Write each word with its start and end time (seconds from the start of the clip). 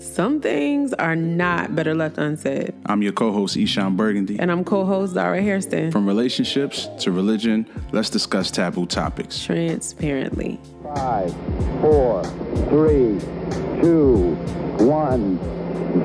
Some 0.00 0.40
things 0.40 0.92
are 0.94 1.14
not 1.14 1.74
better 1.76 1.94
left 1.94 2.18
unsaid. 2.18 2.74
I'm 2.86 3.00
your 3.00 3.12
co-host 3.12 3.56
Eshon 3.56 3.96
Burgundy. 3.96 4.38
And 4.38 4.50
I'm 4.50 4.64
co-host 4.64 5.14
Zara 5.14 5.40
Hairston. 5.40 5.92
From 5.92 6.06
relationships 6.06 6.88
to 7.00 7.12
religion, 7.12 7.68
let's 7.92 8.10
discuss 8.10 8.50
taboo 8.50 8.86
topics. 8.86 9.42
Transparently. 9.42 10.58
Five, 10.94 11.32
four, 11.80 12.24
three, 12.70 13.20
two, 13.82 14.34
one, 14.84 15.38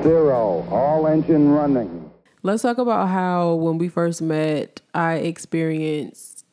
zero. 0.02 0.66
All 0.70 1.06
engine 1.06 1.50
running. 1.50 2.10
Let's 2.42 2.62
talk 2.62 2.78
about 2.78 3.08
how 3.08 3.54
when 3.54 3.78
we 3.78 3.88
first 3.88 4.22
met, 4.22 4.82
I 4.94 5.14
experienced 5.14 6.44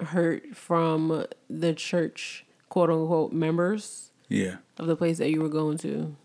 hurt 0.00 0.54
from 0.54 1.26
the 1.50 1.74
church, 1.74 2.44
quote 2.68 2.90
unquote, 2.90 3.32
members. 3.32 4.11
Yeah. 4.32 4.56
Of 4.78 4.86
the 4.86 4.96
place 4.96 5.18
that 5.18 5.30
you 5.30 5.42
were 5.42 5.48
going 5.48 5.78
to. 5.78 6.16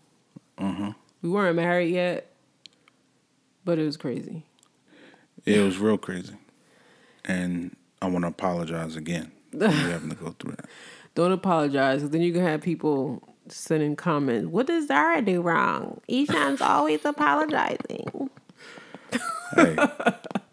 Uh-huh. 0.56 0.92
We 1.20 1.28
weren't 1.28 1.56
married 1.56 1.92
yet, 1.92 2.32
but 3.64 3.78
it 3.78 3.84
was 3.84 3.96
crazy. 3.96 4.44
It 5.44 5.60
was 5.60 5.78
real 5.78 5.98
crazy. 5.98 6.34
And 7.24 7.76
I 8.00 8.06
want 8.06 8.24
to 8.24 8.28
apologize 8.28 8.96
again 8.96 9.30
for 9.52 9.68
having 9.68 10.08
to 10.08 10.16
go 10.16 10.34
through 10.38 10.52
that. 10.52 10.66
Don't 11.14 11.32
apologize, 11.32 12.00
because 12.00 12.10
then 12.10 12.22
you 12.22 12.32
can 12.32 12.42
have 12.42 12.62
people 12.62 13.22
sending 13.48 13.94
comments. 13.94 14.48
What 14.48 14.66
does 14.66 14.86
Zara 14.86 15.20
do 15.20 15.42
wrong? 15.42 16.00
Eshon's 16.08 16.62
always 16.62 17.04
apologizing. 17.04 18.30
Hey, 19.54 19.76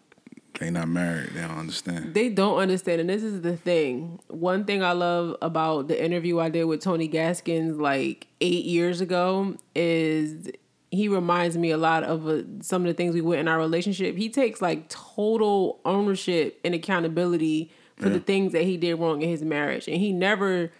they 0.58 0.70
not 0.70 0.88
married. 0.88 1.30
They 1.34 1.42
don't 1.42 1.58
understand. 1.58 2.14
They 2.14 2.28
don't 2.28 2.58
understand, 2.58 3.00
and 3.00 3.10
this 3.10 3.22
is 3.22 3.42
the 3.42 3.56
thing. 3.56 4.18
One 4.28 4.64
thing 4.64 4.82
I 4.82 4.92
love 4.92 5.36
about 5.42 5.88
the 5.88 6.02
interview 6.02 6.38
I 6.38 6.48
did 6.48 6.64
with 6.64 6.80
Tony 6.80 7.08
Gaskins 7.08 7.78
like 7.78 8.26
eight 8.40 8.64
years 8.64 9.00
ago 9.00 9.56
is 9.74 10.50
he 10.90 11.08
reminds 11.08 11.58
me 11.58 11.70
a 11.70 11.76
lot 11.76 12.04
of 12.04 12.26
uh, 12.26 12.42
some 12.62 12.82
of 12.82 12.88
the 12.88 12.94
things 12.94 13.14
we 13.14 13.20
went 13.20 13.40
in 13.40 13.48
our 13.48 13.58
relationship. 13.58 14.16
He 14.16 14.28
takes 14.28 14.62
like 14.62 14.88
total 14.88 15.80
ownership 15.84 16.58
and 16.64 16.74
accountability 16.74 17.70
for 17.96 18.06
yeah. 18.06 18.14
the 18.14 18.20
things 18.20 18.52
that 18.52 18.62
he 18.62 18.76
did 18.76 18.94
wrong 18.94 19.22
in 19.22 19.28
his 19.28 19.42
marriage, 19.42 19.88
and 19.88 19.98
he 19.98 20.12
never 20.12 20.70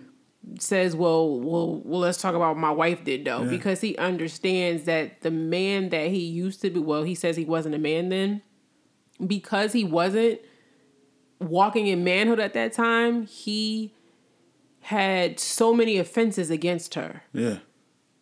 says, 0.59 0.97
"Well, 0.97 1.39
well, 1.41 1.83
well, 1.85 2.01
let's 2.01 2.21
talk 2.21 2.35
about 2.35 2.55
what 2.55 2.61
my 2.61 2.71
wife 2.71 3.05
did 3.05 3.25
though," 3.25 3.43
yeah. 3.43 3.51
because 3.51 3.81
he 3.83 3.97
understands 3.99 4.85
that 4.85 5.21
the 5.21 5.31
man 5.31 5.91
that 5.91 6.09
he 6.09 6.21
used 6.21 6.63
to 6.63 6.71
be. 6.71 6.81
Well, 6.81 7.03
he 7.03 7.15
says 7.15 7.37
he 7.37 7.45
wasn't 7.45 7.75
a 7.75 7.79
man 7.79 8.09
then 8.09 8.43
because 9.25 9.73
he 9.73 9.85
wasn't 9.85 10.41
walking 11.41 11.87
in 11.87 12.05
manhood 12.05 12.41
at 12.41 12.55
that 12.55 12.73
time, 12.73 13.27
he 13.27 13.93
had 14.81 15.39
so 15.41 15.75
many 15.75 15.99
offenses 15.99 16.51
against 16.51 16.95
her. 16.95 17.23
Yeah. 17.33 17.59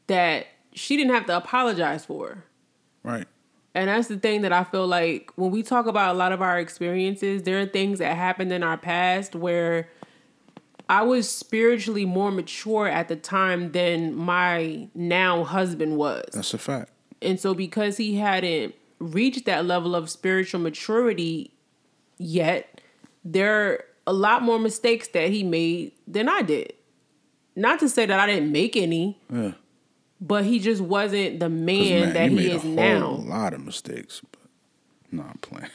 That 0.07 0.47
she 0.73 0.97
didn't 0.97 1.15
have 1.15 1.27
to 1.27 1.37
apologize 1.37 2.05
for. 2.05 2.45
Right. 3.03 3.27
And 3.75 3.89
that's 3.89 4.09
the 4.09 4.17
thing 4.17 4.43
that 4.43 4.53
I 4.53 4.65
feel 4.65 4.87
like 4.87 5.31
when 5.37 5.51
we 5.51 5.63
talk 5.63 5.87
about 5.87 6.15
a 6.15 6.19
lot 6.19 6.33
of 6.33 6.41
our 6.41 6.59
experiences, 6.59 7.43
there 7.43 7.61
are 7.61 7.67
things 7.67 7.99
that 7.99 8.17
happened 8.17 8.53
in 8.53 8.63
our 8.63 8.79
past 8.79 9.35
where 9.35 9.89
I 10.89 11.03
was 11.03 11.29
spiritually 11.29 12.05
more 12.05 12.31
mature 12.31 12.87
at 12.87 13.09
the 13.09 13.17
time 13.17 13.73
than 13.73 14.15
my 14.15 14.89
now 14.95 15.43
husband 15.45 15.97
was. 15.97 16.25
That's 16.33 16.55
a 16.55 16.59
fact. 16.59 16.93
And 17.21 17.41
so 17.41 17.55
because 17.55 17.97
he 17.97 18.17
hadn't 18.17 18.75
reached 18.99 19.45
that 19.47 19.67
level 19.67 19.95
of 19.95 20.11
spiritual 20.11 20.61
maturity 20.61 21.53
yet, 22.19 22.81
there 23.25 23.67
are 23.67 23.85
a 24.07 24.13
lot 24.13 24.43
more 24.43 24.59
mistakes 24.59 25.09
that 25.09 25.31
he 25.31 25.43
made 25.43 25.93
than 26.07 26.29
I 26.29 26.43
did. 26.43 26.75
Not 27.57 27.81
to 27.81 27.89
say 27.89 28.07
that 28.07 28.19
I 28.19 28.27
didn't 28.27 28.53
make 28.53 28.77
any. 28.77 29.19
Yeah. 29.33 29.53
But 30.21 30.45
he 30.45 30.59
just 30.59 30.81
wasn't 30.81 31.41
the 31.41 31.49
man, 31.49 32.01
man 32.01 32.15
that 32.15 32.31
he, 32.31 32.49
he 32.49 32.51
is 32.53 32.65
now. 32.65 33.07
A 33.07 33.11
lot 33.11 33.53
of 33.53 33.65
mistakes, 33.65 34.23
but 34.31 34.41
no, 35.11 35.23
I'm 35.23 35.39
playing. 35.39 35.71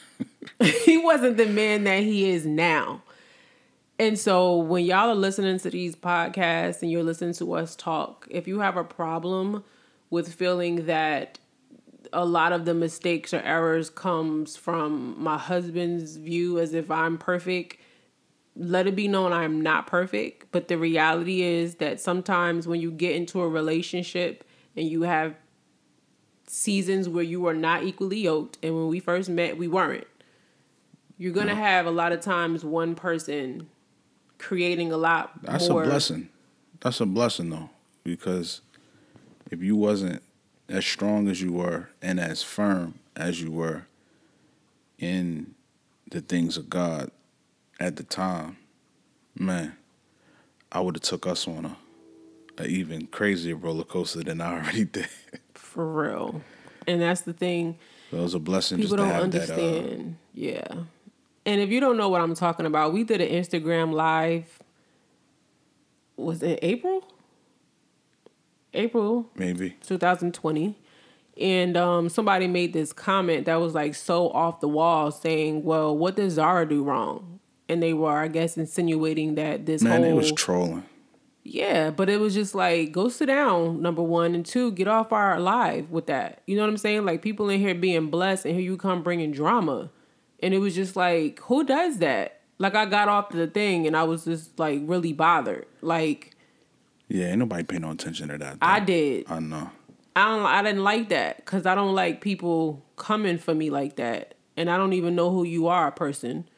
he 0.84 0.98
wasn't 0.98 1.36
the 1.36 1.46
man 1.46 1.84
that 1.84 2.02
he 2.02 2.30
is 2.30 2.46
now. 2.46 3.02
And 3.98 4.18
so 4.18 4.56
when 4.56 4.86
y'all 4.86 5.10
are 5.10 5.14
listening 5.14 5.58
to 5.58 5.70
these 5.70 5.94
podcasts 5.94 6.80
and 6.80 6.90
you're 6.90 7.02
listening 7.02 7.34
to 7.34 7.52
us 7.52 7.76
talk, 7.76 8.26
if 8.30 8.48
you 8.48 8.60
have 8.60 8.76
a 8.76 8.84
problem 8.84 9.62
with 10.08 10.32
feeling 10.32 10.86
that 10.86 11.38
a 12.12 12.24
lot 12.24 12.52
of 12.52 12.64
the 12.64 12.74
mistakes 12.74 13.32
or 13.32 13.40
errors 13.40 13.90
comes 13.90 14.56
from 14.56 15.14
my 15.22 15.38
husband's 15.38 16.16
view 16.16 16.58
as 16.58 16.74
if 16.74 16.90
I'm 16.90 17.18
perfect. 17.18 17.76
Let 18.56 18.86
it 18.86 18.96
be 18.96 19.08
known 19.08 19.32
I'm 19.32 19.60
not 19.60 19.86
perfect, 19.86 20.46
but 20.52 20.68
the 20.68 20.76
reality 20.76 21.42
is 21.42 21.76
that 21.76 22.00
sometimes 22.00 22.66
when 22.66 22.80
you 22.80 22.90
get 22.90 23.14
into 23.14 23.40
a 23.40 23.48
relationship 23.48 24.44
and 24.76 24.88
you 24.88 25.02
have 25.02 25.34
seasons 26.46 27.08
where 27.08 27.22
you 27.22 27.46
are 27.46 27.54
not 27.54 27.84
equally 27.84 28.20
yoked 28.20 28.58
and 28.62 28.74
when 28.74 28.88
we 28.88 28.98
first 28.98 29.28
met 29.28 29.56
we 29.56 29.68
weren't. 29.68 30.06
You're 31.16 31.32
going 31.32 31.46
to 31.46 31.52
mm. 31.52 31.58
no. 31.58 31.62
have 31.62 31.86
a 31.86 31.90
lot 31.90 32.12
of 32.12 32.20
times 32.20 32.64
one 32.64 32.94
person 32.94 33.68
creating 34.38 34.90
a 34.90 34.96
lot 34.96 35.42
That's 35.42 35.68
more. 35.68 35.84
a 35.84 35.86
blessing. 35.86 36.28
That's 36.80 37.00
a 37.00 37.06
blessing 37.06 37.50
though 37.50 37.70
because 38.02 38.62
if 39.50 39.62
you 39.62 39.76
wasn't 39.76 40.22
as 40.70 40.86
strong 40.86 41.28
as 41.28 41.42
you 41.42 41.52
were 41.52 41.88
and 42.00 42.20
as 42.20 42.42
firm 42.42 42.94
as 43.16 43.42
you 43.42 43.50
were 43.50 43.86
in 44.98 45.54
the 46.10 46.20
things 46.20 46.56
of 46.56 46.70
God 46.70 47.10
at 47.80 47.96
the 47.96 48.04
time, 48.04 48.56
man, 49.34 49.76
I 50.70 50.80
would 50.80 50.94
have 50.94 51.02
took 51.02 51.26
us 51.26 51.48
on 51.48 51.64
a, 51.64 51.76
a 52.58 52.66
even 52.66 53.08
crazier 53.08 53.56
roller 53.56 53.84
coaster 53.84 54.22
than 54.22 54.40
I 54.40 54.54
already 54.54 54.84
did. 54.92 55.08
For 55.54 55.86
real, 55.86 56.40
and 56.86 57.02
that's 57.02 57.22
the 57.22 57.32
thing. 57.32 57.76
It 58.12 58.16
was 58.16 58.34
a 58.34 58.38
blessing. 58.38 58.78
People 58.78 58.96
don't 58.98 59.10
understand. 59.10 59.58
That, 59.58 60.00
uh, 60.00 60.14
yeah, 60.34 60.84
and 61.46 61.60
if 61.60 61.70
you 61.70 61.80
don't 61.80 61.96
know 61.96 62.08
what 62.08 62.20
I'm 62.20 62.34
talking 62.34 62.66
about, 62.66 62.92
we 62.92 63.04
did 63.04 63.20
an 63.20 63.28
Instagram 63.28 63.92
live. 63.92 64.58
Was 66.16 66.42
it 66.42 66.58
April? 66.62 67.09
April 68.74 69.30
maybe. 69.36 69.76
2020 69.82 70.76
and 71.40 71.76
um, 71.76 72.08
somebody 72.08 72.46
made 72.46 72.72
this 72.72 72.92
comment 72.92 73.46
that 73.46 73.56
was 73.56 73.74
like 73.74 73.94
so 73.94 74.28
off 74.30 74.60
the 74.60 74.68
wall 74.68 75.10
saying 75.10 75.64
well 75.64 75.96
what 75.96 76.16
did 76.16 76.30
zara 76.30 76.68
do 76.68 76.84
wrong? 76.84 77.40
And 77.68 77.82
they 77.82 77.94
were 77.94 78.18
i 78.18 78.28
guess 78.28 78.56
insinuating 78.56 79.36
that 79.36 79.66
this 79.66 79.82
man 79.82 80.02
whole, 80.02 80.10
it 80.10 80.14
was 80.14 80.32
trolling. 80.32 80.84
Yeah 81.42 81.90
but 81.90 82.10
it 82.10 82.20
was 82.20 82.34
just 82.34 82.54
like 82.54 82.92
go 82.92 83.08
sit 83.08 83.26
down 83.26 83.80
number 83.80 84.02
one 84.02 84.34
and 84.34 84.44
two 84.44 84.72
get 84.72 84.88
off 84.88 85.12
our 85.12 85.40
live 85.40 85.90
with 85.90 86.06
that. 86.06 86.42
You 86.46 86.56
know 86.56 86.62
what 86.62 86.70
i'm 86.70 86.76
saying? 86.76 87.04
Like 87.04 87.22
people 87.22 87.48
in 87.48 87.60
here 87.60 87.74
being 87.74 88.10
blessed 88.10 88.44
and 88.44 88.54
here 88.54 88.64
you 88.64 88.76
come 88.76 89.02
bringing 89.02 89.32
drama. 89.32 89.90
And 90.42 90.54
it 90.54 90.58
was 90.58 90.74
just 90.74 90.96
like 90.96 91.40
who 91.40 91.64
does 91.64 91.98
that? 91.98 92.40
Like 92.58 92.74
i 92.74 92.84
got 92.84 93.08
off 93.08 93.30
the 93.30 93.46
thing 93.46 93.86
and 93.86 93.96
i 93.96 94.02
was 94.02 94.24
just 94.24 94.58
like 94.58 94.80
really 94.84 95.12
bothered. 95.12 95.66
Like 95.80 96.29
yeah, 97.10 97.26
ain't 97.26 97.38
nobody 97.38 97.64
paying 97.64 97.82
no 97.82 97.90
attention 97.90 98.28
to 98.28 98.38
that. 98.38 98.60
Though. 98.60 98.66
I 98.66 98.80
did. 98.80 99.26
I 99.28 99.40
know. 99.40 99.70
I 100.14 100.28
don't. 100.28 100.46
I 100.46 100.62
didn't 100.62 100.84
like 100.84 101.08
that 101.08 101.38
because 101.38 101.66
I 101.66 101.74
don't 101.74 101.94
like 101.94 102.20
people 102.20 102.84
coming 102.96 103.36
for 103.36 103.54
me 103.54 103.68
like 103.70 103.96
that, 103.96 104.34
and 104.56 104.70
I 104.70 104.76
don't 104.76 104.92
even 104.92 105.14
know 105.16 105.30
who 105.30 105.44
you 105.44 105.66
are, 105.66 105.90
person. 105.90 106.48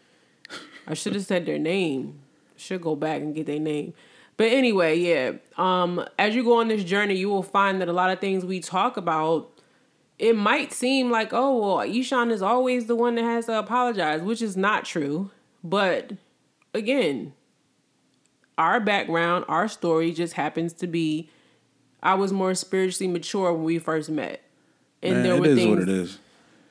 I 0.86 0.94
should 0.94 1.14
have 1.14 1.24
said 1.24 1.46
their 1.46 1.58
name. 1.58 2.20
Should 2.56 2.82
go 2.82 2.94
back 2.94 3.22
and 3.22 3.34
get 3.34 3.46
their 3.46 3.58
name. 3.58 3.94
But 4.36 4.52
anyway, 4.52 4.98
yeah. 4.98 5.32
Um, 5.56 6.04
as 6.18 6.34
you 6.34 6.44
go 6.44 6.60
on 6.60 6.68
this 6.68 6.84
journey, 6.84 7.14
you 7.14 7.28
will 7.28 7.42
find 7.42 7.80
that 7.80 7.88
a 7.88 7.92
lot 7.92 8.10
of 8.10 8.20
things 8.20 8.44
we 8.44 8.60
talk 8.60 8.96
about, 8.96 9.50
it 10.18 10.36
might 10.36 10.72
seem 10.72 11.10
like, 11.10 11.32
oh 11.32 11.56
well, 11.56 11.86
Eshon 11.86 12.30
is 12.30 12.42
always 12.42 12.86
the 12.86 12.96
one 12.96 13.14
that 13.14 13.24
has 13.24 13.46
to 13.46 13.58
apologize, 13.58 14.20
which 14.20 14.42
is 14.42 14.56
not 14.56 14.84
true. 14.84 15.30
But 15.64 16.12
again, 16.74 17.34
our 18.58 18.80
background, 18.80 19.44
our 19.48 19.68
story 19.68 20.12
just 20.12 20.34
happens 20.34 20.72
to 20.74 20.86
be 20.86 21.28
I 22.02 22.14
was 22.14 22.32
more 22.32 22.54
spiritually 22.54 23.10
mature 23.10 23.52
when 23.52 23.64
we 23.64 23.78
first 23.78 24.10
met. 24.10 24.42
And 25.02 25.14
Man, 25.14 25.22
there 25.22 25.40
were 25.40 25.54
things 25.54 25.68
what 25.68 25.78
it 25.78 25.88
is. 25.88 26.18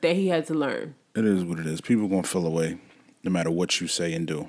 that 0.02 0.14
he 0.14 0.28
had 0.28 0.46
to 0.46 0.54
learn. 0.54 0.94
It 1.14 1.24
is 1.24 1.44
what 1.44 1.58
it 1.58 1.66
is. 1.66 1.80
People 1.80 2.08
gonna 2.08 2.22
feel 2.22 2.46
away 2.46 2.78
no 3.22 3.30
matter 3.30 3.50
what 3.50 3.80
you 3.80 3.86
say 3.86 4.12
and 4.12 4.26
do. 4.26 4.48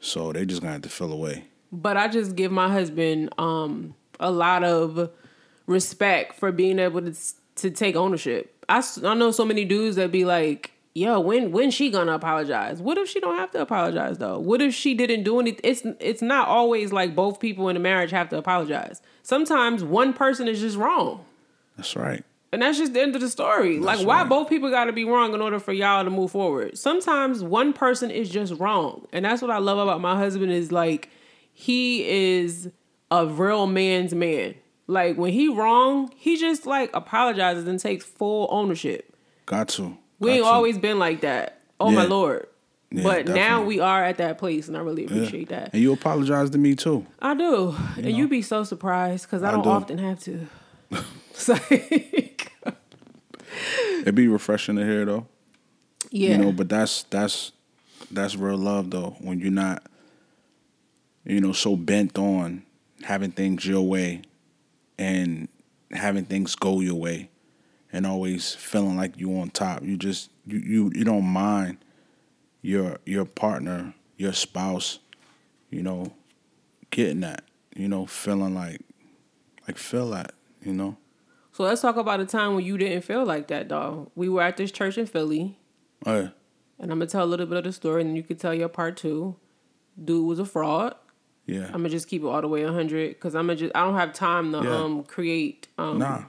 So 0.00 0.32
they 0.32 0.44
just 0.44 0.60
gonna 0.62 0.72
have 0.74 0.82
to 0.82 0.88
feel 0.88 1.12
away. 1.12 1.44
But 1.72 1.96
I 1.96 2.08
just 2.08 2.36
give 2.36 2.52
my 2.52 2.72
husband 2.72 3.34
um, 3.38 3.94
a 4.20 4.30
lot 4.30 4.64
of 4.64 5.10
respect 5.66 6.38
for 6.38 6.52
being 6.52 6.78
able 6.78 7.02
to 7.02 7.14
to 7.56 7.70
take 7.70 7.96
ownership. 7.96 8.50
I, 8.68 8.82
I 9.04 9.14
know 9.14 9.30
so 9.30 9.44
many 9.44 9.64
dudes 9.64 9.96
that 9.96 10.10
be 10.10 10.24
like, 10.24 10.72
yo, 10.94 11.20
when 11.20 11.52
when 11.52 11.70
she 11.70 11.90
gonna 11.90 12.12
apologize? 12.12 12.80
What 12.80 12.96
if 12.98 13.08
she 13.08 13.20
don't 13.20 13.36
have 13.36 13.50
to 13.52 13.60
apologize 13.60 14.18
though? 14.18 14.38
What 14.38 14.62
if 14.62 14.74
she 14.74 14.94
didn't 14.94 15.24
do 15.24 15.40
anything? 15.40 15.60
It's 15.64 15.82
it's 16.00 16.22
not 16.22 16.48
always 16.48 16.92
like 16.92 17.14
both 17.14 17.40
people 17.40 17.68
in 17.68 17.76
a 17.76 17.80
marriage 17.80 18.10
have 18.12 18.28
to 18.30 18.38
apologize. 18.38 19.02
Sometimes 19.22 19.84
one 19.84 20.12
person 20.12 20.48
is 20.48 20.60
just 20.60 20.76
wrong. 20.76 21.24
That's 21.76 21.96
right. 21.96 22.24
And 22.52 22.62
that's 22.62 22.78
just 22.78 22.94
the 22.94 23.02
end 23.02 23.16
of 23.16 23.20
the 23.20 23.28
story. 23.28 23.78
That's 23.78 23.84
like 23.84 24.06
why 24.06 24.20
right. 24.20 24.28
both 24.28 24.48
people 24.48 24.70
got 24.70 24.84
to 24.84 24.92
be 24.92 25.04
wrong 25.04 25.34
in 25.34 25.40
order 25.40 25.58
for 25.58 25.72
y'all 25.72 26.04
to 26.04 26.10
move 26.10 26.30
forward. 26.30 26.78
Sometimes 26.78 27.42
one 27.42 27.72
person 27.72 28.12
is 28.12 28.30
just 28.30 28.52
wrong. 28.60 29.08
And 29.12 29.24
that's 29.24 29.42
what 29.42 29.50
I 29.50 29.58
love 29.58 29.78
about 29.78 30.00
my 30.00 30.14
husband 30.14 30.52
is 30.52 30.70
like 30.70 31.10
he 31.52 32.06
is 32.08 32.70
a 33.10 33.26
real 33.26 33.66
man's 33.66 34.14
man. 34.14 34.54
Like 34.86 35.16
when 35.16 35.32
he 35.32 35.48
wrong, 35.48 36.12
he 36.14 36.36
just 36.36 36.64
like 36.64 36.90
apologizes 36.94 37.66
and 37.66 37.80
takes 37.80 38.04
full 38.04 38.46
ownership. 38.52 39.16
Got 39.46 39.66
to. 39.70 39.98
We 40.18 40.30
ain't 40.32 40.44
always 40.44 40.78
been 40.78 40.98
like 40.98 41.20
that. 41.22 41.60
Oh 41.80 41.90
my 41.90 42.04
lord. 42.04 42.46
Yeah, 42.90 43.02
but 43.02 43.26
now 43.26 43.62
we 43.62 43.80
are 43.80 44.04
at 44.04 44.18
that 44.18 44.38
place, 44.38 44.68
and 44.68 44.76
I 44.76 44.80
really 44.80 45.02
Yeah. 45.04 45.08
appreciate 45.10 45.48
that. 45.48 45.70
And 45.72 45.82
you 45.82 45.92
apologize 45.92 46.50
to 46.50 46.58
me 46.58 46.76
too. 46.76 47.04
I 47.20 47.34
do, 47.34 47.74
and 47.96 48.10
you'd 48.16 48.30
be 48.30 48.42
so 48.42 48.62
surprised 48.62 49.24
because 49.26 49.42
I 49.42 49.48
I 49.48 49.52
don't 49.52 49.62
do. 49.64 49.70
often 49.70 49.98
have 49.98 50.20
to. 50.20 50.46
It's 51.30 51.48
like, 51.48 52.52
It'd 54.02 54.14
be 54.14 54.28
refreshing 54.28 54.76
to 54.76 54.84
hear 54.84 55.04
though. 55.04 55.26
yeah, 56.10 56.30
You 56.32 56.38
know, 56.38 56.52
but 56.52 56.68
that's 56.68 57.02
that's 57.04 57.50
that's 58.10 58.36
real 58.36 58.56
love 58.56 58.90
though. 58.90 59.16
When 59.20 59.40
you're 59.40 59.50
not, 59.50 59.82
you 61.24 61.40
know, 61.40 61.50
so 61.52 61.74
bent 61.74 62.16
on 62.18 62.62
having 63.02 63.32
things 63.32 63.66
your 63.66 63.82
way 63.82 64.22
and 64.98 65.48
having 65.90 66.24
things 66.24 66.54
go 66.54 66.78
your 66.80 66.94
way 66.94 67.30
and 67.94 68.06
always 68.06 68.54
feeling 68.54 68.96
like 68.96 69.16
you 69.18 69.38
on 69.38 69.50
top. 69.50 69.82
You 69.82 69.96
just 69.96 70.30
you 70.46 70.58
you, 70.58 70.92
you 70.94 71.04
don't 71.04 71.24
mind 71.24 71.78
your 72.60 72.98
your 73.06 73.24
partner, 73.24 73.94
your 74.16 74.32
spouse, 74.32 74.98
you 75.70 75.82
know, 75.82 76.12
getting 76.90 77.20
that. 77.20 77.44
You 77.76 77.88
know, 77.88 78.06
feeling 78.06 78.54
like 78.54 78.80
like 79.66 79.78
feel 79.78 80.10
that, 80.10 80.32
you 80.62 80.72
know. 80.72 80.96
So 81.52 81.62
let's 81.62 81.80
talk 81.82 81.96
about 81.96 82.20
a 82.20 82.26
time 82.26 82.54
when 82.56 82.64
you 82.64 82.76
didn't 82.76 83.02
feel 83.02 83.24
like 83.24 83.46
that, 83.48 83.68
dog. 83.68 84.10
We 84.14 84.28
were 84.28 84.42
at 84.42 84.56
this 84.56 84.72
church 84.72 84.98
in 84.98 85.06
Philly, 85.06 85.56
Oh 86.04 86.14
yeah. 86.20 86.28
and 86.80 86.90
I'm 86.92 86.98
gonna 86.98 87.06
tell 87.06 87.24
a 87.24 87.26
little 87.26 87.46
bit 87.46 87.58
of 87.58 87.64
the 87.64 87.72
story, 87.72 88.00
and 88.02 88.10
then 88.10 88.16
you 88.16 88.22
can 88.24 88.36
tell 88.36 88.52
your 88.54 88.68
part 88.68 88.96
two. 88.96 89.36
Dude 90.02 90.26
was 90.26 90.38
a 90.40 90.44
fraud. 90.44 90.94
Yeah. 91.46 91.66
I'm 91.66 91.72
gonna 91.82 91.90
just 91.90 92.08
keep 92.08 92.22
it 92.22 92.26
all 92.26 92.40
the 92.40 92.48
way 92.48 92.64
100 92.64 93.10
because 93.10 93.34
I'm 93.36 93.46
gonna 93.46 93.56
just 93.56 93.72
I 93.76 93.84
don't 93.84 93.94
have 93.96 94.12
time 94.12 94.50
to 94.52 94.62
Yeah. 94.62 94.74
um 94.76 95.04
create 95.04 95.68
um 95.78 95.98
Nah. 95.98 96.22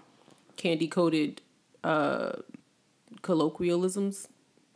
candy 0.58 0.88
coated 0.88 1.42
uh 1.86 2.32
colloquialisms. 3.22 4.28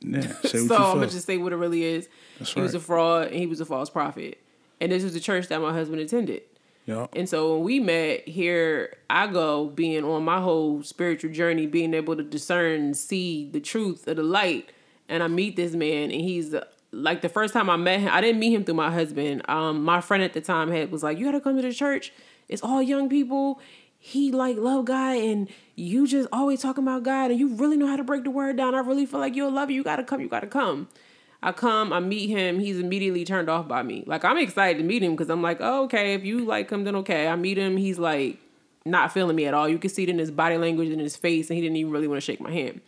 Yeah. 0.02 0.32
So 0.44 0.76
I'm 0.76 0.96
gonna 0.96 1.08
just 1.08 1.26
say 1.28 1.38
what 1.38 1.52
it 1.54 1.58
really 1.58 1.84
is. 1.84 2.08
That's 2.38 2.54
he 2.54 2.62
was 2.62 2.74
a 2.74 2.80
fraud 2.80 3.28
and 3.28 3.36
he 3.36 3.48
was 3.48 3.60
a 3.62 3.66
false 3.66 3.90
prophet, 3.90 4.38
and 4.80 4.92
this 4.92 5.04
was 5.04 5.14
the 5.14 5.20
church 5.20 5.48
that 5.50 5.62
my 5.62 5.74
husband 5.74 6.00
attended. 6.02 6.44
yeah. 6.86 7.08
And 7.16 7.28
so 7.28 7.56
when 7.56 7.64
we 7.64 7.80
met 7.80 8.28
here, 8.28 8.96
I 9.10 9.28
go 9.28 9.66
being 9.68 10.04
on 10.06 10.24
my 10.24 10.40
whole 10.40 10.82
spiritual 10.84 11.32
journey, 11.32 11.68
being 11.68 11.94
able 11.94 12.16
to 12.16 12.24
discern, 12.24 12.94
see 12.94 13.50
the 13.52 13.60
truth 13.60 14.08
of 14.08 14.16
the 14.18 14.24
light. 14.24 14.72
And 15.10 15.22
I 15.24 15.28
meet 15.28 15.56
this 15.56 15.74
man, 15.74 16.12
and 16.12 16.22
he's 16.22 16.56
like 16.92 17.22
the 17.22 17.30
first 17.30 17.54
time 17.54 17.70
I 17.70 17.76
met 17.78 18.00
him. 18.00 18.10
I 18.12 18.22
didn't 18.22 18.40
meet 18.40 18.54
him 18.54 18.64
through 18.64 18.76
my 18.76 18.92
husband. 18.92 19.42
Um, 19.50 19.84
my 19.84 20.00
friend 20.02 20.24
at 20.24 20.34
the 20.34 20.42
time 20.42 20.72
had 20.72 20.92
was 20.92 21.04
like, 21.04 21.18
"You 21.20 21.26
got 21.26 21.32
to 21.32 21.42
come 21.42 21.56
to 21.58 21.62
the 21.62 21.74
church. 21.74 22.14
It's 22.48 22.64
all 22.64 22.82
young 22.82 23.10
people. 23.10 23.60
He 24.00 24.32
like 24.32 24.58
love 24.58 24.86
God, 24.86 25.18
and 25.18 25.50
you 25.76 26.08
just 26.08 26.28
always 26.32 26.62
talking 26.62 26.84
about 26.84 27.04
God, 27.04 27.32
and 27.32 27.40
you 27.40 27.50
really 27.50 27.78
know 27.78 27.88
how 27.88 27.98
to 27.98 28.04
break 28.04 28.24
the 28.24 28.32
word 28.32 28.58
down. 28.58 28.74
I 28.74 28.80
really 28.80 29.06
feel 29.06 29.20
like 29.20 29.36
you'll 29.36 29.52
love 29.52 29.70
you. 29.70 29.76
You 29.76 29.84
got 29.84 29.98
to 29.98 30.04
come. 30.04 30.22
You 30.22 30.30
got 30.30 30.42
to 30.42 30.48
come." 30.48 30.88
I 31.42 31.54
come, 31.54 31.94
I 31.94 32.00
meet 32.00 32.28
him. 32.30 32.60
He's 32.60 32.80
immediately 32.80 33.24
turned 33.24 33.50
off 33.50 33.68
by 33.68 33.82
me. 33.82 34.04
Like 34.06 34.26
I'm 34.26 34.38
excited 34.38 34.80
to 34.80 34.84
meet 34.84 35.02
him 35.02 35.14
because 35.14 35.30
I'm 35.30 35.42
like, 35.42 35.60
oh, 35.62 35.84
okay, 35.86 36.14
if 36.14 36.26
you 36.26 36.40
like 36.40 36.70
him, 36.70 36.84
then 36.84 36.98
okay. 36.98 37.28
I 37.28 37.36
meet 37.36 37.58
him. 37.58 37.78
He's 37.78 37.98
like 37.98 38.40
not 38.86 39.14
feeling 39.14 39.36
me 39.36 39.46
at 39.46 39.54
all. 39.54 39.70
You 39.70 39.78
can 39.78 39.90
see 39.90 40.04
it 40.04 40.10
in 40.10 40.18
his 40.18 40.32
body 40.32 40.58
language 40.58 40.90
and 40.90 41.00
his 41.00 41.16
face, 41.16 41.50
and 41.50 41.56
he 41.56 41.62
didn't 41.62 41.78
even 41.78 41.92
really 41.92 42.08
want 42.08 42.18
to 42.18 42.26
shake 42.26 42.42
my 42.42 42.52
hand. 42.52 42.82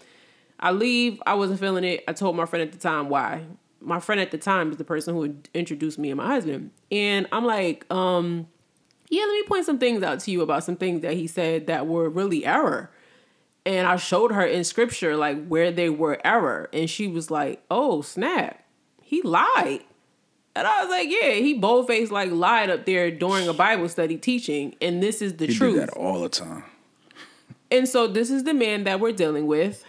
I 0.60 0.72
leave. 0.72 1.22
I 1.26 1.36
wasn't 1.36 1.60
feeling 1.60 1.84
it. 1.84 2.04
I 2.08 2.14
told 2.14 2.36
my 2.36 2.46
friend 2.46 2.62
at 2.62 2.74
the 2.74 2.78
time 2.78 3.08
why. 3.10 3.46
My 3.80 4.00
friend 4.00 4.22
at 4.22 4.32
the 4.32 4.38
time 4.38 4.70
is 4.70 4.78
the 4.78 4.84
person 4.84 5.16
who 5.16 5.36
introduced 5.54 5.98
me 5.98 6.12
and 6.12 6.18
my 6.18 6.28
husband, 6.28 6.72
and 6.92 7.28
I'm 7.32 7.46
like, 7.46 7.92
um, 7.92 8.48
yeah, 9.12 9.22
let 9.22 9.34
me 9.34 9.44
point 9.44 9.66
some 9.66 9.78
things 9.78 10.02
out 10.02 10.22
to 10.22 10.32
you 10.32 10.42
about 10.42 10.64
some 10.64 10.76
things 10.76 11.02
that 11.02 11.14
he 11.14 11.28
said 11.28 11.68
that 11.68 11.86
were 11.86 12.10
really 12.10 12.46
error 12.46 12.90
and 13.66 13.88
I 13.88 13.96
showed 13.98 14.32
her 14.32 14.46
in 14.46 14.64
scripture 14.64 15.16
like 15.16 15.48
where 15.48 15.72
they 15.72 15.90
were 15.90 16.20
error, 16.26 16.70
and 16.74 16.90
she 16.90 17.08
was 17.08 17.30
like, 17.30 17.64
"Oh 17.70 18.02
snap, 18.02 18.64
he 19.02 19.22
lied." 19.22 19.82
And 20.56 20.68
I 20.68 20.82
was 20.82 20.90
like, 20.90 21.10
"Yeah, 21.10 21.34
he 21.34 21.54
bold 21.54 21.88
faced 21.88 22.12
like 22.12 22.32
lied 22.32 22.70
up 22.70 22.86
there 22.86 23.12
during 23.12 23.48
a 23.48 23.54
Bible 23.54 23.88
study 23.90 24.18
teaching, 24.18 24.76
and 24.82 25.02
this 25.02 25.22
is 25.22 25.38
the 25.38 25.48
He 25.48 25.54
truth." 25.54 25.76
do 25.76 25.80
that 25.82 25.90
all 25.92 26.22
the 26.22 26.30
time. 26.30 26.64
And 27.70 27.88
so 27.88 28.08
this 28.08 28.30
is 28.30 28.44
the 28.44 28.54
man 28.54 28.84
that 28.84 29.00
we're 29.00 29.14
dealing 29.14 29.48
with. 29.48 29.86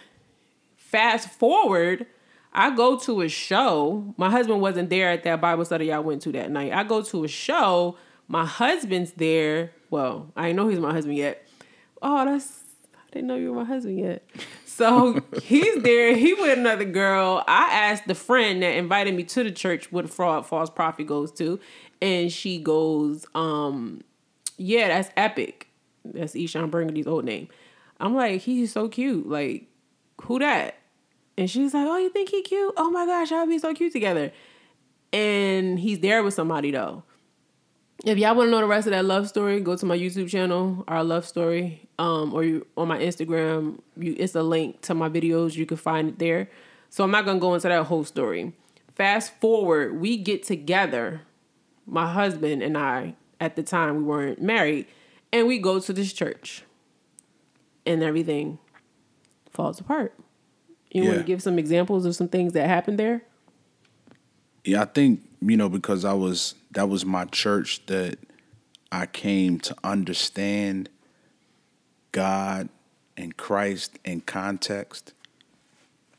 Fast 0.77 1.29
forward, 1.29 2.05
I 2.53 2.73
go 2.75 2.97
to 2.99 3.21
a 3.21 3.27
show. 3.27 4.13
My 4.15 4.29
husband 4.29 4.61
wasn't 4.61 4.89
there 4.89 5.09
at 5.09 5.23
that 5.23 5.41
Bible 5.41 5.65
study 5.65 5.91
I 5.91 5.99
went 5.99 6.21
to 6.21 6.31
that 6.33 6.51
night. 6.51 6.71
I 6.71 6.83
go 6.83 7.01
to 7.01 7.23
a 7.23 7.27
show. 7.27 7.97
My 8.33 8.47
husband's 8.47 9.11
there. 9.11 9.73
Well, 9.91 10.31
I 10.35 10.53
know 10.53 10.67
he's 10.67 10.79
my 10.79 10.91
husband 10.91 11.17
yet. 11.17 11.47
Oh, 12.01 12.25
that's 12.25 12.63
I 12.95 13.11
didn't 13.11 13.27
know 13.27 13.35
you 13.35 13.53
were 13.53 13.57
my 13.57 13.63
husband 13.63 13.99
yet. 13.99 14.27
So 14.65 15.21
he's 15.43 15.83
there. 15.83 16.15
He 16.15 16.33
with 16.33 16.57
another 16.57 16.83
girl. 16.83 17.43
I 17.47 17.69
asked 17.71 18.07
the 18.07 18.15
friend 18.15 18.63
that 18.63 18.75
invited 18.75 19.13
me 19.13 19.21
to 19.25 19.43
the 19.43 19.51
church 19.51 19.91
what 19.91 20.09
fraud 20.09 20.47
false 20.47 20.71
prophet 20.71 21.05
goes 21.05 21.31
to, 21.33 21.59
and 22.01 22.31
she 22.31 22.57
goes, 22.57 23.27
um, 23.35 24.01
yeah, 24.57 24.87
that's 24.87 25.11
epic. 25.15 25.67
That's 26.03 26.33
Eshon 26.33 26.71
Burgundy's 26.71 27.05
old 27.05 27.25
name. 27.25 27.49
I'm 27.99 28.15
like, 28.15 28.41
he's 28.41 28.71
so 28.71 28.89
cute. 28.89 29.29
Like, 29.29 29.67
who 30.23 30.39
that? 30.39 30.79
And 31.37 31.47
she's 31.47 31.75
like, 31.75 31.85
oh, 31.85 31.97
you 31.97 32.09
think 32.09 32.29
he 32.29 32.41
cute? 32.41 32.73
Oh 32.77 32.89
my 32.89 33.05
gosh, 33.05 33.29
y'all 33.29 33.45
be 33.45 33.59
so 33.59 33.75
cute 33.75 33.93
together. 33.93 34.31
And 35.11 35.77
he's 35.77 35.99
there 35.99 36.23
with 36.23 36.33
somebody 36.33 36.71
though. 36.71 37.03
If 38.05 38.17
y'all 38.17 38.35
want 38.35 38.47
to 38.47 38.51
know 38.51 38.59
the 38.59 38.67
rest 38.67 38.87
of 38.87 38.91
that 38.91 39.05
love 39.05 39.29
story, 39.29 39.61
go 39.61 39.77
to 39.77 39.85
my 39.85 39.97
YouTube 39.97 40.29
channel, 40.29 40.83
our 40.87 41.03
love 41.03 41.25
story, 41.25 41.87
um, 41.97 42.33
or 42.33 42.43
you, 42.43 42.67
on 42.75 42.87
my 42.87 42.99
Instagram. 42.99 43.79
You, 43.95 44.15
it's 44.17 44.35
a 44.35 44.43
link 44.43 44.81
to 44.81 44.93
my 44.93 45.07
videos. 45.09 45.55
You 45.55 45.65
can 45.65 45.77
find 45.77 46.09
it 46.09 46.19
there. 46.19 46.49
So 46.89 47.03
I'm 47.03 47.11
not 47.11 47.25
gonna 47.25 47.39
go 47.39 47.53
into 47.53 47.69
that 47.69 47.85
whole 47.85 48.03
story. 48.03 48.53
Fast 48.95 49.39
forward, 49.39 49.99
we 49.99 50.17
get 50.17 50.43
together, 50.43 51.21
my 51.85 52.11
husband 52.11 52.61
and 52.61 52.77
I. 52.77 53.15
At 53.39 53.57
the 53.57 53.63
time, 53.63 53.97
we 53.97 54.03
weren't 54.03 54.41
married, 54.41 54.85
and 55.33 55.47
we 55.47 55.57
go 55.57 55.77
to 55.79 55.91
this 55.91 56.13
church, 56.13 56.63
and 57.85 58.01
everything 58.01 58.57
falls 59.49 59.81
apart. 59.81 60.13
You 60.91 61.05
want 61.05 61.17
to 61.17 61.23
give 61.23 61.41
some 61.41 61.59
examples 61.59 62.05
of 62.05 62.15
some 62.15 62.29
things 62.29 62.53
that 62.53 62.67
happened 62.67 62.99
there? 62.99 63.23
Yeah, 64.63 64.83
I 64.83 64.85
think 64.85 65.21
you 65.49 65.57
know 65.57 65.69
because 65.69 66.05
I 66.05 66.13
was 66.13 66.55
that 66.71 66.89
was 66.89 67.05
my 67.05 67.25
church 67.25 67.85
that 67.87 68.17
I 68.91 69.05
came 69.05 69.59
to 69.61 69.75
understand 69.83 70.89
God 72.11 72.69
and 73.17 73.35
Christ 73.35 73.99
in 74.05 74.21
context. 74.21 75.13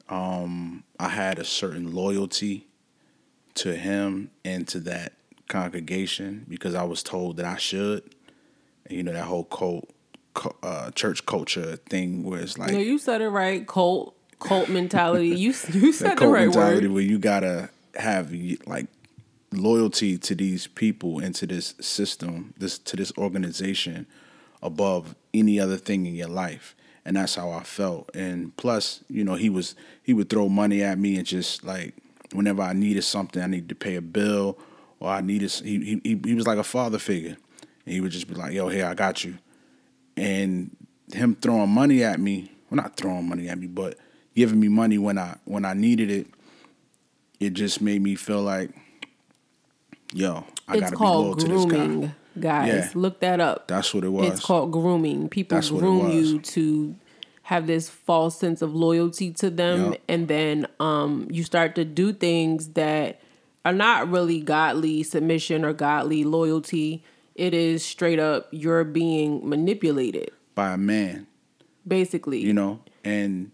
Um, 0.09 0.85
I 0.99 1.09
had 1.09 1.39
a 1.39 1.45
certain 1.45 1.95
loyalty 1.95 2.67
to 3.55 3.75
Him 3.75 4.31
and 4.45 4.67
to 4.69 4.81
that 4.81 5.13
congregation 5.49 6.45
because 6.49 6.75
I 6.75 6.83
was 6.83 7.03
told 7.03 7.37
that 7.37 7.47
I 7.47 7.57
should. 7.57 8.03
And, 8.87 8.97
you 8.97 9.03
know 9.03 9.13
that 9.13 9.25
whole 9.25 9.45
cult, 9.45 9.89
uh, 10.63 10.91
church 10.91 11.25
culture 11.27 11.77
thing 11.77 12.25
where 12.25 12.41
it's 12.41 12.59
like 12.59 12.73
no, 12.73 12.79
you 12.79 12.99
said 12.99 13.23
it 13.23 13.29
right. 13.29 13.67
Cult, 13.67 14.15
cult 14.41 14.69
mentality. 14.69 15.29
You 15.29 15.55
you 15.73 15.93
said 15.93 16.13
the 16.13 16.17
cult 16.17 16.33
right 16.33 16.49
mentality 16.49 16.89
word. 16.89 16.95
where 16.95 17.03
you 17.03 17.19
gotta 17.19 17.71
have 17.95 18.35
like 18.67 18.89
loyalty 19.55 20.19
to 20.19 20.35
these 20.35 20.67
people 20.67 21.19
and 21.19 21.35
to 21.37 21.47
this 21.47 21.75
system, 21.81 22.55
this 22.59 22.79
to 22.79 22.97
this 22.97 23.13
organization 23.19 24.07
above 24.63 25.15
any 25.33 25.61
other 25.61 25.77
thing 25.77 26.07
in 26.07 26.15
your 26.15 26.29
life. 26.29 26.75
And 27.05 27.17
that's 27.17 27.35
how 27.35 27.51
I 27.51 27.63
felt. 27.63 28.11
And 28.15 28.57
plus, 28.57 29.05
you 29.09 29.25
know, 29.25 29.35
he 29.35 29.51
was 29.51 29.75
he 30.03 30.15
would 30.15 30.31
throw 30.31 30.49
money 30.49 30.83
at 30.83 30.99
me 30.99 31.17
and 31.17 31.27
just 31.27 31.65
like 31.65 31.95
whenever 32.33 32.63
I 32.63 32.73
needed 32.73 33.03
something, 33.03 33.43
I 33.43 33.47
needed 33.47 33.69
to 33.69 33.75
pay 33.75 33.97
a 33.97 34.03
bill 34.03 34.59
or 35.01 35.11
I 35.11 35.21
needed 35.21 35.51
he 35.53 36.01
he 36.03 36.21
he 36.25 36.35
was 36.35 36.47
like 36.47 36.59
a 36.59 36.65
father 36.65 36.99
figure. 36.99 37.37
And 37.85 37.95
he 37.95 38.01
would 38.01 38.13
just 38.13 38.29
be 38.29 38.35
like, 38.35 38.53
"Yo, 38.53 38.69
here, 38.69 38.87
I 38.87 38.95
got 38.95 39.25
you." 39.25 39.39
And 40.17 40.75
him 41.13 41.37
throwing 41.37 41.71
money 41.71 42.03
at 42.03 42.19
me, 42.19 42.51
well 42.71 42.77
not 42.77 42.97
throwing 42.97 43.29
money 43.29 43.49
at 43.49 43.59
me, 43.59 43.67
but 43.67 43.99
giving 44.35 44.59
me 44.61 44.69
money 44.69 44.99
when 44.99 45.19
I 45.19 45.37
when 45.45 45.65
I 45.65 45.75
needed 45.75 46.11
it, 46.11 46.27
it 47.41 47.53
just 47.53 47.81
made 47.81 48.03
me 48.03 48.15
feel 48.15 48.43
like, 48.43 48.71
yo, 50.13 50.45
I 50.69 50.75
It's 50.77 50.91
gotta 50.91 50.97
be 50.97 51.05
loyal 51.05 51.23
called 51.25 51.41
to 51.41 51.49
this 51.49 51.65
guy. 51.65 51.71
grooming, 51.71 52.15
guys. 52.39 52.69
Yeah. 52.69 52.91
Look 52.95 53.21
that 53.21 53.41
up. 53.41 53.69
That's 53.69 53.93
what 53.95 54.05
it 54.05 54.09
was. 54.11 54.27
It's 54.33 54.41
called 54.45 54.73
grooming. 54.73 55.29
People 55.29 55.57
That's 55.57 55.71
groom 55.71 56.11
you 56.11 56.39
to 56.41 56.95
have 57.43 57.67
this 57.67 57.89
false 57.91 58.39
sense 58.39 58.63
of 58.63 58.75
loyalty 58.75 59.31
to 59.33 59.51
them, 59.51 59.93
Yup. 59.93 60.01
and 60.09 60.29
then 60.29 60.67
um, 60.81 61.29
you 61.31 61.43
start 61.45 61.75
to 61.75 61.85
do 61.85 62.13
things 62.13 62.69
that 62.71 63.21
are 63.67 63.73
not 63.73 64.11
really 64.11 64.41
godly 64.41 65.03
submission 65.03 65.65
or 65.65 65.73
godly 65.75 66.25
loyalty. 66.25 67.03
It 67.35 67.53
is 67.53 67.85
straight 67.85 68.19
up 68.19 68.49
you're 68.51 68.85
being 68.85 69.47
manipulated, 69.49 70.31
by 70.55 70.73
a 70.73 70.77
man, 70.79 71.27
basically. 71.87 72.39
you 72.41 72.53
know, 72.55 72.81
and 73.05 73.51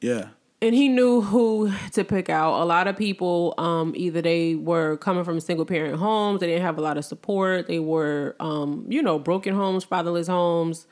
yeah, 0.00 0.28
and 0.62 0.74
he 0.74 0.88
knew 0.88 1.20
who 1.22 1.72
to 1.92 2.04
pick 2.04 2.28
out. 2.28 2.62
A 2.62 2.64
lot 2.64 2.86
of 2.86 2.96
people, 2.96 3.54
um, 3.58 3.92
either 3.96 4.20
they 4.20 4.54
were 4.54 4.96
coming 4.98 5.24
from 5.24 5.40
single 5.40 5.64
parent 5.64 5.96
homes, 5.96 6.40
they 6.40 6.46
didn't 6.46 6.62
have 6.62 6.78
a 6.78 6.82
lot 6.82 6.98
of 6.98 7.04
support, 7.04 7.66
they 7.66 7.78
were, 7.78 8.36
um, 8.40 8.84
you 8.88 9.02
know, 9.02 9.18
broken 9.18 9.54
homes, 9.54 9.84
fatherless 9.84 10.26
homes, 10.26 10.86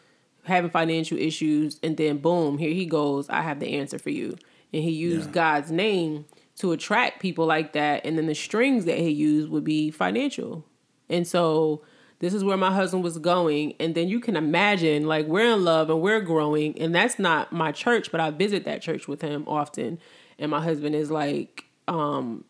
having 0.45 0.71
financial 0.71 1.19
issues, 1.19 1.79
and 1.83 1.97
then 1.97 2.19
boom, 2.19 2.59
here 2.59 2.71
he 2.73 2.87
goes. 2.87 3.29
I 3.29 3.43
have 3.43 3.61
the 3.61 3.75
answer 3.79 3.99
for 3.99 4.11
you, 4.11 4.37
and 4.73 4.83
he 4.83 4.91
used 4.91 5.29
Yeah. 5.29 5.33
God's 5.35 5.71
name 5.71 6.25
to 6.57 6.73
attract 6.73 7.21
people 7.21 7.47
like 7.47 7.73
that, 7.75 8.05
and 8.07 8.17
then 8.17 8.27
the 8.27 8.35
strings 8.35 8.87
that 8.87 8.99
he 8.99 9.11
used 9.11 9.49
would 9.51 9.65
be 9.65 9.91
financial, 9.91 10.65
and 11.09 11.27
so. 11.27 11.83
This 12.21 12.35
is 12.35 12.43
where 12.43 12.57
my 12.57 12.73
husband 12.73 13.05
was 13.05 13.19
going. 13.19 13.75
And 13.79 13.95
then 13.95 14.09
you 14.09 14.19
can 14.21 14.37
imagine, 14.37 15.07
like, 15.07 15.27
we're 15.27 15.55
in 15.55 15.65
love 15.65 15.89
and 15.89 16.01
we're 16.01 16.21
growing. 16.21 16.79
And 16.81 16.95
that's 16.95 17.19
not 17.19 17.53
my 17.53 17.71
church, 17.71 18.11
but 18.11 18.21
I 18.21 18.31
visit 18.31 18.65
that 18.65 18.83
church 18.83 19.07
with 19.07 19.23
him 19.23 19.45
often. 19.47 20.01
And 20.39 20.51
my 20.51 20.61
husband 20.61 20.95
is 20.95 21.11
like, 21.11 21.65
um, 21.87 22.45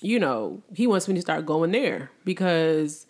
you 0.00 0.18
know, 0.18 0.62
he 0.74 0.86
wants 0.86 1.08
me 1.08 1.14
to 1.14 1.20
start 1.20 1.44
going 1.44 1.72
there 1.72 2.10
because, 2.24 3.06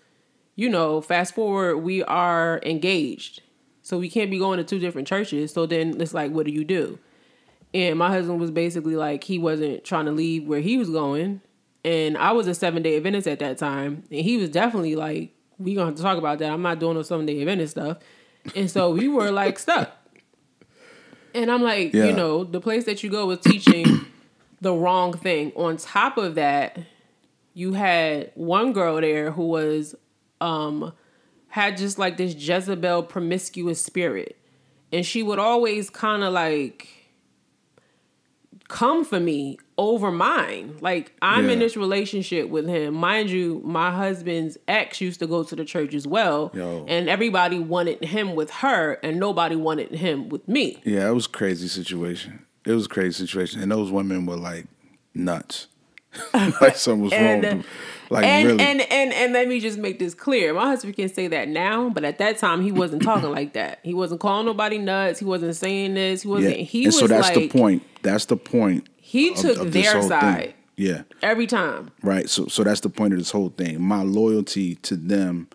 you 0.57 0.69
know, 0.69 1.01
fast 1.01 1.35
forward, 1.35 1.79
we 1.79 2.03
are 2.03 2.61
engaged. 2.65 3.43
So 3.83 3.99
we 3.99 4.09
can't 4.09 4.31
be 4.31 4.39
going 4.39 4.59
to 4.59 4.65
two 4.65 4.79
different 4.79 5.09
churches. 5.09 5.53
So 5.53 5.67
then 5.67 6.01
it's 6.01 6.15
like, 6.15 6.33
what 6.33 6.47
do 6.47 6.53
you 6.53 6.65
do? 6.65 6.99
And 7.73 7.99
my 7.99 8.09
husband 8.09 8.41
was 8.41 8.51
basically 8.51 8.97
like, 8.97 9.25
he 9.25 9.39
wasn't 9.39 9.85
trying 9.85 10.07
to 10.07 10.13
leave 10.13 10.47
where 10.47 10.61
he 10.61 10.77
was 10.77 10.91
going. 10.91 11.41
And 11.85 12.19
I 12.19 12.33
was 12.33 12.47
a 12.47 12.55
seven 12.55 12.83
day 12.83 12.97
Adventist 12.97 13.29
at 13.29 13.39
that 13.39 13.59
time. 13.59 14.05
And 14.11 14.21
he 14.21 14.37
was 14.37 14.51
definitely 14.51 14.97
like, 14.97 15.35
we 15.61 15.75
gonna 15.75 15.87
have 15.89 15.97
to 15.97 16.03
talk 16.03 16.19
about 16.19 16.39
that. 16.41 16.51
I'm 16.51 16.63
not 16.63 16.81
doing 16.81 16.95
no 16.95 17.03
seven 17.03 17.27
day 17.27 17.43
and 17.47 17.71
stuff. 17.71 17.99
And 18.57 18.71
so 18.71 18.91
we 18.93 19.07
were 19.09 19.31
like 19.31 19.59
stuck. 19.59 19.93
And 21.35 21.51
I'm 21.51 21.63
like, 21.63 21.93
Yeah. 21.95 22.07
you 22.07 22.13
know, 22.13 22.43
the 22.43 22.61
place 22.61 22.85
that 22.87 23.05
you 23.05 23.11
go 23.11 23.27
was 23.27 23.39
teaching 23.41 24.07
the 24.61 24.73
wrong 24.73 25.13
thing. 25.13 25.53
On 25.55 25.77
top 25.77 26.17
of 26.19 26.35
that, 26.37 26.79
you 27.55 27.75
had 27.75 28.33
one 28.35 28.73
girl 28.73 29.01
there 29.01 29.31
who 29.31 29.47
was 29.49 29.95
um 30.41 30.93
had 31.49 31.77
just 31.77 31.99
like 31.99 32.17
this 32.17 32.35
Jezebel 32.35 33.03
promiscuous 33.05 33.85
spirit. 33.85 34.37
And 34.93 35.05
she 35.05 35.23
would 35.23 35.39
always 35.39 35.91
kind 35.91 36.25
of 36.25 36.33
like 36.33 36.89
come 38.69 39.05
for 39.05 39.21
me 39.21 39.59
over 39.81 40.13
mine. 40.13 40.77
Like 40.81 41.13
I'm 41.23 41.49
in 41.49 41.59
this 41.59 41.75
relationship 41.75 42.51
with 42.51 42.69
him. 42.69 42.95
Mind 42.95 43.31
you, 43.31 43.63
my 43.65 43.91
husband's 43.91 44.59
ex 44.69 45.01
used 45.01 45.21
to 45.21 45.27
go 45.27 45.43
to 45.43 45.57
the 45.57 45.65
church 45.65 45.95
as 45.95 46.07
well. 46.07 46.53
Yo. 46.55 46.85
And 46.87 47.09
everybody 47.09 47.59
wanted 47.59 48.05
him 48.05 48.35
with 48.35 48.51
her 48.51 48.99
and 49.03 49.19
nobody 49.19 49.57
wanted 49.57 49.93
him 49.93 50.29
with 50.29 50.47
me. 50.47 50.83
Yeah, 50.85 51.09
it 51.09 51.15
was 51.15 51.25
a 51.25 51.31
crazy 51.31 51.67
situation. 51.67 52.45
It 52.67 52.73
was 52.73 52.85
a 52.85 52.89
crazy 52.91 53.27
situation, 53.27 53.63
and 53.63 53.73
those 53.73 53.91
women 53.91 54.27
were 54.27 54.37
like 54.37 54.67
nuts. 55.15 55.69
like 56.35 56.77
something 56.77 57.05
was 57.05 57.13
wrong. 57.13 57.41
With 57.41 57.45
uh, 57.45 57.49
them. 57.49 57.65
Like 58.11 58.25
and, 58.25 58.49
really. 58.49 58.63
and 58.63 58.81
and 58.83 59.13
and 59.15 59.33
let 59.33 59.49
me 59.49 59.61
just 59.61 59.79
make 59.79 59.99
this 59.99 60.15
clear. 60.15 60.53
My 60.53 60.67
husband 60.67 60.97
can 60.97 61.09
say 61.09 61.29
that 61.29 61.49
now, 61.49 61.89
but 61.89 62.05
at 62.05 62.19
that 62.19 62.39
time 62.39 62.61
he 62.61 62.73
wasn't 62.73 63.03
talking 63.03 63.31
like 63.33 63.55
that. 63.55 63.79
He 63.83 63.95
wasn't 63.95 64.21
calling 64.21 64.45
nobody 64.45 64.77
nuts. 64.77 65.21
He 65.21 65.25
wasn't 65.25 65.57
saying 65.57 65.95
this. 65.95 66.23
He 66.23 66.29
wasn't. 66.29 66.57
He 66.57 66.81
and 66.81 66.87
was 66.89 66.99
so 66.99 67.07
that's 67.07 67.29
like 67.29 67.35
the 67.37 67.49
point. 67.49 67.83
That's 68.03 68.27
the 68.27 68.37
point. 68.37 68.89
He 69.11 69.31
of- 69.31 69.37
took 69.37 69.59
of 69.59 69.73
their 69.73 69.93
whole 69.93 70.01
thing. 70.03 70.09
side 70.09 70.55
Yeah. 70.77 71.03
every 71.23 71.47
time. 71.47 71.91
Right. 72.03 72.29
So 72.29 72.47
so 72.47 72.63
that's 72.65 72.81
the 72.81 72.89
point 72.89 73.13
of 73.13 73.19
this 73.19 73.31
whole 73.33 73.51
thing. 73.57 73.83
My 73.83 74.03
loyalty 74.03 74.77
to 74.77 74.97
them 74.97 75.49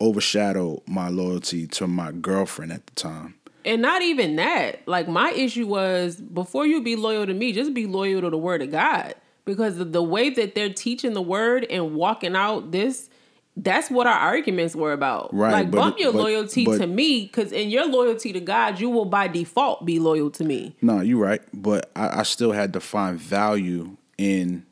overshadowed 0.00 0.82
my 0.86 1.08
loyalty 1.08 1.66
to 1.68 1.86
my 1.86 2.12
girlfriend 2.12 2.72
at 2.72 2.86
the 2.86 2.94
time. 2.94 3.34
And 3.64 3.80
not 3.80 4.02
even 4.02 4.36
that. 4.36 4.86
Like 4.86 5.08
my 5.08 5.30
issue 5.30 5.66
was 5.66 6.16
before 6.16 6.66
you 6.66 6.82
be 6.82 6.96
loyal 6.96 7.26
to 7.26 7.32
me, 7.32 7.52
just 7.52 7.72
be 7.72 7.86
loyal 7.86 8.20
to 8.22 8.30
the 8.30 8.36
word 8.38 8.60
of 8.62 8.70
God. 8.70 9.14
Because 9.46 9.76
the, 9.76 9.84
the 9.84 10.02
way 10.02 10.30
that 10.30 10.54
they're 10.54 10.72
teaching 10.72 11.12
the 11.12 11.22
word 11.22 11.66
and 11.70 11.94
walking 11.94 12.34
out 12.34 12.72
this, 12.72 13.08
that's 13.56 13.88
what 13.90 14.06
our 14.06 14.18
arguments 14.18 14.74
were 14.74 14.92
about. 14.92 15.32
Right, 15.32 15.52
Like 15.52 15.70
but 15.70 15.78
bump 15.78 15.98
your 15.98 16.12
but- 16.12 16.18
loyalty 16.22 16.64
but- 16.64 16.78
to 16.78 16.86
me, 16.86 17.22
because 17.26 17.52
in 17.52 17.70
your 17.70 17.86
loyalty 17.86 18.32
to 18.32 18.40
God, 18.40 18.80
you 18.80 18.90
will 18.90 19.04
by 19.04 19.28
default 19.28 19.84
be 19.86 19.98
loyal 19.98 20.30
to 20.32 20.44
me. 20.44 20.76
No, 20.82 21.00
you're 21.00 21.22
right. 21.22 21.40
But 21.52 21.90
I, 21.94 22.20
I 22.20 22.22
still 22.24 22.52
had 22.52 22.72
to 22.72 22.80
find 22.80 23.18
value 23.18 23.96
in 24.18 24.64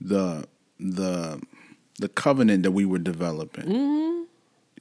the 0.00 0.46
the 0.78 1.40
the 1.98 2.08
covenant 2.08 2.62
that 2.64 2.72
we 2.72 2.84
were 2.84 2.98
developing. 2.98 3.64
Mm-hmm. 3.64 4.22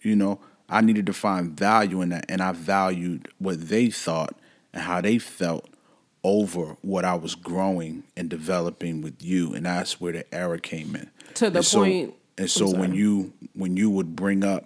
You 0.02 0.16
know, 0.16 0.40
I 0.70 0.82
needed 0.82 1.06
to 1.06 1.14
find 1.14 1.58
value 1.58 2.02
in 2.02 2.10
that, 2.10 2.26
and 2.30 2.42
I 2.42 2.52
valued 2.52 3.30
what 3.40 3.70
they 3.70 3.90
thought 3.90 4.36
and 4.74 4.84
how 4.84 5.00
they 5.00 5.18
felt 5.20 5.70
over 6.24 6.76
what 6.82 7.06
I 7.06 7.14
was 7.16 7.34
growing 7.36 8.04
and 8.18 8.30
developing 8.30 9.02
with 9.02 9.24
you, 9.24 9.54
and 9.54 9.66
that's 9.66 10.02
where 10.02 10.12
the 10.12 10.36
error 10.36 10.58
came 10.58 10.96
in. 10.96 11.10
To 11.36 11.50
the 11.50 11.60
And 11.60 11.66
so- 11.66 11.80
point- 11.84 12.14
And 12.38 12.50
so 12.50 12.70
when 12.70 12.94
you 12.94 13.34
when 13.54 13.78
you 13.78 13.90
would 13.90 14.16
bring 14.16 14.44
up, 14.44 14.66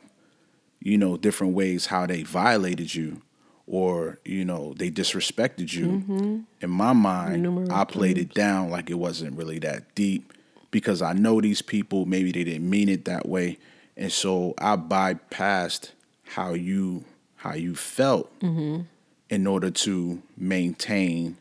you 0.79 0.97
know, 0.97 1.17
different 1.17 1.53
ways 1.53 1.85
how 1.87 2.05
they 2.07 2.23
violated 2.23 2.93
you, 2.95 3.21
or 3.67 4.17
you 4.25 4.43
know 4.43 4.73
they 4.75 4.89
disrespected 4.89 5.71
you, 5.73 6.45
in 6.61 6.69
my 6.69 6.93
mind, 6.93 7.43
Numerous 7.43 7.69
I 7.69 7.83
played 7.83 8.17
it 8.17 8.33
down 8.33 8.69
like 8.69 8.89
it 8.89 8.95
wasn't 8.95 9.37
really 9.37 9.59
that 9.59 9.93
deep 9.95 10.33
because 10.71 11.01
I 11.01 11.13
know 11.13 11.39
these 11.41 11.61
people. 11.61 12.05
Maybe 12.05 12.31
they 12.31 12.43
didn't 12.43 12.67
mean 12.69 12.89
it 12.89 13.05
that 13.05 13.27
way, 13.29 13.59
and 13.95 14.11
so 14.11 14.55
I 14.57 14.75
bypassed 14.75 15.91
how 16.23 16.53
you 16.53 17.03
how 17.35 17.53
you 17.53 17.75
felt 17.75 18.31
in 19.29 19.45
order 19.47 19.69
to 19.71 20.21
maintain 20.35 21.37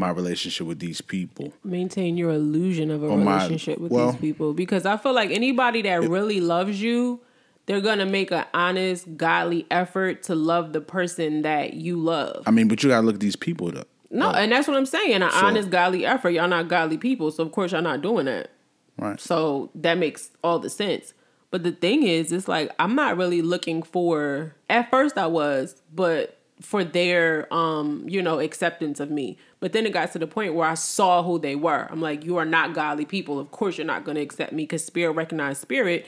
my 0.00 0.10
relationship 0.10 0.66
with 0.66 0.78
these 0.80 1.00
people. 1.00 1.52
maintain 1.62 2.16
your 2.16 2.30
illusion 2.32 2.90
of 2.90 3.02
a 3.04 3.16
my- 3.16 3.34
relationship 3.36 3.78
with 3.78 3.92
well- 3.92 4.12
these 4.12 4.20
people 4.20 4.52
because 4.54 4.84
I 4.86 4.96
feel 4.96 5.12
like 5.12 5.30
anybody 5.30 5.82
that 5.82 6.02
really 6.08 6.40
loves 6.40 6.80
you, 6.82 7.20
they're 7.66 7.80
gonna 7.80 8.06
make 8.06 8.32
an 8.32 8.44
honest, 8.52 9.16
godly 9.16 9.66
effort 9.70 10.24
to 10.24 10.34
love 10.34 10.72
the 10.72 10.80
person 10.80 11.42
that 11.42 11.74
you 11.74 11.96
love. 11.96 12.42
I 12.46 12.50
mean, 12.50 12.66
but 12.66 12.82
you 12.82 12.88
gotta 12.88 13.06
look 13.06 13.14
at 13.16 13.20
these 13.20 13.36
people 13.36 13.70
though. 13.70 13.84
No, 14.10 14.30
and 14.30 14.50
that's 14.50 14.66
what 14.66 14.76
I'm 14.76 14.86
saying. 14.86 15.22
An 15.22 15.30
So- 15.30 15.46
honest, 15.46 15.70
godly 15.70 16.04
effort. 16.04 16.30
Y'all 16.30 16.48
not 16.48 16.66
godly 16.66 16.98
people, 16.98 17.30
so 17.30 17.44
of 17.44 17.52
course 17.52 17.70
y'all 17.70 17.82
not 17.82 18.00
doing 18.02 18.24
that. 18.26 18.50
Right. 18.98 19.20
So 19.20 19.70
that 19.76 19.98
makes 19.98 20.30
all 20.42 20.58
the 20.58 20.68
sense. 20.70 21.14
But 21.52 21.62
the 21.62 21.70
thing 21.72 22.02
is, 22.02 22.32
it's 22.32 22.48
like 22.48 22.72
I'm 22.80 22.94
not 22.96 23.16
really 23.16 23.40
looking 23.42 23.82
for. 23.82 24.56
At 24.68 24.90
first, 24.90 25.16
I 25.16 25.26
was, 25.26 25.80
but 25.94 26.36
for 26.60 26.84
their, 26.84 27.52
um, 27.52 28.04
you 28.06 28.20
know, 28.20 28.38
acceptance 28.38 29.00
of 29.00 29.10
me. 29.10 29.36
But 29.60 29.72
then 29.72 29.86
it 29.86 29.92
got 29.92 30.12
to 30.12 30.18
the 30.18 30.26
point 30.26 30.54
where 30.54 30.68
I 30.68 30.74
saw 30.74 31.22
who 31.22 31.38
they 31.38 31.56
were. 31.56 31.88
I'm 31.90 32.00
like, 32.00 32.24
you 32.24 32.36
are 32.36 32.44
not 32.44 32.74
godly 32.74 33.04
people. 33.04 33.38
Of 33.38 33.50
course, 33.50 33.78
you're 33.78 33.86
not 33.86 34.04
going 34.04 34.16
to 34.16 34.20
accept 34.20 34.52
me 34.52 34.64
because 34.64 34.84
spirit 34.84 35.12
recognized 35.12 35.60
spirit. 35.60 36.06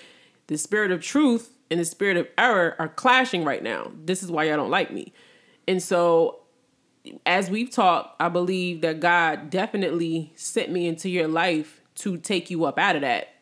The 0.49 0.59
spirit 0.59 0.90
of 0.90 1.02
truth 1.02 1.54
and 1.71 1.80
the 1.80 1.85
spirit 1.85 2.16
of 2.16 2.28
error 2.37 2.76
are 2.78 2.88
clashing 2.88 3.44
right 3.44 3.62
now. 3.62 3.92
This 4.04 4.23
is 4.23 4.30
why 4.30 4.44
y'all 4.44 4.56
don't 4.56 4.71
like 4.71 4.92
me. 4.92 5.12
And 5.66 5.82
so 5.82 6.40
as 7.25 7.50
we've 7.50 7.71
talked, 7.71 8.21
I 8.21 8.28
believe 8.28 8.82
that 8.82 9.00
God 9.00 9.50
definitely 9.50 10.32
sent 10.37 10.71
me 10.71 10.87
into 10.87 11.09
your 11.09 11.28
life 11.28 11.80
to 11.97 12.16
take 12.16 12.50
you 12.50 12.64
up 12.64 12.78
out 12.78 12.97
of 12.97 13.02
that 13.02 13.35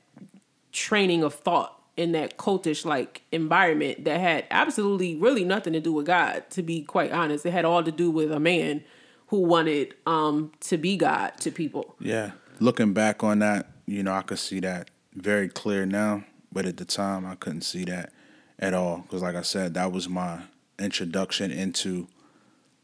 training 0.73 1.23
of 1.25 1.35
thought 1.35 1.80
in 2.01 2.13
that 2.13 2.39
cultish 2.39 2.87
like 2.87 3.21
environment 3.31 4.07
that 4.07 4.19
had 4.19 4.47
absolutely 4.51 5.15
really 5.17 5.45
nothing 5.45 5.75
to 5.75 5.81
do 5.81 5.93
with 5.93 6.07
God, 6.07 6.49
to 6.49 6.63
be 6.63 6.81
quite 6.83 7.13
honest. 7.13 7.45
It 7.45 7.51
had 7.51 7.67
all 7.67 7.85
to 7.85 7.93
do 7.93 8.11
with 8.11 8.33
a 8.33 8.41
man 8.41 8.83
who 9.27 9.41
wanted 9.43 9.95
um 10.07 10.51
to 10.61 10.79
be 10.79 10.97
God 10.97 11.33
to 11.41 11.51
people. 11.51 11.95
Yeah. 12.01 12.33
Looking 12.59 12.95
back 12.95 13.23
on 13.23 13.41
that, 13.41 13.71
you 13.85 14.03
know, 14.03 14.15
I 14.15 14.23
could 14.23 14.39
see 14.39 14.61
that 14.61 14.91
very 15.15 15.51
clear 15.51 15.85
now, 15.85 16.25
but 16.51 16.65
at 16.65 16.79
the 16.79 16.87
time 16.87 17.27
I 17.27 17.35
couldn't 17.35 17.63
see 17.63 17.85
that 17.85 18.13
at 18.59 18.73
all 18.73 18.99
because 18.99 19.21
like 19.21 19.37
I 19.37 19.43
said, 19.43 19.75
that 19.75 19.93
was 19.93 20.09
my 20.09 20.45
introduction 20.79 21.51
into 21.51 22.09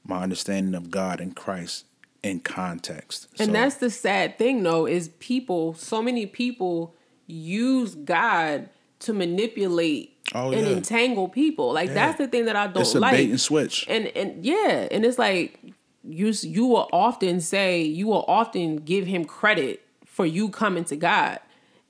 my 0.04 0.23
understanding 0.23 0.75
of 0.75 0.90
God 0.90 1.23
and 1.23 1.35
Christ 1.35 1.87
in 2.23 2.40
context. 2.40 3.28
And 3.38 3.46
So, 3.46 3.52
that's 3.52 3.76
the 3.76 3.88
sad 3.88 4.37
thing 4.37 4.62
though, 4.62 4.87
is 4.87 5.08
people, 5.20 5.73
so 5.73 6.02
many 6.02 6.26
people 6.26 6.94
use 7.26 7.94
God 7.94 8.68
to 9.00 9.12
manipulate 9.12 10.12
Oh, 10.35 10.50
and 10.50 10.67
yeah. 10.67 10.73
entangle 10.73 11.29
people. 11.29 11.73
Like 11.73 11.95
that's 11.95 12.19
the 12.19 12.26
thing 12.26 12.47
that 12.47 12.57
I 12.57 12.67
don't 12.67 12.81
it's 12.83 12.95
a 12.97 13.00
like. 13.00 13.12
bait 13.12 13.31
and 13.31 13.41
switch. 13.41 13.87
and 13.88 14.09
and 14.09 14.45
yeah, 14.45 14.88
and 14.91 15.05
it's 15.05 15.19
like 15.21 15.61
you 16.03 16.33
you 16.43 16.67
will 16.67 16.88
often 16.93 17.41
say 17.41 17.83
you 17.83 18.09
will 18.09 18.25
often 18.26 18.76
give 18.79 19.07
him 19.07 19.25
credit 19.25 19.83
for 20.05 20.26
you 20.26 20.49
coming 20.49 20.85
to 20.87 20.97
God, 20.97 21.38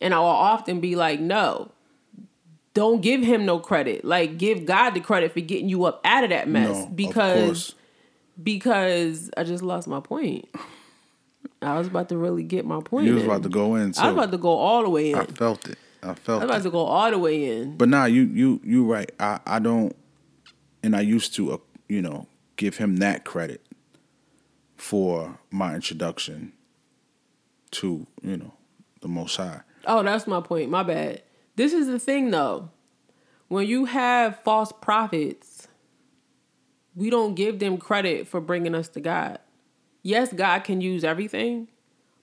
and 0.02 0.12
I 0.12 0.18
will 0.18 0.26
often 0.26 0.80
be 0.80 0.96
like, 0.96 1.18
no, 1.18 1.70
don't 2.74 3.00
give 3.00 3.22
him 3.22 3.46
no 3.46 3.58
credit. 3.58 4.04
Like 4.04 4.36
give 4.36 4.66
God 4.66 4.90
the 4.90 5.00
credit 5.00 5.32
for 5.32 5.40
getting 5.40 5.70
you 5.70 5.84
up 5.86 6.02
out 6.04 6.22
of 6.24 6.30
that 6.30 6.46
mess 6.46 6.76
no, 6.84 6.86
because 6.88 7.74
because 8.42 9.30
I 9.36 9.44
just 9.44 9.62
lost 9.62 9.88
my 9.88 10.00
point. 10.00 10.46
I 11.62 11.78
was 11.78 11.86
about 11.86 12.10
to 12.10 12.18
really 12.18 12.42
get 12.42 12.66
my 12.66 12.80
point. 12.82 13.06
You 13.06 13.14
was 13.14 13.22
in. 13.24 13.30
about 13.30 13.42
to 13.44 13.48
go 13.48 13.76
in. 13.76 13.94
So 13.94 14.02
I 14.02 14.06
was 14.08 14.14
about 14.14 14.30
to 14.32 14.38
go 14.38 14.50
all 14.50 14.82
the 14.82 14.90
way 14.90 15.12
in. 15.12 15.18
I 15.18 15.24
felt 15.24 15.66
it. 15.68 15.78
I 16.06 16.14
felt 16.14 16.42
was 16.42 16.50
about 16.50 16.62
to 16.62 16.70
go 16.70 16.84
all 16.84 17.10
the 17.10 17.18
way 17.18 17.58
in. 17.58 17.76
But 17.76 17.88
nah, 17.88 18.04
you 18.06 18.22
you 18.22 18.60
you 18.64 18.84
right. 18.84 19.10
I 19.20 19.40
I 19.46 19.58
don't, 19.58 19.94
and 20.82 20.94
I 20.96 21.00
used 21.00 21.34
to, 21.36 21.52
uh, 21.52 21.58
you 21.88 22.00
know, 22.02 22.26
give 22.56 22.76
him 22.78 22.96
that 22.98 23.24
credit. 23.24 23.62
for 24.76 25.38
my 25.50 25.74
introduction 25.74 26.52
to 27.72 28.06
you 28.22 28.36
know 28.36 28.52
the 29.00 29.08
Most 29.08 29.36
High. 29.36 29.60
Oh, 29.86 30.02
that's 30.02 30.26
my 30.26 30.40
point. 30.40 30.70
My 30.70 30.82
bad. 30.82 31.22
This 31.56 31.72
is 31.72 31.86
the 31.86 31.98
thing 31.98 32.30
though. 32.30 32.70
When 33.48 33.66
you 33.66 33.84
have 33.86 34.40
false 34.44 34.72
prophets, 34.72 35.68
we 36.94 37.10
don't 37.10 37.34
give 37.34 37.58
them 37.58 37.78
credit 37.78 38.26
for 38.26 38.40
bringing 38.40 38.74
us 38.74 38.88
to 38.90 39.00
God. 39.00 39.38
Yes, 40.02 40.32
God 40.32 40.64
can 40.64 40.80
use 40.80 41.04
everything, 41.04 41.68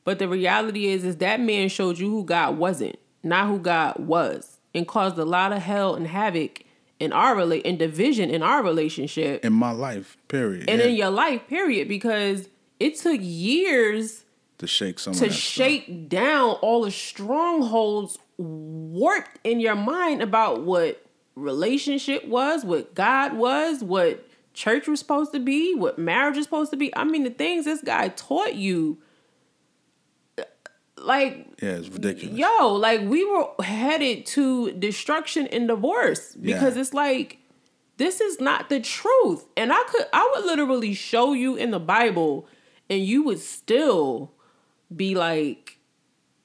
but 0.03 0.19
the 0.19 0.27
reality 0.27 0.87
is 0.87 1.03
is 1.03 1.17
that 1.17 1.39
man 1.39 1.69
showed 1.69 1.97
you 1.97 2.09
who 2.09 2.23
God 2.23 2.57
wasn't, 2.57 2.97
not 3.23 3.47
who 3.47 3.59
God 3.59 3.97
was, 3.99 4.57
and 4.75 4.87
caused 4.87 5.17
a 5.17 5.25
lot 5.25 5.51
of 5.53 5.61
hell 5.61 5.95
and 5.95 6.07
havoc 6.07 6.63
in 6.99 7.11
our 7.13 7.35
rela- 7.35 7.61
and 7.65 7.77
division 7.79 8.29
in 8.29 8.41
our 8.43 8.61
relationship 8.63 9.43
In 9.43 9.53
my 9.53 9.71
life, 9.71 10.17
period. 10.27 10.69
and 10.69 10.79
yeah, 10.79 10.87
in 10.87 10.95
your 10.95 11.09
life, 11.09 11.47
period, 11.47 11.87
because 11.87 12.47
it 12.79 12.97
took 12.97 13.19
years 13.21 14.23
to 14.59 14.67
shake 14.67 14.99
some 14.99 15.11
of 15.13 15.19
to 15.19 15.25
that 15.25 15.31
stuff. 15.33 15.41
shake 15.41 16.09
down 16.09 16.51
all 16.61 16.83
the 16.83 16.91
strongholds 16.91 18.17
warped 18.37 19.39
in 19.43 19.59
your 19.59 19.75
mind 19.75 20.21
about 20.21 20.61
what 20.61 21.03
relationship 21.35 22.25
was, 22.27 22.63
what 22.63 22.93
God 22.95 23.33
was, 23.33 23.83
what 23.83 24.27
church 24.53 24.87
was 24.87 24.99
supposed 24.99 25.31
to 25.33 25.39
be, 25.39 25.73
what 25.75 25.97
marriage 25.97 26.37
is 26.37 26.45
supposed 26.45 26.71
to 26.71 26.77
be. 26.77 26.95
I 26.95 27.03
mean, 27.03 27.23
the 27.23 27.29
things 27.31 27.65
this 27.65 27.81
guy 27.81 28.09
taught 28.09 28.55
you, 28.55 28.99
like, 31.03 31.47
Yeah, 31.61 31.71
it's 31.71 31.89
ridiculous. 31.89 32.37
yo, 32.37 32.73
like 32.73 33.01
we 33.01 33.23
were 33.25 33.47
headed 33.63 34.25
to 34.27 34.71
destruction 34.73 35.47
and 35.47 35.67
divorce 35.67 36.35
because 36.35 36.75
Yeah. 36.75 36.81
it's 36.81 36.93
like 36.93 37.37
this 37.97 38.19
is 38.21 38.39
not 38.41 38.69
the 38.69 38.79
truth. 38.79 39.45
And 39.55 39.71
I 39.71 39.83
could 39.87 40.05
I 40.13 40.31
would 40.35 40.45
literally 40.45 40.93
show 40.93 41.33
you 41.33 41.55
in 41.55 41.71
the 41.71 41.79
Bible 41.79 42.47
and 42.89 43.01
you 43.05 43.23
would 43.23 43.39
still 43.39 44.31
be 44.95 45.15
like 45.15 45.77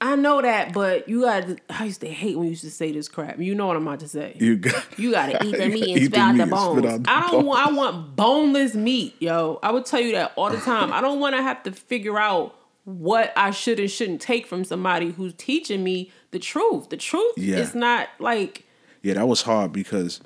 I 0.00 0.14
know 0.14 0.40
that, 0.40 0.72
but 0.72 1.08
you 1.08 1.22
got 1.22 1.44
I 1.70 1.86
used 1.86 2.02
to 2.02 2.08
hate 2.08 2.36
when 2.36 2.44
you 2.44 2.50
used 2.50 2.62
to 2.62 2.70
say 2.70 2.92
this 2.92 3.08
crap. 3.08 3.40
You 3.40 3.54
know 3.56 3.66
what 3.66 3.76
I'm 3.76 3.84
about 3.86 3.98
to 4.00 4.08
say. 4.08 4.36
You 4.38 4.56
got 4.56 4.84
You 4.98 5.10
gotta 5.10 5.44
eat 5.44 5.56
the 5.56 5.68
meat 5.68 5.96
and 5.96 6.06
spit 6.06 6.18
out 6.20 6.36
the 6.36 6.46
bones. 6.46 6.84
out 6.86 7.02
the 7.02 7.10
I 7.10 7.20
don't 7.22 7.30
bones. 7.32 7.44
want 7.46 7.66
I 7.66 7.72
want 7.72 8.14
boneless 8.16 8.74
meat, 8.74 9.16
yo. 9.18 9.58
I 9.62 9.72
would 9.72 9.86
tell 9.86 10.00
you 10.00 10.12
that 10.12 10.32
all 10.36 10.50
the 10.50 10.58
time. 10.58 10.92
I 10.92 11.00
don't 11.00 11.18
want 11.18 11.34
to 11.34 11.42
have 11.42 11.62
to 11.64 11.72
figure 11.72 12.18
out 12.18 12.54
what 12.88 13.34
I 13.36 13.50
should 13.50 13.78
and 13.78 13.90
shouldn't 13.90 14.22
take 14.22 14.46
from 14.46 14.64
somebody 14.64 15.10
who's 15.10 15.34
teaching 15.34 15.84
me 15.84 16.10
the 16.30 16.38
truth. 16.38 16.88
The 16.88 16.96
truth 16.96 17.34
Yeah. 17.36 17.58
is 17.58 17.74
not 17.74 18.08
like 18.18 18.64
Yeah, 19.02 19.14
that 19.14 19.28
was 19.28 19.42
hard 19.42 19.72
because 19.72 20.20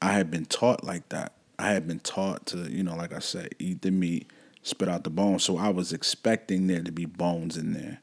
I 0.00 0.12
had 0.12 0.30
been 0.30 0.46
taught 0.46 0.82
like 0.82 1.10
that. 1.10 1.34
I 1.58 1.68
had 1.72 1.86
been 1.86 2.00
taught 2.00 2.46
to, 2.46 2.70
you 2.70 2.82
know, 2.82 2.96
like 2.96 3.12
I 3.12 3.18
said, 3.18 3.50
eat 3.58 3.82
the 3.82 3.90
meat, 3.90 4.30
spit 4.62 4.88
out 4.88 5.04
the 5.04 5.10
bones. 5.10 5.44
So 5.44 5.58
I 5.58 5.68
was 5.68 5.92
expecting 5.92 6.68
there 6.68 6.82
to 6.82 6.90
be 6.90 7.04
bones 7.04 7.58
in 7.58 7.74
there. 7.74 8.00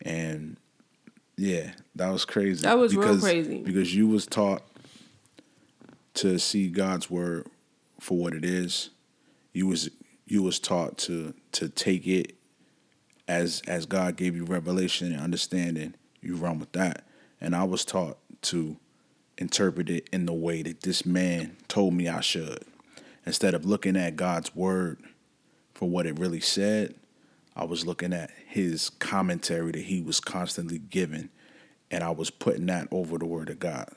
And 0.00 0.56
yeah, 1.36 1.72
that 1.94 2.08
was 2.08 2.24
crazy. 2.24 2.62
That 2.62 2.78
was 2.78 2.96
real 2.96 3.18
crazy. 3.20 3.62
Because 3.62 3.94
you 3.94 4.08
was 4.08 4.24
taught 4.26 4.62
to 6.14 6.38
see 6.38 6.68
God's 6.68 7.10
word 7.10 7.46
for 8.00 8.16
what 8.16 8.32
it 8.32 8.44
is. 8.46 8.90
You 9.52 9.66
was 9.66 9.90
you 10.26 10.42
was 10.42 10.58
taught 10.58 10.96
to 10.98 11.34
to 11.52 11.68
take 11.68 12.06
it 12.06 12.37
as 13.28 13.62
as 13.68 13.86
God 13.86 14.16
gave 14.16 14.34
you 14.34 14.44
revelation 14.44 15.12
and 15.12 15.20
understanding, 15.20 15.94
you 16.20 16.34
run 16.36 16.58
with 16.58 16.72
that. 16.72 17.04
And 17.40 17.54
I 17.54 17.64
was 17.64 17.84
taught 17.84 18.18
to 18.42 18.76
interpret 19.36 19.88
it 19.90 20.08
in 20.12 20.26
the 20.26 20.32
way 20.32 20.62
that 20.62 20.80
this 20.82 21.06
man 21.06 21.56
told 21.68 21.94
me 21.94 22.08
I 22.08 22.20
should. 22.20 22.64
Instead 23.24 23.54
of 23.54 23.64
looking 23.64 23.96
at 23.96 24.16
God's 24.16 24.54
word 24.56 24.98
for 25.74 25.88
what 25.88 26.06
it 26.06 26.18
really 26.18 26.40
said, 26.40 26.94
I 27.54 27.64
was 27.64 27.86
looking 27.86 28.12
at 28.12 28.30
his 28.46 28.88
commentary 28.90 29.72
that 29.72 29.82
he 29.82 30.00
was 30.00 30.18
constantly 30.18 30.78
giving, 30.78 31.28
and 31.90 32.02
I 32.02 32.10
was 32.10 32.30
putting 32.30 32.66
that 32.66 32.88
over 32.90 33.18
the 33.18 33.26
word 33.26 33.50
of 33.50 33.58
God. 33.60 33.88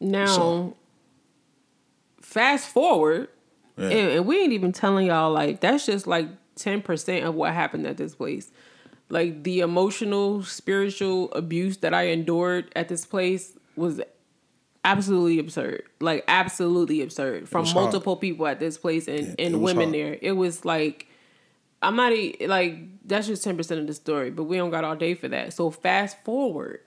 now 0.00 0.26
So- 0.26 0.76
fast 2.20 2.68
forward 2.68 3.28
Yeah. 3.76 3.88
and, 3.88 4.10
and 4.10 4.26
we 4.26 4.40
ain't 4.40 4.52
even 4.52 4.72
telling 4.72 5.06
y'all 5.06 5.32
like 5.32 5.60
that's 5.60 5.86
just 5.86 6.06
like 6.06 6.28
10% 6.56 7.24
of 7.24 7.34
what 7.34 7.52
happened 7.52 7.86
at 7.86 7.96
this 7.96 8.14
place. 8.14 8.50
Like 9.08 9.44
the 9.44 9.60
emotional, 9.60 10.42
spiritual 10.42 11.30
abuse 11.32 11.78
that 11.78 11.92
I 11.94 12.04
endured 12.08 12.72
at 12.74 12.88
this 12.88 13.04
place 13.04 13.56
was 13.76 14.00
absolutely 14.84 15.38
absurd. 15.38 15.84
Like 16.00 16.24
absolutely 16.28 17.02
absurd 17.02 17.48
from 17.48 17.62
was 17.62 17.72
hard. 17.72 17.84
multiple 17.84 18.16
people 18.16 18.46
at 18.46 18.60
this 18.60 18.78
place 18.78 19.06
and, 19.08 19.26
Yeah, 19.38 19.46
and 19.46 19.62
women 19.62 19.84
hard. 19.88 19.94
there. 19.94 20.18
It 20.20 20.32
was 20.32 20.64
like 20.64 21.08
I'm 21.82 21.96
not 21.96 22.12
like 22.48 22.78
that's 23.06 23.26
just 23.26 23.44
10% 23.46 23.78
of 23.78 23.86
the 23.86 23.92
story, 23.94 24.30
but 24.30 24.44
we 24.44 24.56
don't 24.56 24.70
got 24.70 24.84
all 24.84 24.96
day 24.96 25.14
for 25.14 25.28
that. 25.28 25.52
So 25.52 25.70
fast 25.70 26.16
forward 26.24 26.80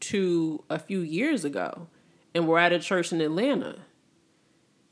to 0.00 0.64
a 0.68 0.78
few 0.78 1.00
years 1.00 1.44
ago 1.44 1.86
and 2.34 2.46
we're 2.48 2.58
at 2.58 2.72
a 2.72 2.78
church 2.80 3.12
in 3.12 3.20
Atlanta. 3.20 3.78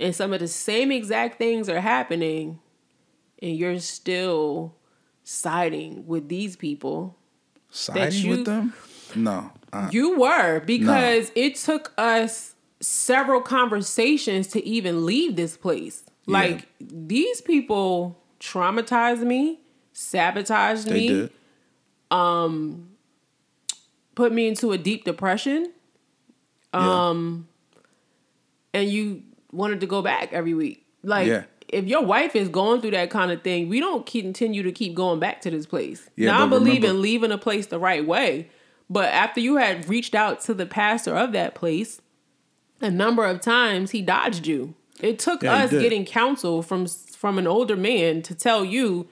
And 0.01 0.15
some 0.15 0.33
of 0.33 0.41
the 0.41 0.49
same 0.49 0.91
exact 0.93 1.39
things 1.39 1.69
are 1.69 1.81
happening 1.81 2.61
and 3.43 3.57
you're 3.57 3.79
still 3.79 4.75
siding 5.23 6.07
with 6.07 6.29
these 6.29 6.57
people. 6.57 7.17
Siding 7.71 8.23
you- 8.25 8.31
with 8.31 8.45
them? 8.47 8.73
No. 9.15 9.53
I, 9.73 9.89
You 9.91 10.19
were 10.19 10.61
because 10.61 11.33
it 11.35 11.57
took 11.57 11.93
us 11.99 12.55
several 12.81 13.41
conversations 13.41 14.47
to 14.49 14.65
even 14.65 15.05
leave 15.05 15.37
this 15.37 15.57
place. 15.57 16.05
Like 16.27 16.67
these 16.81 17.41
people 17.41 18.19
traumatized 18.41 19.23
me, 19.23 19.61
sabotaged 19.93 20.87
they 20.87 20.95
me, 20.95 21.09
did. 21.09 21.33
Um, 22.11 22.91
put 24.15 24.33
me 24.33 24.47
into 24.49 24.73
a 24.73 24.79
deep 24.79 25.05
depression, 25.05 25.73
Yeah. 26.73 27.09
Um, 27.09 27.49
and 28.73 28.89
you 28.89 29.23
wanted 29.53 29.81
to 29.81 29.87
go 29.87 30.01
back 30.03 30.33
every 30.33 30.55
week. 30.55 30.87
Like 31.03 31.27
Yeah. 31.29 31.45
If 31.75 31.87
your 31.87 32.03
wife 32.05 32.35
is 32.37 32.49
going 32.49 32.81
through 32.81 32.93
that 32.93 33.11
kind 33.11 33.31
of 33.31 33.43
thing, 33.43 33.69
we 33.69 33.81
don't 33.81 34.07
continue 34.07 34.63
to 34.63 34.73
keep 34.73 34.95
going 34.95 35.19
back 35.21 35.41
to 35.43 35.51
this 35.51 35.67
place. 35.67 36.09
Yeah, 36.17 36.31
now 36.33 36.45
I 36.45 36.49
believe 36.49 36.83
remember- 36.83 36.89
in 36.97 37.03
leaving 37.03 37.33
a 37.33 37.39
place 37.39 37.67
the 37.67 37.79
right 37.79 38.07
way. 38.07 38.49
But 38.91 39.07
after 39.13 39.41
you 39.41 39.57
had 39.57 39.89
reached 39.89 40.15
out 40.15 40.41
to 40.43 40.55
the 40.55 40.67
pastor 40.67 41.17
of 41.17 41.33
that 41.33 41.55
place, 41.55 42.01
a 42.81 42.91
number 42.91 43.25
of 43.25 43.41
times 43.41 43.91
he 43.93 44.03
dodged 44.03 44.47
you. 44.47 44.75
It 45.01 45.19
took 45.19 45.43
Yeah, 45.43 45.55
us 45.65 45.71
getting 45.71 46.05
counsel 46.05 46.63
from 46.63 46.87
from 46.87 47.39
an 47.39 47.47
older 47.47 47.77
man 47.77 48.21
to 48.23 48.35
tell 48.35 48.65
you 48.65 49.09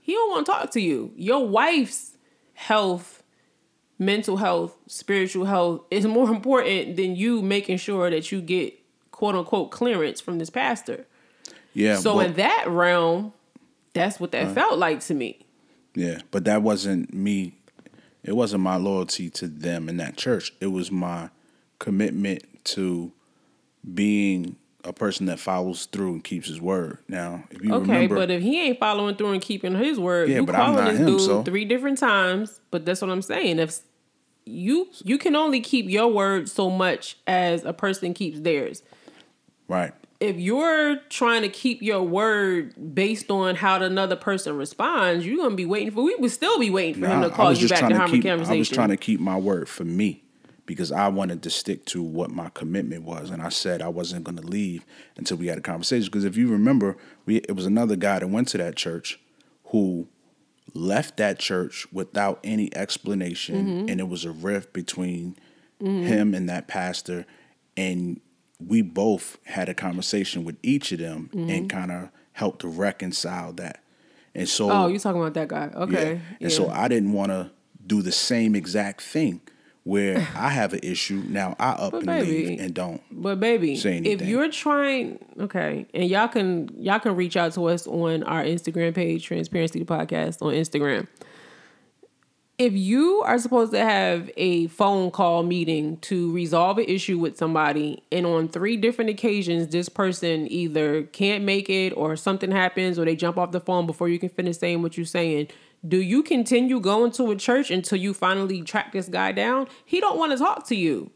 he 0.00 0.12
don't 0.12 0.30
want 0.30 0.46
to 0.46 0.52
talk 0.52 0.70
to 0.72 0.80
you. 0.80 1.12
Your 1.16 1.46
wife's 1.48 2.16
health, 2.54 3.22
mental 3.98 4.36
health, 4.36 4.76
spiritual 4.86 5.46
health 5.46 5.82
is 5.90 6.06
more 6.06 6.28
important 6.36 6.96
than 6.96 7.16
you 7.16 7.42
making 7.42 7.78
sure 7.78 8.10
that 8.10 8.30
you 8.30 8.40
get 8.40 8.74
quote 9.10 9.34
unquote 9.34 9.70
clearance 9.70 10.20
from 10.20 10.38
this 10.38 10.50
pastor. 10.50 11.06
Yeah. 11.78 11.96
So 11.96 12.14
but- 12.16 12.26
in 12.26 12.32
that 12.34 12.66
realm, 12.68 13.32
that's 13.94 14.18
what 14.20 14.32
that 14.32 14.52
felt 14.54 14.78
like 14.78 15.00
to 15.06 15.14
me. 15.14 15.46
Yeah, 15.94 16.20
but 16.30 16.44
that 16.44 16.62
wasn't 16.62 17.12
me. 17.14 17.54
It 18.22 18.36
wasn't 18.36 18.62
my 18.62 18.76
loyalty 18.76 19.30
to 19.30 19.46
them 19.46 19.88
in 19.88 19.96
that 19.96 20.16
church. 20.16 20.52
It 20.60 20.66
was 20.68 20.90
my 20.92 21.30
commitment 21.78 22.42
to 22.64 23.12
being 23.94 24.56
a 24.84 24.92
person 24.92 25.26
that 25.26 25.38
follows 25.38 25.86
through 25.86 26.12
and 26.14 26.24
keeps 26.24 26.48
his 26.48 26.60
word. 26.60 26.98
Now, 27.08 27.44
if 27.50 27.62
you 27.62 27.72
Okay, 27.74 27.92
remember, 27.92 28.16
but 28.16 28.30
if 28.30 28.42
he 28.42 28.60
ain't 28.60 28.78
following 28.78 29.16
through 29.16 29.32
and 29.32 29.42
keeping 29.42 29.74
his 29.74 29.98
word, 29.98 30.28
Yeah, 30.28 30.36
you 30.36 30.46
but 30.46 30.54
I'm 30.54 30.60
calling 30.74 30.84
not 30.84 30.90
this 30.92 31.00
him, 31.00 31.06
dude 31.06 31.20
so- 31.20 31.42
three 31.42 31.64
different 31.64 31.98
times. 31.98 32.60
But 32.70 32.84
that's 32.84 33.00
what 33.00 33.10
I'm 33.10 33.22
saying. 33.22 33.58
If 33.58 33.80
you 34.44 34.88
you 35.04 35.18
can 35.18 35.34
only 35.36 35.60
keep 35.60 35.88
your 35.88 36.08
word 36.08 36.48
so 36.48 36.70
much 36.70 37.16
as 37.26 37.64
a 37.64 37.72
person 37.72 38.14
keeps 38.14 38.40
theirs. 38.40 38.82
right, 39.68 39.92
If 40.20 40.36
you're 40.36 40.96
trying 41.10 41.42
to 41.42 41.48
keep 41.48 41.80
your 41.80 42.02
word 42.02 42.74
based 42.94 43.30
on 43.30 43.54
how 43.54 43.80
another 43.80 44.16
person 44.16 44.56
responds, 44.56 45.24
you're 45.24 45.36
gonna 45.36 45.54
be 45.54 45.64
waiting 45.66 45.92
for. 45.92 46.02
We 46.02 46.16
would 46.16 46.32
still 46.32 46.58
be 46.58 46.70
waiting 46.70 47.02
for 47.02 47.08
him 47.08 47.22
to 47.22 47.30
call 47.30 47.52
you 47.52 47.68
back 47.68 47.88
to 47.88 47.96
have 47.96 48.12
a 48.12 48.20
conversation. 48.20 48.54
I 48.54 48.58
was 48.58 48.68
trying 48.68 48.88
to 48.88 48.96
keep 48.96 49.20
my 49.20 49.36
word 49.36 49.68
for 49.68 49.84
me 49.84 50.24
because 50.66 50.90
I 50.90 51.06
wanted 51.08 51.42
to 51.44 51.50
stick 51.50 51.84
to 51.86 52.02
what 52.02 52.30
my 52.30 52.50
commitment 52.50 53.04
was, 53.04 53.30
and 53.30 53.40
I 53.40 53.48
said 53.48 53.80
I 53.80 53.88
wasn't 53.88 54.24
going 54.24 54.36
to 54.38 54.46
leave 54.46 54.84
until 55.16 55.36
we 55.36 55.46
had 55.46 55.56
a 55.56 55.62
conversation. 55.62 56.06
Because 56.06 56.24
if 56.24 56.36
you 56.36 56.48
remember, 56.48 56.96
we 57.24 57.36
it 57.36 57.52
was 57.54 57.64
another 57.66 57.94
guy 57.94 58.18
that 58.18 58.26
went 58.26 58.48
to 58.48 58.58
that 58.58 58.74
church 58.74 59.20
who 59.66 60.08
left 60.74 61.16
that 61.18 61.38
church 61.38 61.86
without 61.92 62.40
any 62.42 62.74
explanation, 62.76 63.66
Mm-hmm. 63.66 63.88
and 63.88 64.00
it 64.00 64.08
was 64.08 64.24
a 64.24 64.32
rift 64.32 64.72
between 64.72 65.36
him 65.80 66.34
and 66.34 66.48
that 66.48 66.66
pastor, 66.66 67.24
and 67.76 68.20
we 68.64 68.82
both 68.82 69.38
had 69.44 69.68
a 69.68 69.74
conversation 69.74 70.44
with 70.44 70.56
each 70.62 70.92
of 70.92 70.98
them 70.98 71.30
Mm-hmm. 71.32 71.50
and 71.50 71.70
kind 71.70 71.92
of 71.92 72.08
helped 72.32 72.60
to 72.60 72.68
reconcile 72.68 73.52
that. 73.54 73.82
And 74.34 74.48
so 74.48 74.70
oh, 74.70 74.86
you 74.88 74.98
talking 74.98 75.20
about 75.20 75.34
that 75.34 75.48
guy? 75.48 75.70
Okay. 75.74 76.14
yeah. 76.14 76.36
And 76.40 76.52
so 76.52 76.68
I 76.68 76.88
didn't 76.88 77.12
want 77.12 77.32
to 77.32 77.50
do 77.86 78.02
the 78.02 78.12
same 78.12 78.54
exact 78.54 79.00
thing 79.02 79.40
where 79.84 80.18
I 80.36 80.50
have 80.50 80.74
an 80.74 80.80
issue. 80.82 81.22
Now 81.26 81.56
I 81.58 81.70
up 81.70 81.92
But 81.92 81.98
and 81.98 82.06
baby, 82.06 82.48
leave 82.48 82.60
and 82.60 82.74
don't. 82.74 83.02
But 83.10 83.40
baby, 83.40 83.74
if 83.74 84.22
you're 84.22 84.50
trying, 84.50 85.18
okay, 85.40 85.86
and 85.94 86.08
y'all 86.08 86.28
can 86.28 86.68
y'all 86.76 86.98
can 87.00 87.16
reach 87.16 87.36
out 87.36 87.52
to 87.54 87.64
us 87.66 87.86
on 87.86 88.22
our 88.24 88.44
Instagram 88.44 88.94
page, 88.94 89.24
Transparency 89.24 89.78
the 89.80 89.84
Podcast 89.84 90.42
on 90.42 90.52
Instagram. 90.52 91.08
If 92.58 92.72
you 92.72 93.22
are 93.24 93.38
supposed 93.38 93.70
to 93.70 93.78
have 93.78 94.32
a 94.36 94.66
phone 94.66 95.12
call 95.12 95.44
meeting 95.44 95.96
to 95.98 96.32
resolve 96.32 96.78
an 96.78 96.86
issue 96.86 97.16
with 97.16 97.36
somebody, 97.36 98.02
and 98.10 98.26
on 98.26 98.48
three 98.48 98.76
different 98.76 99.10
occasions, 99.10 99.68
this 99.68 99.88
person 99.88 100.50
either 100.50 101.04
can't 101.04 101.44
make 101.44 101.70
it, 101.70 101.90
or 101.90 102.16
something 102.16 102.50
happens, 102.50 102.98
or 102.98 103.04
they 103.04 103.14
jump 103.14 103.38
off 103.38 103.52
the 103.52 103.60
phone 103.60 103.86
before 103.86 104.08
you 104.08 104.18
can 104.18 104.28
finish 104.28 104.58
saying 104.58 104.82
what 104.82 104.96
you're 104.96 105.06
saying, 105.06 105.46
do 105.86 105.98
you 105.98 106.24
continue 106.24 106.80
going 106.80 107.12
to 107.12 107.30
a 107.30 107.36
church 107.36 107.70
until 107.70 107.96
you 107.96 108.12
finally 108.12 108.62
track 108.62 108.90
this 108.90 109.08
guy 109.08 109.30
down? 109.30 109.68
He 109.84 110.00
don't 110.00 110.18
want 110.18 110.32
to 110.32 110.38
talk 110.38 110.66
to 110.66 110.74
you. 110.74 111.12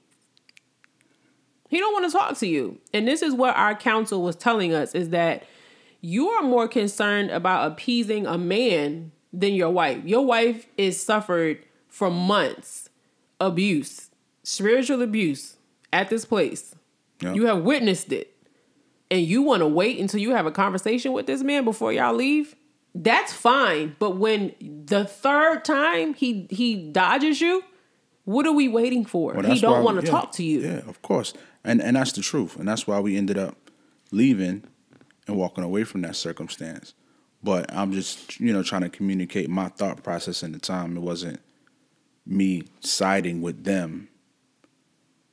He 1.69 1.79
don't 1.79 1.93
want 1.93 2.07
to 2.07 2.17
talk 2.17 2.39
to 2.39 2.47
you. 2.47 2.79
And 2.95 3.09
this 3.09 3.21
is 3.21 3.35
what 3.35 3.57
our 3.57 3.75
counsel 3.75 4.23
was 4.23 4.37
telling 4.37 4.73
us 4.73 4.95
is 4.95 5.09
that 5.09 5.43
you 6.01 6.29
are 6.29 6.43
more 6.43 6.69
concerned 6.69 7.33
about 7.33 7.73
appeasing 7.73 8.29
a 8.29 8.39
man 8.39 9.11
than 9.33 9.55
your 9.55 9.71
wife. 9.71 10.05
Your 10.05 10.25
wife 10.25 10.67
is 10.77 11.03
suffered 11.03 11.65
for 11.89 12.11
months 12.11 12.89
abuse, 13.41 14.11
spiritual 14.43 15.03
abuse 15.03 15.57
at 15.93 16.09
this 16.09 16.25
place. 16.25 16.75
Yep. 17.21 17.37
You 17.37 17.47
have 17.47 17.63
witnessed 17.63 18.13
it. 18.13 18.29
And 19.11 19.21
you 19.27 19.43
want 19.43 19.61
to 19.61 19.67
wait 19.67 19.99
until 19.99 20.21
you 20.21 20.31
have 20.35 20.47
a 20.47 20.51
conversation 20.51 21.13
with 21.13 21.27
this 21.27 21.43
man 21.43 21.65
before 21.65 21.93
y'all 21.93 22.15
leave? 22.15 22.57
That's 22.95 23.33
fine. 23.33 23.95
But 23.99 24.17
when 24.17 24.55
the 24.61 25.05
third 25.05 25.67
time 25.67 26.15
he 26.15 26.47
he 26.51 26.91
dodges 26.91 27.41
you, 27.41 27.63
what 28.25 28.47
are 28.47 28.53
we 28.53 28.69
waiting 28.69 29.05
for? 29.05 29.35
Well, 29.35 29.45
he 29.45 29.61
don't 29.61 29.85
want 29.85 30.01
to 30.01 30.07
yeah, 30.07 30.11
talk 30.11 30.33
to 30.33 30.43
you. 30.43 30.61
Yeah, 30.61 30.79
of 30.89 31.03
course. 31.03 31.35
And 31.63 31.83
and 31.83 31.97
that's 31.97 32.13
the 32.13 32.23
truth. 32.23 32.57
And 32.57 32.67
that's 32.67 32.87
why 32.87 33.01
we 33.01 33.17
ended 33.17 33.37
up 33.37 33.57
leaving 34.13 34.65
and 35.27 35.37
walking 35.37 35.63
away 35.63 35.85
from 35.85 36.01
that 36.03 36.17
circumstance. 36.17 36.95
But 37.43 37.73
I'm 37.75 37.93
just, 37.93 38.39
you 38.39 38.53
know, 38.53 38.63
trying 38.63 38.83
to 38.83 38.89
communicate 38.89 39.51
my 39.51 39.69
thought 39.69 40.03
process 40.03 40.43
in 40.43 40.53
the 40.53 40.59
time. 40.59 40.97
It 40.97 41.01
wasn't 41.01 41.41
me 42.25 42.65
siding 42.81 43.43
with 43.43 43.65
them. 43.65 44.09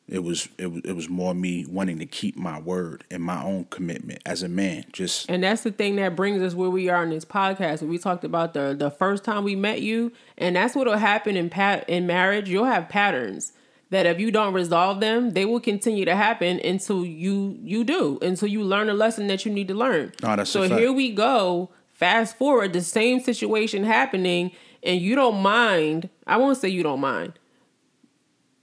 It 0.08 0.24
was 0.24 0.50
it 0.58 0.72
was 0.72 0.82
it 0.84 0.94
was 0.94 1.08
more 1.08 1.36
me 1.36 1.68
wanting 1.70 2.00
to 2.00 2.06
keep 2.08 2.36
my 2.36 2.60
word 2.60 3.04
and 3.12 3.22
my 3.22 3.44
own 3.44 3.66
commitment 3.66 4.24
as 4.26 4.42
a 4.42 4.50
man. 4.50 4.86
Just 4.92 5.30
And 5.30 5.44
that's 5.44 5.62
the 5.62 5.72
thing 5.72 5.98
that 5.98 6.16
brings 6.16 6.42
us 6.42 6.56
where 6.56 6.72
we 6.72 6.90
are 6.90 7.04
in 7.04 7.12
this 7.12 7.26
podcast. 7.26 7.84
We 7.84 8.00
talked 8.00 8.24
about 8.24 8.56
the 8.56 8.76
the 8.78 8.90
first 8.90 9.24
time 9.24 9.44
we 9.44 9.56
met 9.56 9.84
you, 9.84 10.12
and 10.36 10.56
that's 10.56 10.76
what'll 10.76 10.98
happen 10.98 11.38
in 11.38 11.52
pat 11.52 11.88
in 11.88 12.08
marriage. 12.08 12.50
You'll 12.50 12.66
have 12.66 12.90
patterns 12.90 13.54
that 13.92 14.08
if 14.08 14.20
you 14.20 14.32
don't 14.32 14.54
resolve 14.54 15.00
them, 15.00 15.32
they 15.32 15.46
will 15.46 15.60
continue 15.60 16.06
to 16.06 16.16
happen 16.16 16.60
until 16.64 17.06
you 17.06 17.60
you 17.62 17.84
do 17.84 18.18
until 18.24 18.48
you 18.48 18.64
learn 18.64 18.90
a 18.90 18.96
lesson 18.96 19.28
that 19.28 19.46
you 19.46 19.52
need 19.52 19.68
to 19.68 19.76
learn. 19.76 20.12
That's 20.22 20.50
so 20.50 20.64
here 20.64 20.92
we 20.92 21.12
go. 21.14 21.70
Fast 22.00 22.38
forward, 22.38 22.72
the 22.72 22.82
same 22.82 23.20
situation 23.20 23.84
happening, 23.84 24.52
and 24.82 25.02
you 25.02 25.16
don't 25.16 25.42
mind. 25.42 26.10
I 26.26 26.38
won't 26.38 26.58
say 26.58 26.70
you 26.70 26.82
don't 26.82 27.02
mind. 27.02 27.34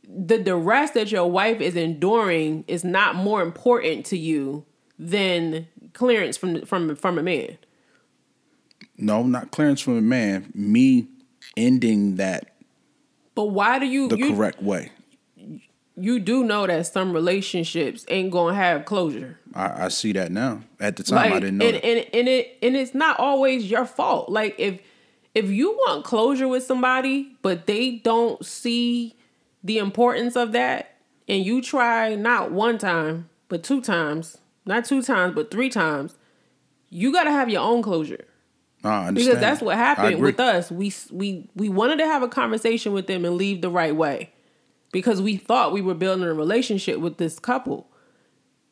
The 0.08 0.38
duress 0.38 0.92
that 0.92 1.12
your 1.12 1.30
wife 1.30 1.60
is 1.60 1.76
enduring 1.76 2.64
is 2.66 2.82
not 2.82 3.14
more 3.14 3.42
important 3.42 4.06
to 4.06 4.16
you 4.16 4.64
than 4.98 5.68
clearance 5.92 6.38
from 6.38 6.64
from 6.64 6.96
from 6.96 7.18
a 7.18 7.22
man. 7.22 7.58
no, 8.96 9.22
not 9.22 9.50
clearance 9.50 9.82
from 9.82 9.98
a 9.98 10.02
man. 10.02 10.50
Me 10.54 11.06
ending 11.58 12.16
that 12.16 12.56
But 13.34 13.46
why 13.46 13.78
do 13.78 13.84
you 13.84 14.08
the 14.08 14.16
you, 14.16 14.34
correct 14.34 14.62
way. 14.62 14.92
You 15.96 16.18
do 16.20 16.44
know 16.44 16.66
that 16.66 16.86
some 16.86 17.12
relationships 17.12 18.04
ain't 18.08 18.30
gonna 18.30 18.54
have 18.54 18.84
closure. 18.84 19.38
I, 19.54 19.86
I 19.86 19.88
see 19.88 20.12
that 20.12 20.30
now. 20.30 20.62
At 20.78 20.96
the 20.96 21.02
time, 21.02 21.32
I 21.32 21.40
didn't 21.40 21.58
know. 21.58 21.66
and, 21.66 21.76
and 21.76 22.06
and 22.12 22.28
it 22.28 22.58
and 22.62 22.76
it's 22.76 22.94
not 22.94 23.18
always 23.18 23.70
your 23.70 23.86
fault. 23.86 24.28
Like 24.28 24.54
if 24.58 24.80
if 25.34 25.50
you 25.50 25.72
want 25.72 26.04
closure 26.04 26.48
with 26.48 26.62
somebody, 26.64 27.36
but 27.42 27.66
they 27.66 27.92
don't 27.92 28.44
see 28.44 29.14
the 29.64 29.78
importance 29.78 30.36
of 30.36 30.52
that, 30.52 30.96
and 31.28 31.44
you 31.44 31.60
try 31.62 32.14
not 32.14 32.52
one 32.52 32.78
time, 32.78 33.28
but 33.48 33.62
two 33.62 33.80
times, 33.80 34.38
not 34.64 34.84
two 34.84 35.02
times, 35.02 35.34
but 35.34 35.50
three 35.50 35.68
times, 35.70 36.14
you 36.88 37.12
got 37.12 37.24
to 37.24 37.32
have 37.32 37.48
your 37.48 37.62
own 37.62 37.82
closure. 37.82 38.24
I 38.84 39.08
understand. 39.08 39.16
because 39.16 39.40
that's 39.40 39.62
what 39.62 39.76
happened 39.76 40.20
with 40.20 40.38
us. 40.38 40.70
We 40.70 40.92
we 41.10 41.48
we 41.56 41.68
wanted 41.68 41.98
to 41.98 42.06
have 42.06 42.22
a 42.22 42.28
conversation 42.28 42.92
with 42.92 43.06
them 43.06 43.24
and 43.24 43.34
leave 43.36 43.60
the 43.62 43.70
right 43.70 43.96
way, 43.96 44.30
because 44.96 45.20
we 45.20 45.36
thought 45.36 45.74
we 45.74 45.82
were 45.82 45.92
building 45.92 46.24
a 46.24 46.32
relationship 46.32 46.98
with 47.00 47.18
this 47.18 47.38
couple 47.38 47.86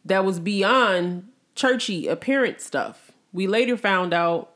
that 0.06 0.24
was 0.24 0.40
beyond 0.40 1.28
churchy 1.54 2.08
appearance 2.08 2.64
stuff. 2.64 3.12
We 3.34 3.46
later 3.46 3.76
found 3.76 4.14
out 4.14 4.54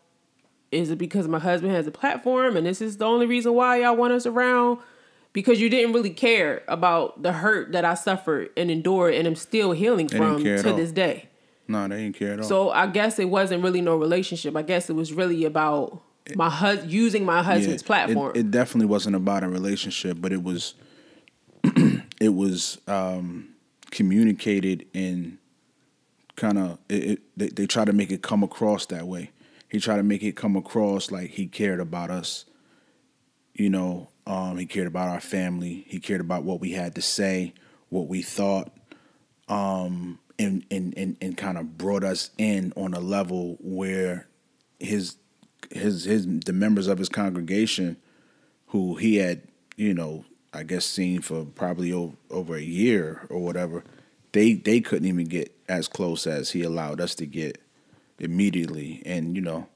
is 0.73 0.91
it 0.91 0.97
because 0.97 1.29
my 1.29 1.39
husband 1.39 1.75
has 1.75 1.87
a 1.87 1.91
platform 1.91 2.57
and 2.57 2.67
this 2.67 2.81
is 2.81 2.97
the 2.97 3.05
only 3.05 3.27
reason 3.27 3.53
why 3.53 3.83
y'all 3.83 3.95
want 3.95 4.15
us 4.15 4.25
around 4.25 4.79
because 5.35 5.61
you 5.61 5.69
didn't 5.69 5.93
really 5.93 6.09
care 6.09 6.63
about 6.69 7.23
the 7.23 7.33
hurt 7.33 7.73
that 7.73 7.85
I 7.85 7.93
suffered 7.93 8.49
and 8.57 8.71
endured 8.71 9.13
and 9.13 9.27
am 9.27 9.37
still 9.37 9.73
healing 9.73 10.07
didn't 10.07 10.39
from 10.39 10.43
to 10.43 10.73
this 10.73 10.91
day. 10.91 11.29
No, 11.69 11.87
they 11.87 11.99
didn't 11.99 12.17
care 12.17 12.33
at 12.33 12.41
all. 12.41 12.49
So 12.49 12.71
I 12.71 12.87
guess 12.87 13.19
it 13.19 13.27
wasn't 13.27 13.63
really 13.63 13.83
no 13.83 13.95
relationship. 13.95 14.57
I 14.57 14.63
guess 14.63 14.89
it 14.89 14.95
was 14.95 15.13
really 15.13 15.45
about 15.45 16.01
my 16.35 16.49
hus- 16.49 16.87
using 16.87 17.27
my 17.27 17.43
husband's 17.43 17.83
Yeah, 17.83 17.87
platform. 17.87 18.33
It, 18.35 18.39
it 18.39 18.51
definitely 18.51 18.87
wasn't 18.87 19.17
about 19.17 19.43
a 19.45 19.51
relationship, 19.51 20.17
but 20.19 20.33
it 20.33 20.43
was 20.43 20.73
it 22.21 22.35
was 22.35 22.79
um, 22.87 23.55
communicated 23.91 24.87
in 24.93 25.39
kind 26.37 26.59
of 26.59 26.79
they, 26.89 27.19
they 27.37 27.67
try 27.67 27.85
to 27.85 27.93
make 27.93 28.11
it 28.11 28.23
come 28.23 28.43
across 28.43 28.87
that 28.87 29.07
way. 29.07 29.31
He 29.69 29.81
tried 29.81 29.97
to 29.97 30.03
make 30.03 30.23
it 30.23 30.37
come 30.37 30.57
across 30.57 31.11
like 31.11 31.31
he 31.31 31.47
cared 31.47 31.81
about 31.81 32.11
us. 32.11 32.45
You 33.55 33.71
know, 33.71 34.09
um, 34.27 34.57
he 34.57 34.67
cared 34.67 34.87
about 34.87 35.09
our 35.09 35.21
family. 35.21 35.85
He 35.89 36.01
cared 36.01 36.21
about 36.21 36.45
what 36.45 36.61
we 36.61 36.73
had 36.73 36.95
to 36.95 37.03
say, 37.03 37.55
what 37.89 38.09
we 38.09 38.23
thought, 38.23 38.71
um, 39.49 40.19
and 40.39 40.65
and 40.71 40.95
and, 40.97 41.17
and 41.21 41.37
kind 41.37 41.59
of 41.59 41.77
brought 41.77 42.05
us 42.05 42.31
in 42.39 42.73
on 42.77 42.95
a 42.95 43.01
level 43.01 43.57
where 43.61 44.29
his 44.79 45.17
his 45.71 46.05
his 46.05 46.27
the 46.27 46.53
members 46.53 46.87
of 46.87 46.99
his 46.99 47.09
congregation 47.09 47.97
who 48.69 48.97
he 48.97 49.17
had 49.17 49.43
you 49.77 49.93
know 49.93 50.25
I 50.53 50.63
guess 50.63 50.85
seen 50.85 51.21
for 51.21 51.45
probably 51.45 51.93
over, 51.93 52.17
over 52.31 52.57
a 52.57 52.63
year 52.63 53.27
or 53.29 53.41
whatever 53.41 53.85
they 54.33 54.55
they 54.55 54.81
couldn't 54.81 55.09
even 55.09 55.27
get 55.27 55.55
as 55.69 55.89
close 55.89 56.27
as 56.27 56.51
he 56.51 56.63
allowed 56.63 57.01
us 57.01 57.15
to 57.17 57.27
get 57.27 57.61
immediately. 58.19 59.03
And 59.07 59.35
you 59.35 59.43
know 59.43 59.69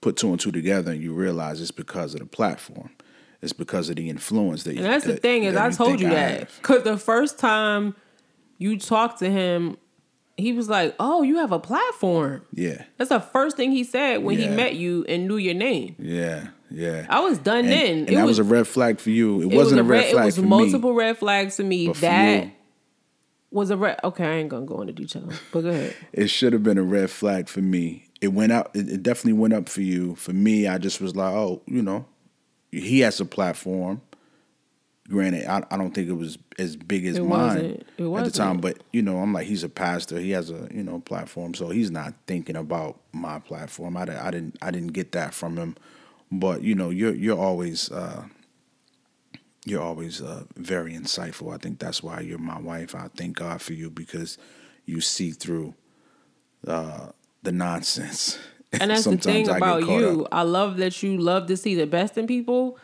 put 0.00 0.16
two 0.16 0.30
and 0.30 0.40
two 0.40 0.50
together 0.52 0.92
and 0.92 1.02
you 1.02 1.12
realize 1.12 1.60
it's 1.60 1.70
because 1.70 2.14
of 2.14 2.20
the 2.20 2.26
platform. 2.26 2.90
It's 3.42 3.52
because 3.52 3.88
of 3.88 3.96
the 3.96 4.08
influence 4.10 4.64
that 4.64 4.76
and 4.76 4.84
that's 4.84 5.04
the 5.06 5.16
thing 5.16 5.44
is 5.44 5.56
I 5.56 5.70
told 5.70 6.00
you 6.00 6.08
I 6.08 6.14
that. 6.14 6.50
because 6.56 6.82
the 6.82 6.98
first 6.98 7.38
time 7.38 7.94
you 8.58 8.78
talked 8.78 9.20
to 9.20 9.30
him, 9.30 9.78
he 10.36 10.52
was 10.52 10.68
like, 10.68 10.94
"Oh, 11.00 11.22
you 11.22 11.38
have 11.38 11.52
a 11.52 11.58
platform." 11.58 12.42
yeah. 12.52 12.84
That's 12.98 13.08
the 13.08 13.20
first 13.20 13.56
thing 13.56 13.72
he 13.72 13.84
said 13.84 14.22
when 14.22 14.38
he 14.38 14.48
met 14.48 14.74
you 14.74 15.04
and 15.08 15.26
knew 15.26 15.36
your 15.36 15.54
name. 15.54 15.96
yeah 15.98 16.48
yeah 16.70 17.06
I 17.08 17.20
was 17.20 17.38
done 17.38 17.60
and, 17.60 17.68
then. 17.68 17.98
and 17.98 18.08
it 18.10 18.14
that 18.14 18.26
was, 18.26 18.38
was, 18.38 18.46
a 18.46 18.52
red 18.52 18.66
flag 18.66 19.00
for 19.00 19.10
you 19.10 19.42
it, 19.42 19.52
it 19.52 19.56
wasn't 19.56 19.80
was 19.80 19.88
a 19.88 19.90
red 19.90 20.10
flag 20.10 20.22
It 20.22 20.26
was 20.26 20.36
for 20.36 20.42
multiple 20.42 20.92
me 20.92 20.98
red 20.98 21.18
flags 21.18 21.56
for 21.56 21.62
me. 21.62 21.88
that 21.88 22.44
you, 22.44 22.52
was 23.50 23.70
a 23.70 23.76
red. 23.76 23.98
Okay, 24.04 24.24
I 24.24 24.36
ain't 24.36 24.48
gonna 24.48 24.66
go 24.66 24.80
into 24.80 24.92
detail, 24.92 25.28
but 25.52 25.62
go 25.62 25.68
ahead. 25.68 25.94
it 26.12 26.28
should 26.28 26.52
have 26.52 26.62
been 26.62 26.78
a 26.78 26.82
red 26.82 27.10
flag 27.10 27.48
for 27.48 27.60
me. 27.60 28.06
It 28.20 28.28
went 28.28 28.52
out. 28.52 28.70
It, 28.74 28.88
it 28.88 29.02
definitely 29.02 29.34
went 29.34 29.54
up 29.54 29.68
for 29.68 29.80
you. 29.80 30.14
For 30.14 30.32
me, 30.32 30.66
I 30.66 30.78
just 30.78 31.00
was 31.00 31.16
like, 31.16 31.32
oh, 31.32 31.62
you 31.66 31.82
know, 31.82 32.06
he 32.70 33.00
has 33.00 33.20
a 33.20 33.24
platform. 33.24 34.02
Granted, 35.08 35.46
I, 35.46 35.64
I 35.72 35.76
don't 35.76 35.92
think 35.92 36.08
it 36.08 36.12
was 36.12 36.38
as 36.56 36.76
big 36.76 37.04
as 37.04 37.18
It 37.18 37.24
mine 37.24 37.82
at 37.98 38.24
the 38.24 38.30
time, 38.32 38.58
but 38.58 38.78
you 38.92 39.02
know, 39.02 39.18
I'm 39.18 39.32
like, 39.32 39.48
he's 39.48 39.64
a 39.64 39.68
pastor. 39.68 40.20
He 40.20 40.30
has 40.30 40.50
a 40.50 40.68
you 40.72 40.84
know 40.84 41.00
platform, 41.00 41.54
so 41.54 41.70
he's 41.70 41.90
not 41.90 42.14
thinking 42.28 42.56
about 42.56 43.00
my 43.12 43.40
platform. 43.40 43.96
I, 43.96 44.02
I 44.02 44.30
didn't 44.30 44.56
I 44.62 44.70
didn't 44.70 44.92
get 44.92 45.12
that 45.12 45.34
from 45.34 45.56
him, 45.56 45.76
but 46.30 46.62
you 46.62 46.74
know, 46.74 46.90
you're 46.90 47.14
you're 47.14 47.38
always. 47.38 47.90
Uh, 47.90 48.24
you're 49.66 49.82
always 49.82 50.22
uh, 50.22 50.44
very 50.56 50.94
insightful. 50.94 51.54
I 51.54 51.58
think 51.58 51.78
that's 51.78 52.02
why 52.02 52.20
you're 52.20 52.38
my 52.38 52.58
wife. 52.58 52.94
I 52.94 53.08
thank 53.14 53.36
God 53.36 53.60
for 53.60 53.74
you 53.74 53.90
because 53.90 54.38
you 54.86 55.02
see 55.02 55.32
through 55.32 55.74
uh, 56.66 57.08
the 57.42 57.52
nonsense. 57.52 58.38
And 58.72 58.90
that's 58.90 59.04
the 59.04 59.16
thing 59.18 59.50
I 59.50 59.56
about 59.58 59.82
you. 59.86 60.22
up. 60.24 60.28
I 60.32 60.42
love 60.42 60.76
that 60.78 61.02
you 61.02 61.18
love 61.18 61.46
to 61.48 61.56
see 61.58 61.74
the 61.74 61.86
best 61.86 62.16
in 62.16 62.26
people, 62.28 62.78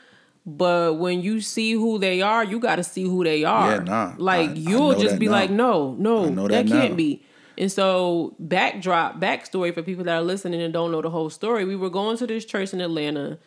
but 0.45 0.99
when 0.99 1.23
you 1.23 1.41
see 1.41 1.73
who 1.73 1.99
they 1.99 2.21
are, 2.21 2.45
you 2.45 2.59
got 2.59 2.77
to 2.77 2.85
see 2.85 3.05
who 3.05 3.23
they 3.25 3.45
are. 3.45 3.71
Yeah, 3.77 3.79
nah. 3.79 4.15
Like 4.19 4.51
I- 4.51 4.53
I 4.53 4.55
you'll 4.57 4.93
know 4.93 5.01
just 5.01 5.19
be 5.21 5.27
now. 5.27 5.33
like, 5.33 5.51
no, 5.51 5.95
no, 5.95 6.25
I 6.25 6.29
that, 6.31 6.49
that 6.49 6.67
can't 6.67 6.91
now. 6.91 6.97
be. 6.97 7.23
And 7.59 7.73
so, 7.73 8.35
backdrop, 8.39 9.19
backstory 9.19 9.73
for 9.73 9.83
people 9.83 10.05
that 10.05 10.15
are 10.15 10.23
listening 10.23 10.61
and 10.61 10.73
don't 10.73 10.93
know 10.93 11.01
the 11.01 11.11
whole 11.11 11.31
story. 11.31 11.65
We 11.65 11.77
were 11.77 11.91
going 11.91 12.19
to 12.19 12.27
this 12.27 12.45
church 12.45 12.75
in 12.75 12.81
Atlanta, 12.81 13.39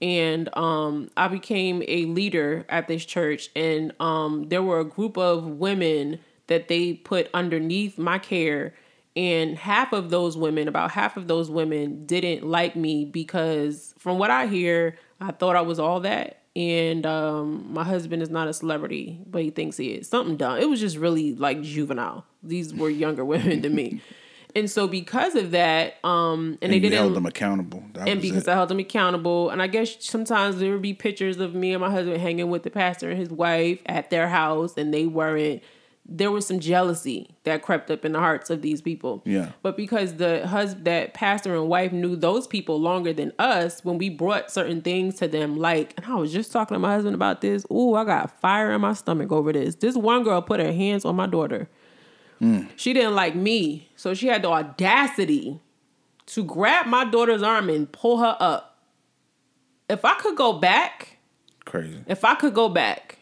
and 0.00 0.48
um, 0.56 1.10
I 1.16 1.28
became 1.28 1.82
a 1.88 2.04
leader 2.04 2.64
at 2.68 2.86
this 2.86 3.04
church, 3.04 3.50
and 3.56 3.92
um, 3.98 4.48
there 4.48 4.62
were 4.62 4.78
a 4.80 4.84
group 4.84 5.16
of 5.18 5.44
women 5.46 6.20
that 6.46 6.68
they 6.68 6.94
put 6.94 7.28
underneath 7.34 7.98
my 7.98 8.18
care, 8.18 8.74
and 9.16 9.56
half 9.56 9.92
of 9.92 10.10
those 10.10 10.36
women, 10.36 10.68
about 10.68 10.92
half 10.92 11.16
of 11.16 11.26
those 11.26 11.50
women, 11.50 12.06
didn't 12.06 12.46
like 12.46 12.76
me 12.76 13.04
because, 13.04 13.94
from 13.98 14.18
what 14.18 14.30
I 14.30 14.46
hear, 14.46 14.96
I 15.20 15.32
thought 15.32 15.56
I 15.56 15.62
was 15.62 15.80
all 15.80 16.00
that, 16.00 16.42
and 16.56 17.04
um, 17.04 17.66
my 17.70 17.84
husband 17.84 18.22
is 18.22 18.30
not 18.30 18.48
a 18.48 18.54
celebrity, 18.54 19.20
but 19.26 19.42
he 19.42 19.50
thinks 19.50 19.76
he 19.76 19.90
is. 19.90 20.08
Something 20.08 20.38
dumb. 20.38 20.58
It 20.58 20.70
was 20.70 20.80
just 20.80 20.96
really 20.96 21.34
like 21.34 21.60
juvenile. 21.60 22.24
These 22.42 22.72
were 22.72 22.88
younger 22.88 23.24
women 23.32 23.60
than 23.60 23.74
me. 23.74 24.00
And 24.54 24.70
so 24.70 24.88
because 24.88 25.34
of 25.34 25.50
that, 25.50 26.02
um, 26.02 26.56
and, 26.62 26.72
And 26.72 26.72
they 26.72 26.80
didn't 26.80 26.96
held 26.96 27.14
them 27.14 27.26
accountable. 27.26 27.84
That 27.92 28.08
and 28.08 28.22
because 28.22 28.44
it. 28.44 28.48
I 28.48 28.54
held 28.54 28.70
them 28.70 28.78
accountable. 28.78 29.50
And 29.50 29.60
I 29.60 29.66
guess 29.66 30.02
sometimes 30.02 30.56
there 30.56 30.72
would 30.72 30.80
be 30.80 30.94
pictures 30.94 31.38
of 31.40 31.54
me 31.54 31.74
and 31.74 31.80
my 31.82 31.90
husband 31.90 32.22
hanging 32.22 32.48
with 32.48 32.62
the 32.62 32.70
pastor 32.70 33.10
and 33.10 33.18
his 33.18 33.28
wife 33.28 33.80
at 33.84 34.08
their 34.08 34.28
house, 34.28 34.72
and 34.78 34.94
they 34.94 35.04
weren't. 35.04 35.62
There 36.08 36.30
was 36.30 36.46
some 36.46 36.60
jealousy 36.60 37.36
that 37.42 37.62
crept 37.62 37.90
up 37.90 38.04
in 38.04 38.12
the 38.12 38.20
hearts 38.20 38.48
of 38.48 38.62
these 38.62 38.80
people. 38.80 39.22
Yeah. 39.24 39.52
But 39.62 39.76
because 39.76 40.14
the 40.14 40.46
husband, 40.46 40.86
that 40.86 41.14
pastor 41.14 41.54
and 41.56 41.68
wife 41.68 41.92
knew 41.92 42.14
those 42.14 42.46
people 42.46 42.80
longer 42.80 43.12
than 43.12 43.32
us, 43.38 43.84
when 43.84 43.98
we 43.98 44.08
brought 44.08 44.50
certain 44.50 44.82
things 44.82 45.16
to 45.16 45.26
them, 45.26 45.56
like, 45.56 45.94
and 45.96 46.06
I 46.06 46.14
was 46.14 46.32
just 46.32 46.52
talking 46.52 46.76
to 46.76 46.78
my 46.78 46.94
husband 46.94 47.16
about 47.16 47.40
this. 47.40 47.66
Ooh, 47.72 47.94
I 47.94 48.04
got 48.04 48.40
fire 48.40 48.72
in 48.72 48.80
my 48.82 48.92
stomach 48.92 49.32
over 49.32 49.52
this. 49.52 49.74
This 49.74 49.96
one 49.96 50.22
girl 50.22 50.40
put 50.42 50.60
her 50.60 50.72
hands 50.72 51.04
on 51.04 51.16
my 51.16 51.26
daughter. 51.26 51.68
Hmm. 52.38 52.64
She 52.76 52.92
didn't 52.92 53.14
like 53.14 53.34
me, 53.34 53.88
so 53.96 54.14
she 54.14 54.28
had 54.28 54.42
the 54.42 54.48
audacity 54.48 55.60
to 56.26 56.44
grab 56.44 56.86
my 56.86 57.04
daughter's 57.04 57.42
arm 57.42 57.68
and 57.70 57.90
pull 57.90 58.18
her 58.18 58.36
up. 58.38 58.78
If 59.88 60.04
I 60.04 60.14
could 60.14 60.36
go 60.36 60.54
back, 60.54 61.18
crazy. 61.64 62.04
if 62.06 62.24
I 62.24 62.34
could 62.34 62.54
go 62.54 62.68
back, 62.68 63.15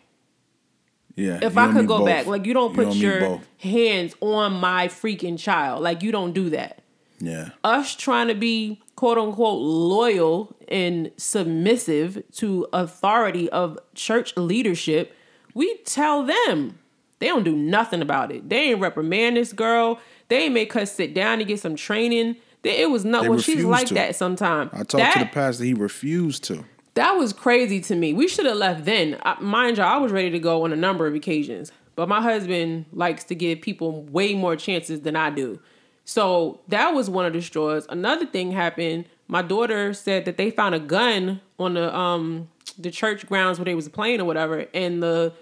Yeah. 1.16 1.38
if 1.42 1.56
I 1.56 1.72
could 1.72 1.86
go 1.86 1.98
both. 1.98 2.06
back, 2.06 2.26
like 2.26 2.46
you 2.46 2.54
don't 2.54 2.74
put 2.74 2.88
me 2.88 2.94
your 2.94 3.40
hands 3.58 4.14
on 4.20 4.54
my 4.54 4.88
freaking 4.88 5.38
child. 5.38 5.82
Like 5.82 6.02
you 6.02 6.12
don't 6.12 6.32
do 6.32 6.50
that. 6.50 6.82
Yeah. 7.20 7.50
Us 7.62 7.94
trying 7.94 8.28
to 8.28 8.34
be 8.34 8.82
quote 8.96 9.18
unquote 9.18 9.60
loyal 9.60 10.56
and 10.68 11.10
submissive 11.16 12.22
to 12.32 12.66
authority 12.72 13.48
of 13.50 13.78
church 13.94 14.36
leadership, 14.36 15.16
we 15.54 15.76
tell 15.84 16.24
them 16.24 16.78
they 17.20 17.28
don't 17.28 17.44
do 17.44 17.56
nothing 17.56 18.02
about 18.02 18.32
it. 18.32 18.48
They 18.48 18.70
ain't 18.70 18.80
reprimand 18.80 19.36
this 19.36 19.52
girl. 19.52 20.00
They 20.28 20.44
ain't 20.44 20.54
make 20.54 20.72
her 20.72 20.86
sit 20.86 21.14
down 21.14 21.38
and 21.38 21.46
get 21.46 21.60
some 21.60 21.76
training. 21.76 22.36
It 22.64 22.90
was 22.90 23.04
not 23.04 23.22
They 23.22 23.28
well, 23.28 23.38
she's 23.38 23.64
like 23.64 23.88
to. 23.88 23.94
that 23.94 24.16
sometimes. 24.16 24.70
I 24.72 24.84
talked 24.84 25.12
to 25.14 25.18
the 25.20 25.26
pastor. 25.26 25.64
He 25.64 25.74
refused 25.74 26.44
to. 26.44 26.64
That 26.94 27.12
was 27.12 27.32
crazy 27.32 27.80
to 27.82 27.96
me. 27.96 28.12
We 28.12 28.28
should 28.28 28.46
have 28.46 28.56
left 28.56 28.84
then. 28.84 29.18
I, 29.22 29.40
mind 29.40 29.78
you, 29.78 29.82
I 29.82 29.96
was 29.98 30.12
ready 30.12 30.30
to 30.30 30.38
go 30.38 30.64
on 30.64 30.72
a 30.72 30.76
number 30.76 31.06
of 31.06 31.14
occasions, 31.14 31.72
but 31.96 32.08
my 32.08 32.20
husband 32.20 32.86
likes 32.92 33.24
to 33.24 33.34
give 33.34 33.60
people 33.60 34.04
way 34.04 34.34
more 34.34 34.56
chances 34.56 35.00
than 35.00 35.16
I 35.16 35.30
do. 35.30 35.58
So 36.04 36.60
that 36.68 36.94
was 36.94 37.10
one 37.10 37.26
of 37.26 37.32
the 37.32 37.40
straws. 37.40 37.86
Another 37.88 38.26
thing 38.26 38.52
happened. 38.52 39.06
My 39.26 39.42
daughter 39.42 39.92
said 39.94 40.24
that 40.26 40.36
they 40.36 40.50
found 40.50 40.74
a 40.74 40.80
gun 40.80 41.40
on 41.58 41.74
the 41.74 41.94
um 41.96 42.48
the 42.78 42.90
church 42.90 43.26
grounds 43.26 43.58
where 43.58 43.64
they 43.64 43.74
was 43.74 43.88
playing 43.88 44.20
or 44.20 44.24
whatever, 44.24 44.66
and 44.74 45.02
the 45.02 45.32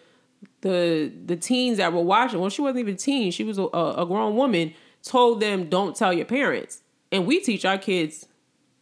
the 0.60 1.12
the 1.26 1.36
teens 1.36 1.78
that 1.78 1.92
were 1.92 2.02
watching. 2.02 2.40
Well, 2.40 2.50
she 2.50 2.62
wasn't 2.62 2.80
even 2.80 2.94
a 2.94 2.98
teen. 2.98 3.32
She 3.32 3.44
was 3.44 3.58
a, 3.58 3.62
a 3.62 4.06
grown 4.06 4.36
woman. 4.36 4.74
Told 5.02 5.40
them, 5.40 5.68
"Don't 5.68 5.96
tell 5.96 6.12
your 6.12 6.26
parents." 6.26 6.82
And 7.10 7.26
we 7.26 7.40
teach 7.40 7.64
our 7.64 7.76
kids 7.76 8.26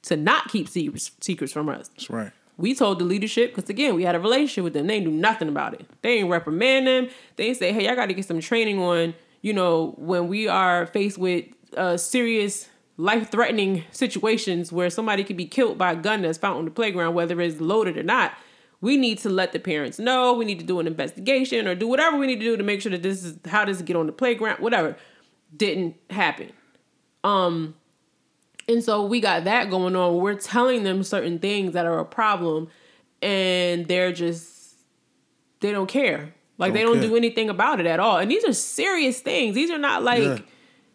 to 0.03 0.17
not 0.17 0.49
keep 0.49 0.69
secrets 0.69 1.13
secrets 1.21 1.53
from 1.53 1.69
us. 1.69 1.89
That's 1.89 2.11
right. 2.11 2.33
We 2.61 2.75
told 2.75 2.99
the 2.99 3.05
leadership 3.05 3.55
because 3.55 3.71
again, 3.71 3.95
we 3.95 4.05
had 4.05 4.15
a 4.15 4.21
relationship 4.21 4.65
with 4.65 4.75
them. 4.75 4.87
They 4.87 5.01
knew 5.01 5.11
nothing 5.11 5.49
about 5.49 5.75
it. 5.75 5.87
They 6.03 6.19
ain't 6.19 6.29
reprimand 6.29 6.87
them. 6.87 7.09
They 7.37 7.55
say, 7.55 7.73
"Hey, 7.73 7.89
I 7.89 7.95
got 7.95 8.07
to 8.07 8.15
get 8.15 8.27
some 8.27 8.41
training 8.41 8.79
on." 8.79 9.15
You 9.43 9.55
know, 9.55 9.95
when 9.97 10.29
we 10.29 10.49
are 10.49 10.87
faced 10.87 11.17
with 11.17 11.47
uh, 11.77 11.97
serious 11.97 12.69
life-threatening 12.99 13.85
situations 13.91 14.71
where 14.71 14.91
somebody 14.91 15.25
could 15.25 15.39
be 15.39 15.47
killed 15.47 15.79
by 15.79 15.93
a 15.93 15.97
gun 15.97 16.21
that's 16.21 16.37
found 16.37 16.59
on 16.59 16.67
the 16.67 16.71
playground, 16.71 17.15
whether 17.15 17.41
it's 17.41 17.59
loaded 17.59 17.97
or 17.97 18.03
not, 18.03 18.35
we 18.83 18.99
need 18.99 19.17
to 19.19 19.31
let 19.31 19.53
the 19.53 19.59
parents 19.59 19.99
know. 19.99 20.35
We 20.35 20.45
need 20.45 20.59
to 20.59 20.67
do 20.67 20.81
an 20.81 20.87
investigation 20.87 21.67
or 21.67 21.75
do 21.75 21.89
whatever 21.89 22.19
we 22.19 22.27
need 22.27 22.41
to 22.41 22.45
do 22.45 22.59
to 22.59 22.63
make 22.63 22.83
sure 22.83 22.93
that 22.93 23.03
this 23.03 23.25
is 23.25 23.39
how 23.47 23.65
does 23.65 23.81
it 23.81 23.87
get 23.87 23.97
on 23.97 24.07
the 24.07 24.13
playground. 24.13 24.59
Whatever 24.59 24.97
didn't 25.57 25.97
happen. 26.11 26.53
Um, 27.25 27.75
and 28.71 28.83
so 28.85 29.05
we 29.05 29.21
got 29.21 29.45
that 29.45 29.71
going 29.71 29.97
on. 29.97 30.17
We're 30.17 30.35
telling 30.35 30.83
them 30.85 31.03
certain 31.03 31.39
things 31.39 31.73
that 31.75 31.87
are 31.87 31.99
a 31.99 32.05
problem, 32.05 32.69
and 33.23 33.87
they're 33.87 34.13
just 34.13 34.77
they 35.61 35.73
don't 35.73 35.89
care. 35.89 36.35
Like 36.59 36.73
they 36.75 36.81
Don't 36.83 36.93
don't 36.95 37.01
care. 37.03 37.11
do 37.11 37.17
anything 37.17 37.49
about 37.51 37.81
it 37.81 37.87
at 37.87 38.01
all. 38.01 38.19
And 38.19 38.31
these 38.31 38.45
are 38.45 38.53
serious 38.53 39.21
things. 39.21 39.55
These 39.55 39.71
are 39.71 39.79
not 39.79 40.03
like, 40.03 40.23
Yeah. 40.23 40.39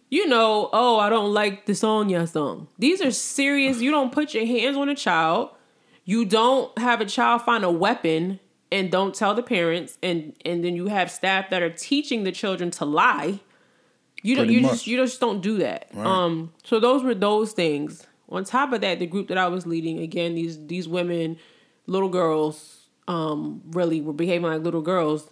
you 0.10 0.28
know, 0.28 0.70
oh, 0.74 1.00
I 1.00 1.10
don't 1.10 1.34
like 1.34 1.66
the 1.66 1.74
Sonya 1.74 2.28
song. 2.28 2.68
These 2.78 3.02
are 3.02 3.10
serious. 3.12 3.82
You 3.82 3.90
don't 3.90 4.12
put 4.12 4.34
your 4.36 4.46
hands 4.46 4.78
on 4.78 4.90
a 4.90 4.96
child. 4.96 5.50
You 6.04 6.24
don't 6.26 6.76
have 6.78 7.02
a 7.02 7.06
child 7.06 7.42
find 7.42 7.64
a 7.64 7.72
weapon 7.72 8.40
and 8.72 8.92
don't 8.92 9.16
tell 9.16 9.34
the 9.34 9.42
parents, 9.44 9.98
and 10.04 10.34
and 10.46 10.64
then 10.64 10.76
you 10.76 10.88
have 10.88 11.10
staff 11.10 11.50
that 11.50 11.62
are 11.64 11.70
teaching 11.72 12.24
the 12.26 12.32
children 12.32 12.70
to 12.72 12.86
lie. 12.86 13.40
You 14.26 14.36
don't. 14.36 14.50
You 14.50 14.62
much. 14.62 14.72
just 14.72 14.88
you 14.88 14.98
just 14.98 15.20
don't 15.20 15.42
do 15.42 15.58
that. 15.60 15.88
Right. 15.94 16.06
Um. 16.06 16.52
So 16.64 16.80
those 16.80 17.04
were 17.04 17.14
those 17.14 17.52
things. 17.52 18.06
On 18.30 18.44
top 18.44 18.74
of 18.74 18.82
that, 18.82 18.98
the 18.98 19.06
group 19.06 19.28
that 19.28 19.38
I 19.38 19.48
was 19.48 19.68
leading, 19.68 20.00
again, 20.00 20.34
these 20.34 20.66
these 20.66 20.88
women, 20.88 21.38
little 21.86 22.10
girls, 22.10 22.88
um, 23.08 23.62
really 23.68 24.02
were 24.02 24.14
behaving 24.14 24.50
like 24.50 24.62
little 24.62 24.82
girls. 24.82 25.30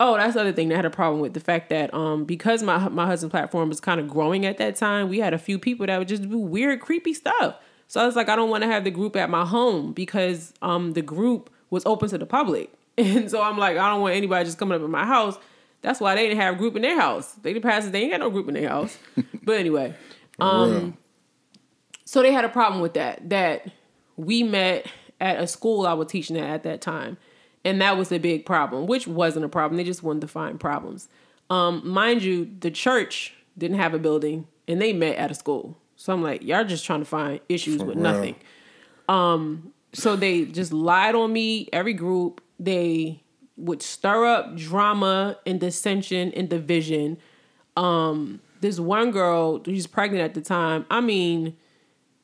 Oh, 0.00 0.16
that's 0.16 0.34
the 0.34 0.40
other 0.40 0.52
thing 0.52 0.68
that 0.68 0.74
I 0.74 0.78
had 0.78 0.84
a 0.84 0.90
problem 0.90 1.20
with 1.20 1.34
the 1.34 1.40
fact 1.40 1.70
that 1.70 1.94
um 1.94 2.24
because 2.24 2.62
my 2.62 2.88
my 2.88 3.06
husband's 3.06 3.30
platform 3.30 3.68
was 3.68 3.80
kind 3.80 4.00
of 4.00 4.08
growing 4.08 4.44
at 4.44 4.58
that 4.58 4.74
time, 4.74 5.08
we 5.08 5.20
had 5.20 5.32
a 5.32 5.38
few 5.38 5.58
people 5.58 5.86
that 5.86 5.98
would 5.98 6.08
just 6.08 6.28
do 6.28 6.38
weird, 6.38 6.80
creepy 6.80 7.14
stuff. 7.14 7.56
So 7.86 8.00
I 8.00 8.06
was 8.06 8.16
like, 8.16 8.28
I 8.28 8.34
don't 8.34 8.50
want 8.50 8.64
to 8.64 8.68
have 8.68 8.82
the 8.82 8.90
group 8.90 9.14
at 9.14 9.30
my 9.30 9.46
home 9.46 9.92
because 9.92 10.52
um 10.62 10.92
the 10.94 11.02
group 11.02 11.50
was 11.70 11.86
open 11.86 12.08
to 12.08 12.18
the 12.18 12.26
public, 12.26 12.72
and 12.98 13.30
so 13.30 13.40
I'm 13.40 13.58
like, 13.58 13.76
I 13.76 13.88
don't 13.90 14.00
want 14.00 14.16
anybody 14.16 14.44
just 14.44 14.58
coming 14.58 14.76
up 14.76 14.82
in 14.84 14.90
my 14.90 15.06
house. 15.06 15.38
That's 15.84 16.00
why 16.00 16.14
they 16.14 16.22
didn't 16.26 16.40
have 16.40 16.54
a 16.54 16.56
group 16.56 16.76
in 16.76 16.82
their 16.82 16.98
house. 16.98 17.32
They 17.34 17.52
the 17.52 17.60
pastors, 17.60 17.92
they 17.92 18.00
ain't 18.00 18.12
got 18.12 18.20
no 18.20 18.30
group 18.30 18.48
in 18.48 18.54
their 18.54 18.70
house. 18.70 18.96
but 19.42 19.56
anyway, 19.58 19.94
real. 20.40 20.94
so 22.06 22.22
they 22.22 22.32
had 22.32 22.46
a 22.46 22.48
problem 22.48 22.80
with 22.80 22.94
that. 22.94 23.28
That 23.28 23.70
we 24.16 24.42
met 24.42 24.86
at 25.20 25.38
a 25.38 25.46
school 25.46 25.86
I 25.86 25.92
was 25.92 26.08
teaching 26.08 26.38
at 26.38 26.48
at 26.48 26.62
that 26.62 26.80
time, 26.80 27.18
and 27.66 27.82
that 27.82 27.98
was 27.98 28.10
a 28.10 28.18
big 28.18 28.46
problem. 28.46 28.86
Which 28.86 29.06
wasn't 29.06 29.44
a 29.44 29.48
problem. 29.48 29.76
They 29.76 29.84
just 29.84 30.02
wanted 30.02 30.20
to 30.22 30.28
find 30.28 30.58
problems. 30.58 31.08
Um, 31.50 31.86
mind 31.86 32.22
you, 32.22 32.50
the 32.60 32.70
church 32.70 33.34
didn't 33.58 33.76
have 33.76 33.92
a 33.92 33.98
building, 33.98 34.46
and 34.66 34.80
they 34.80 34.94
met 34.94 35.16
at 35.16 35.30
a 35.30 35.34
school. 35.34 35.76
So 35.96 36.14
I'm 36.14 36.22
like, 36.22 36.42
y'all 36.42 36.64
just 36.64 36.86
trying 36.86 37.00
to 37.00 37.04
find 37.04 37.40
issues 37.50 37.82
For 37.82 37.84
with 37.84 37.96
real. 37.96 38.04
nothing. 38.04 38.36
Um, 39.06 39.74
so 39.92 40.16
they 40.16 40.46
just 40.46 40.72
lied 40.72 41.14
on 41.14 41.30
me. 41.30 41.68
Every 41.74 41.92
group 41.92 42.40
they 42.58 43.22
would 43.56 43.82
stir 43.82 44.26
up 44.26 44.56
drama 44.56 45.38
and 45.46 45.60
dissension 45.60 46.32
and 46.32 46.48
division. 46.48 47.18
Um, 47.76 48.40
this 48.60 48.80
one 48.80 49.10
girl, 49.10 49.62
she's 49.64 49.86
pregnant 49.86 50.22
at 50.24 50.34
the 50.34 50.40
time. 50.40 50.86
I 50.90 51.00
mean, 51.00 51.56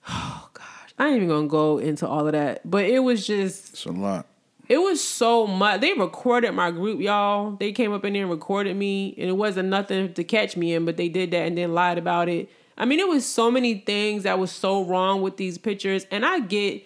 oh 0.08 0.48
gosh, 0.54 0.94
I 0.98 1.08
ain't 1.08 1.16
even 1.16 1.28
gonna 1.28 1.48
go 1.48 1.78
into 1.78 2.06
all 2.06 2.26
of 2.26 2.32
that. 2.32 2.68
But 2.68 2.84
it 2.86 3.00
was 3.00 3.26
just 3.26 3.70
It's 3.74 3.84
a 3.84 3.92
lot. 3.92 4.26
it 4.68 4.78
was 4.78 5.02
so 5.02 5.46
much. 5.46 5.80
They 5.80 5.92
recorded 5.92 6.52
my 6.52 6.70
group, 6.70 7.00
y'all. 7.00 7.52
They 7.52 7.72
came 7.72 7.92
up 7.92 8.04
in 8.04 8.12
there 8.14 8.22
and 8.22 8.30
recorded 8.30 8.76
me, 8.76 9.14
and 9.18 9.28
it 9.28 9.36
wasn't 9.36 9.68
nothing 9.68 10.12
to 10.14 10.24
catch 10.24 10.56
me 10.56 10.74
in, 10.74 10.84
but 10.84 10.96
they 10.96 11.08
did 11.08 11.30
that 11.32 11.46
and 11.46 11.56
then 11.58 11.74
lied 11.74 11.98
about 11.98 12.28
it. 12.28 12.48
I 12.78 12.86
mean, 12.86 12.98
it 12.98 13.08
was 13.08 13.26
so 13.26 13.50
many 13.50 13.74
things 13.74 14.22
that 14.22 14.38
was 14.38 14.50
so 14.50 14.82
wrong 14.84 15.20
with 15.20 15.36
these 15.36 15.58
pictures, 15.58 16.06
and 16.10 16.24
I 16.24 16.40
get 16.40 16.82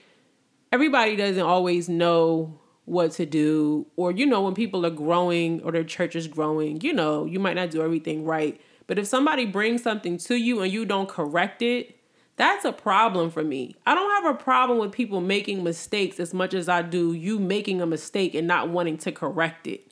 everybody 0.73 1.15
doesn't 1.17 1.43
always 1.43 1.89
know 1.89 2.59
what 2.85 3.13
to 3.13 3.27
do, 3.27 3.87
or 3.97 4.13
you 4.13 4.27
know, 4.27 4.43
when 4.43 4.55
people 4.55 4.85
are 4.85 4.91
growing 4.91 5.63
or 5.63 5.73
their 5.73 5.85
church 5.85 6.15
is 6.15 6.29
growing, 6.29 6.81
you 6.81 6.93
know, 6.93 7.25
you 7.25 7.41
might 7.41 7.55
not 7.55 7.71
do 7.71 7.83
everything 7.83 8.25
right. 8.25 8.61
But 8.87 8.99
if 8.99 9.07
somebody 9.07 9.47
brings 9.47 9.83
something 9.83 10.19
to 10.19 10.37
you 10.37 10.61
and 10.61 10.71
you 10.71 10.85
don't 10.85 11.09
correct 11.09 11.63
it, 11.63 11.97
that's 12.37 12.65
a 12.65 12.73
problem 12.73 13.31
for 13.31 13.43
me. 13.43 13.77
I 13.87 13.95
don't 13.95 14.25
have 14.25 14.35
a 14.35 14.39
problem 14.39 14.79
with 14.79 14.93
people 14.93 15.21
making 15.21 15.63
mistakes 15.63 16.19
as 16.19 16.35
much 16.35 16.53
as 16.53 16.69
I 16.69 16.83
do 16.83 17.13
you 17.13 17.39
making 17.39 17.81
a 17.81 17.87
mistake 17.87 18.35
and 18.35 18.47
not 18.47 18.69
wanting 18.69 18.99
to 18.99 19.13
correct 19.13 19.67
it. 19.67 19.91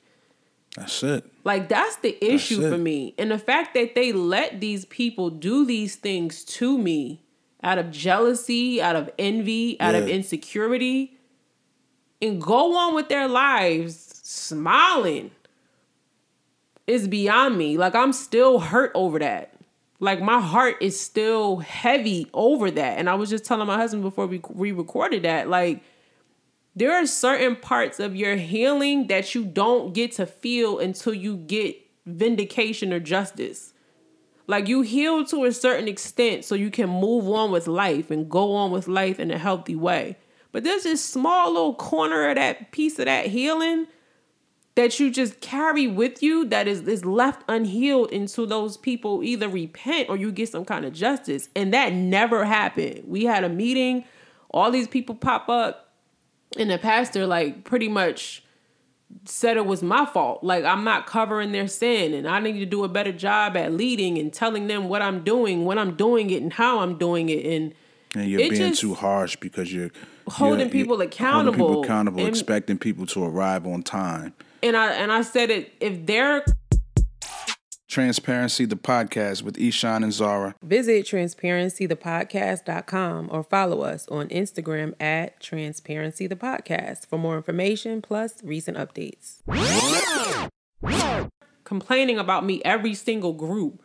That's 0.75 1.03
it. 1.03 1.25
Like 1.43 1.69
that's 1.69 1.95
the 1.97 2.23
issue 2.23 2.65
it. 2.65 2.69
for 2.69 2.77
me. 2.77 3.15
And 3.17 3.31
the 3.31 3.39
fact 3.39 3.73
that 3.75 3.95
they 3.95 4.11
let 4.11 4.59
these 4.59 4.85
people 4.85 5.29
do 5.29 5.65
these 5.65 5.95
things 5.95 6.43
to 6.45 6.77
me 6.77 7.23
out 7.63 7.77
of 7.77 7.91
jealousy, 7.91 8.81
out 8.81 8.95
of 8.95 9.09
envy, 9.17 9.79
out 9.79 9.95
of 9.95 10.07
insecurity, 10.09 11.17
and 12.23 12.41
go 12.41 12.75
on 12.77 12.95
with 12.95 13.09
their 13.09 13.27
lives 13.27 14.21
smiling 14.23 15.31
is 16.87 17.07
beyond 17.07 17.57
me. 17.57 17.77
Like 17.77 17.95
I'm 17.95 18.13
still 18.13 18.59
hurt 18.59 18.91
over 18.95 19.19
that. 19.19 19.53
Like 19.99 20.21
my 20.21 20.39
heart 20.39 20.77
is 20.81 20.99
still 20.99 21.57
heavy 21.57 22.29
over 22.33 22.71
that. 22.71 22.97
And 22.97 23.09
I 23.09 23.15
was 23.15 23.29
just 23.29 23.45
telling 23.45 23.67
my 23.67 23.75
husband 23.75 24.03
before 24.03 24.25
we 24.27 24.41
we 24.49 24.71
recorded 24.71 25.23
that, 25.23 25.49
like 25.49 25.83
there 26.75 26.93
are 26.93 27.05
certain 27.05 27.55
parts 27.55 27.99
of 27.99 28.15
your 28.15 28.35
healing 28.35 29.07
that 29.07 29.35
you 29.35 29.43
don't 29.43 29.93
get 29.93 30.13
to 30.13 30.25
feel 30.25 30.79
until 30.79 31.13
you 31.13 31.37
get 31.37 31.75
vindication 32.05 32.91
or 32.91 32.99
justice. 32.99 33.73
Like 34.47 34.67
you 34.67 34.81
heal 34.81 35.25
to 35.25 35.45
a 35.45 35.51
certain 35.51 35.87
extent 35.87 36.43
so 36.45 36.55
you 36.55 36.71
can 36.71 36.89
move 36.89 37.27
on 37.29 37.51
with 37.51 37.67
life 37.67 38.11
and 38.11 38.29
go 38.29 38.55
on 38.55 38.71
with 38.71 38.87
life 38.87 39.19
in 39.19 39.29
a 39.29 39.37
healthy 39.37 39.75
way. 39.75 40.17
But 40.53 40.63
there's 40.63 40.83
this 40.83 41.03
small 41.03 41.51
little 41.51 41.73
corner 41.73 42.29
of 42.29 42.35
that 42.35 42.71
piece 42.71 42.99
of 42.99 43.05
that 43.05 43.25
healing 43.25 43.87
that 44.75 44.99
you 44.99 45.11
just 45.11 45.41
carry 45.41 45.87
with 45.87 46.23
you 46.23 46.45
that 46.45 46.67
is, 46.67 46.87
is 46.87 47.03
left 47.03 47.43
unhealed 47.47 48.11
until 48.13 48.45
those 48.45 48.77
people 48.77 49.23
either 49.23 49.49
repent 49.49 50.09
or 50.09 50.15
you 50.15 50.31
get 50.31 50.49
some 50.49 50.63
kind 50.63 50.85
of 50.85 50.93
justice. 50.93 51.49
And 51.55 51.73
that 51.73 51.91
never 51.91 52.45
happened. 52.45 53.03
We 53.07 53.25
had 53.25 53.43
a 53.43 53.49
meeting, 53.49 54.05
all 54.51 54.71
these 54.71 54.87
people 54.87 55.15
pop 55.15 55.49
up, 55.49 55.91
and 56.55 56.69
the 56.69 56.77
pastor 56.77 57.25
like 57.25 57.63
pretty 57.63 57.89
much 57.89 58.43
said 59.25 59.57
it 59.57 59.65
was 59.65 59.81
my 59.81 60.05
fault. 60.05 60.43
Like 60.43 60.65
I'm 60.65 60.83
not 60.83 61.07
covering 61.07 61.51
their 61.51 61.67
sin 61.67 62.13
and 62.13 62.27
I 62.27 62.39
need 62.39 62.59
to 62.59 62.65
do 62.65 62.83
a 62.83 62.89
better 62.89 63.11
job 63.11 63.57
at 63.57 63.73
leading 63.73 64.19
and 64.19 64.31
telling 64.31 64.67
them 64.67 64.87
what 64.87 65.01
I'm 65.01 65.23
doing, 65.23 65.65
when 65.65 65.79
I'm 65.79 65.95
doing 65.95 66.29
it 66.29 66.43
and 66.43 66.53
how 66.53 66.79
I'm 66.79 66.97
doing 66.99 67.29
it 67.29 67.43
and 67.43 67.73
and 68.15 68.29
you're 68.29 68.49
being 68.49 68.73
too 68.73 68.93
harsh 68.93 69.35
because 69.37 69.73
you're 69.73 69.91
holding 70.27 70.61
you're, 70.61 70.69
people 70.69 70.97
you're 70.97 71.07
accountable. 71.07 71.57
Holding 71.57 71.75
people 71.75 71.83
accountable, 71.83 72.19
and, 72.19 72.29
expecting 72.29 72.77
people 72.77 73.05
to 73.07 73.23
arrive 73.23 73.65
on 73.65 73.83
time. 73.83 74.33
And 74.61 74.77
I 74.77 74.93
and 74.93 75.11
I 75.11 75.21
said 75.21 75.49
it 75.49 75.73
if 75.79 76.05
they're 76.05 76.45
Transparency 77.93 78.65
the 78.65 78.75
podcast 78.75 79.43
with 79.43 79.55
Eshon 79.57 80.03
and 80.03 80.11
Zara. 80.11 80.55
Visit 80.63 81.05
transparencythepodcast.com 81.05 83.29
or 83.31 83.43
follow 83.43 83.81
us 83.81 84.07
on 84.07 84.29
Instagram 84.29 84.95
at 84.99 85.39
Transparency 85.39 86.25
the 86.25 86.35
Podcast 86.35 87.05
for 87.05 87.19
more 87.19 87.37
information 87.37 88.01
plus 88.01 88.43
recent 88.43 88.77
updates. 88.77 89.43
Complaining 91.63 92.17
about 92.17 92.43
me 92.43 92.63
every 92.65 92.95
single 92.95 93.33
group. 93.33 93.82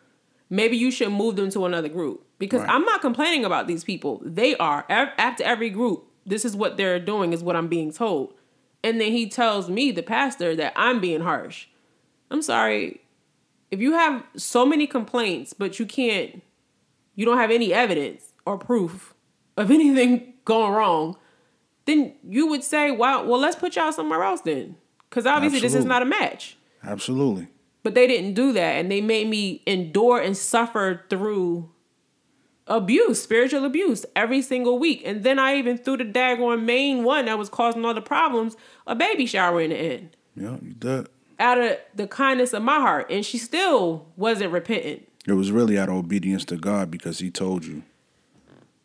Maybe 0.51 0.77
you 0.77 0.91
should 0.91 1.11
move 1.11 1.37
them 1.37 1.51
to 1.51 1.67
another 1.67 1.89
group 1.89 2.27
because 2.39 2.63
right. 2.63 2.71
I'm 2.71 2.85
not 2.85 3.01
complaining 3.01 3.45
about 3.45 3.67
these 3.67 3.85
people. 3.85 4.21
They 4.25 4.57
are 4.57 4.85
after 4.89 5.45
every 5.45 5.71
group. 5.71 6.05
This 6.25 6.45
is 6.45 6.57
what 6.57 6.77
they're 6.77 6.99
doing 7.01 7.33
is 7.33 7.43
what 7.43 7.57
I'm 7.57 7.69
being 7.69 7.93
told. 7.93 8.35
And 8.83 9.01
then 9.01 9.13
he 9.13 9.29
tells 9.29 9.69
me 9.69 9.91
the 9.91 10.03
pastor 10.03 10.55
that 10.57 10.73
I'm 10.77 11.01
being 11.01 11.21
harsh. 11.21 11.67
I'm 12.31 12.43
sorry 12.43 13.01
if 13.71 13.81
you 13.81 13.93
have 13.93 14.25
so 14.37 14.65
many 14.65 14.87
complaints, 14.87 15.53
but 15.53 15.79
you 15.79 15.87
can't, 15.87 16.43
you 17.15 17.25
don't 17.25 17.39
have 17.39 17.51
any 17.51 17.73
evidence 17.73 18.33
or 18.47 18.59
proof 18.59 19.15
of 19.57 19.71
anything 19.71 20.35
going 20.45 20.73
wrong, 20.73 21.17
then 21.85 22.15
you 22.23 22.47
would 22.47 22.65
say, 22.65 22.91
"Wow, 22.91 23.25
well, 23.25 23.41
let's 23.41 23.57
put 23.57 23.77
y'all 23.77 23.93
somewhere 23.93 24.23
else 24.23 24.43
then," 24.43 24.77
because 25.09 25.27
obviously 25.27 25.57
Absolutely. 25.57 25.69
this 25.69 25.75
is 25.75 25.85
not 25.85 26.03
a 26.03 26.05
match. 26.05 26.57
Absolutely. 26.83 27.49
But 27.89 27.95
they 27.95 28.07
didn't 28.07 28.35
do 28.35 28.53
that, 28.53 28.77
and 28.77 28.91
they 28.91 29.01
made 29.01 29.29
me 29.29 29.63
endure 29.67 30.21
and 30.21 30.37
suffer 30.37 31.07
through 31.09 31.71
abuse, 32.67 33.23
spiritual 33.23 33.65
abuse, 33.65 34.05
every 34.15 34.43
single 34.43 34.79
week. 34.79 35.01
And 35.07 35.25
then 35.25 35.39
I 35.39 35.57
even 35.57 35.79
threw 35.79 35.97
the 35.97 36.05
daggone 36.05 36.65
main 36.65 37.03
one 37.03 37.25
that 37.25 37.39
was 37.39 37.49
causing 37.49 37.85
all 37.85 37.95
the 37.95 38.03
problems, 38.03 38.57
a 38.87 38.95
baby 38.95 39.25
shower 39.25 39.63
in 39.63 39.71
the 39.71 39.77
end. 39.77 40.17
Yeah, 40.37 40.57
you 40.61 40.75
did 40.75 41.09
out 41.39 41.59
of 41.59 41.79
the 41.95 42.07
kindness 42.07 42.53
of 42.53 42.63
my 42.63 42.81
heart, 42.81 43.11
and 43.11 43.25
she 43.25 43.39
still 43.39 44.07
wasn't 44.17 44.53
repentant. 44.53 45.09
It 45.27 45.33
was 45.33 45.53
really 45.53 45.79
out 45.79 45.89
of 45.89 45.95
obedience 45.95 46.45
to 46.47 46.57
God 46.57 46.91
because 46.91 47.19
He 47.19 47.31
told 47.31 47.65
you. 47.65 47.83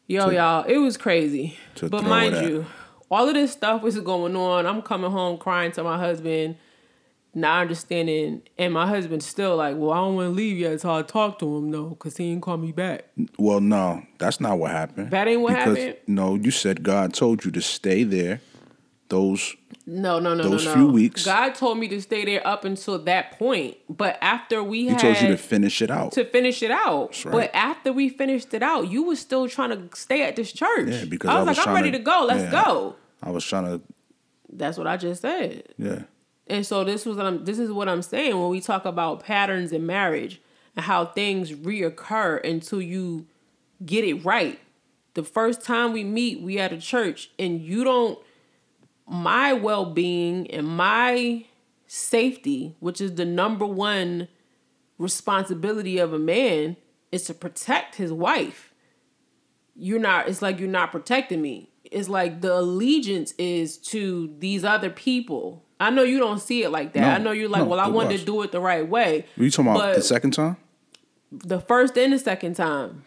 Yo, 0.07 0.29
to, 0.29 0.35
y'all, 0.35 0.63
it 0.63 0.77
was 0.77 0.97
crazy. 0.97 1.57
but 1.81 2.03
mind 2.03 2.35
you, 2.47 2.65
all 3.09 3.27
of 3.27 3.33
this 3.33 3.51
stuff 3.51 3.81
was 3.81 3.99
going 3.99 4.35
on. 4.35 4.65
I'm 4.65 4.81
coming 4.81 5.11
home 5.11 5.37
crying 5.37 5.71
to 5.73 5.83
my 5.83 5.97
husband, 5.97 6.57
not 7.35 7.61
understanding, 7.61 8.41
and 8.57 8.73
my 8.73 8.87
husband's 8.87 9.25
still 9.25 9.55
like, 9.55 9.75
"Well, 9.77 9.91
I 9.91 9.97
don't 9.97 10.15
want 10.15 10.27
to 10.27 10.35
leave 10.35 10.57
yet 10.57 10.73
until 10.73 10.91
I 10.91 11.01
talk 11.01 11.39
to 11.39 11.57
him, 11.57 11.71
though, 11.71 11.89
because 11.89 12.17
he 12.17 12.31
ain't 12.31 12.41
call 12.41 12.57
me 12.57 12.71
back." 12.71 13.05
Well, 13.37 13.59
no, 13.59 14.03
that's 14.19 14.39
not 14.39 14.59
what 14.59 14.71
happened. 14.71 15.11
That 15.11 15.27
ain't 15.27 15.41
what 15.41 15.55
because, 15.55 15.77
happened. 15.77 15.97
No, 16.07 16.35
you 16.35 16.51
said 16.51 16.83
God 16.83 17.13
told 17.13 17.43
you 17.45 17.51
to 17.51 17.61
stay 17.61 18.03
there. 18.03 18.41
Those 19.09 19.55
no, 19.85 20.19
no, 20.19 20.33
no, 20.33 20.43
those 20.43 20.65
no, 20.65 20.71
no. 20.71 20.75
few 20.75 20.87
weeks. 20.87 21.25
God 21.25 21.55
told 21.55 21.77
me 21.77 21.87
to 21.89 22.01
stay 22.01 22.23
there 22.23 22.45
up 22.47 22.63
until 22.63 22.99
that 22.99 23.37
point. 23.37 23.77
But 23.89 24.17
after 24.21 24.63
we 24.63 24.83
he 24.83 24.87
had 24.87 24.99
told 24.99 25.21
you 25.21 25.27
to 25.29 25.37
finish 25.37 25.81
it 25.81 25.91
out. 25.91 26.13
To 26.13 26.23
finish 26.23 26.63
it 26.63 26.71
out. 26.71 27.23
Right. 27.25 27.31
But 27.31 27.51
after 27.53 27.91
we 27.91 28.09
finished 28.09 28.53
it 28.53 28.63
out, 28.63 28.89
you 28.89 29.03
was 29.03 29.19
still 29.19 29.49
trying 29.49 29.71
to 29.71 29.95
stay 29.95 30.23
at 30.23 30.35
this 30.35 30.53
church. 30.53 30.89
Yeah, 30.89 31.05
because 31.05 31.29
I 31.29 31.39
was, 31.39 31.47
I 31.47 31.49
was 31.49 31.57
like, 31.57 31.67
I'm 31.67 31.73
ready 31.73 31.91
to, 31.91 31.97
to 31.97 32.03
go. 32.03 32.25
Let's 32.27 32.43
yeah, 32.43 32.63
go. 32.63 32.95
I 33.21 33.29
was 33.31 33.45
trying 33.45 33.65
to. 33.65 33.81
That's 34.51 34.77
what 34.77 34.87
I 34.87 34.97
just 34.97 35.21
said. 35.21 35.63
Yeah. 35.77 36.03
And 36.47 36.65
so 36.65 36.83
this 36.83 37.05
was 37.05 37.17
I'm. 37.17 37.45
This 37.45 37.59
is 37.59 37.71
what 37.71 37.87
I'm 37.87 38.01
saying 38.01 38.39
when 38.39 38.49
we 38.49 38.59
talk 38.59 38.85
about 38.85 39.23
patterns 39.23 39.71
in 39.71 39.85
marriage 39.85 40.41
and 40.75 40.85
how 40.85 41.05
things 41.05 41.51
reoccur 41.51 42.43
until 42.43 42.81
you 42.81 43.27
get 43.85 44.03
it 44.03 44.25
right. 44.25 44.59
The 45.13 45.23
first 45.23 45.61
time 45.61 45.93
we 45.93 46.03
meet, 46.03 46.41
we 46.41 46.59
at 46.59 46.73
a 46.73 46.79
church, 46.79 47.29
and 47.39 47.61
you 47.61 47.83
don't 47.83 48.19
my 49.07 49.53
well 49.53 49.85
being 49.85 50.49
and 50.51 50.67
my 50.67 51.45
safety, 51.87 52.75
which 52.79 52.99
is 52.99 53.15
the 53.15 53.25
number 53.25 53.65
one 53.65 54.27
responsibility 54.97 55.97
of 55.97 56.13
a 56.13 56.19
man, 56.19 56.75
is 57.11 57.23
to 57.25 57.33
protect 57.33 57.95
his 57.95 58.11
wife. 58.11 58.73
You're 59.75 59.99
not, 59.99 60.27
it's 60.27 60.41
like 60.41 60.59
you're 60.59 60.69
not 60.69 60.91
protecting 60.91 61.41
me. 61.41 61.69
It's 61.83 62.09
like 62.09 62.41
the 62.41 62.57
allegiance 62.57 63.33
is 63.37 63.77
to 63.77 64.33
these 64.39 64.63
other 64.63 64.89
people. 64.89 65.62
I 65.79 65.89
know 65.89 66.03
you 66.03 66.19
don't 66.19 66.39
see 66.39 66.63
it 66.63 66.69
like 66.69 66.93
that. 66.93 67.01
No, 67.01 67.09
I 67.09 67.17
know 67.17 67.31
you're 67.31 67.49
like, 67.49 67.63
no, 67.63 67.69
well, 67.69 67.79
I 67.79 67.87
wanted 67.87 68.13
was. 68.13 68.21
to 68.21 68.25
do 68.25 68.41
it 68.43 68.51
the 68.51 68.61
right 68.61 68.87
way. 68.87 69.25
Were 69.37 69.43
you 69.43 69.51
talking 69.51 69.71
about 69.71 69.95
the 69.95 70.01
second 70.01 70.31
time? 70.31 70.57
The 71.31 71.59
first 71.59 71.97
and 71.97 72.13
the 72.13 72.19
second 72.19 72.55
time 72.55 73.03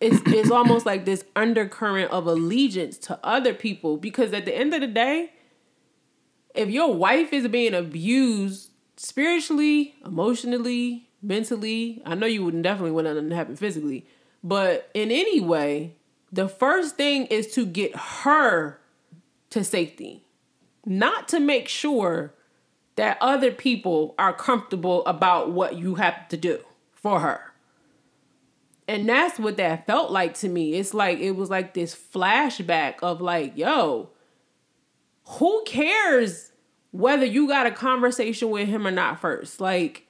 it's 0.00 0.20
it's 0.26 0.50
almost 0.50 0.84
like 0.84 1.04
this 1.04 1.24
undercurrent 1.34 2.10
of 2.10 2.26
allegiance 2.26 2.98
to 2.98 3.18
other 3.22 3.54
people 3.54 3.96
because 3.96 4.32
at 4.32 4.44
the 4.44 4.56
end 4.56 4.74
of 4.74 4.80
the 4.80 4.86
day, 4.86 5.32
if 6.54 6.68
your 6.70 6.92
wife 6.94 7.32
is 7.32 7.48
being 7.48 7.74
abused 7.74 8.70
spiritually, 8.96 9.94
emotionally, 10.04 11.08
mentally, 11.22 12.02
I 12.04 12.14
know 12.14 12.26
you 12.26 12.44
wouldn't 12.44 12.62
definitely 12.62 12.92
want 12.92 13.06
nothing 13.06 13.30
to 13.30 13.34
happen 13.34 13.56
physically, 13.56 14.06
but 14.44 14.90
in 14.94 15.10
any 15.10 15.40
way, 15.40 15.96
the 16.30 16.48
first 16.48 16.96
thing 16.96 17.26
is 17.26 17.52
to 17.54 17.64
get 17.64 17.96
her 17.96 18.78
to 19.50 19.64
safety, 19.64 20.25
not 20.86 21.28
to 21.28 21.40
make 21.40 21.68
sure 21.68 22.32
that 22.94 23.18
other 23.20 23.50
people 23.50 24.14
are 24.18 24.32
comfortable 24.32 25.04
about 25.04 25.50
what 25.50 25.76
you 25.76 25.96
have 25.96 26.28
to 26.28 26.36
do 26.38 26.60
for 26.94 27.20
her 27.20 27.52
and 28.88 29.08
that's 29.08 29.38
what 29.38 29.56
that 29.56 29.86
felt 29.86 30.10
like 30.10 30.34
to 30.34 30.48
me. 30.48 30.74
It's 30.74 30.94
like 30.94 31.18
it 31.18 31.32
was 31.32 31.50
like 31.50 31.74
this 31.74 31.94
flashback 31.94 32.96
of 33.02 33.20
like, 33.20 33.56
yo, 33.56 34.10
who 35.24 35.64
cares 35.66 36.52
whether 36.92 37.26
you 37.26 37.48
got 37.48 37.66
a 37.66 37.72
conversation 37.72 38.50
with 38.50 38.68
him 38.68 38.86
or 38.86 38.92
not 38.92 39.20
first? 39.20 39.60
Like 39.60 40.06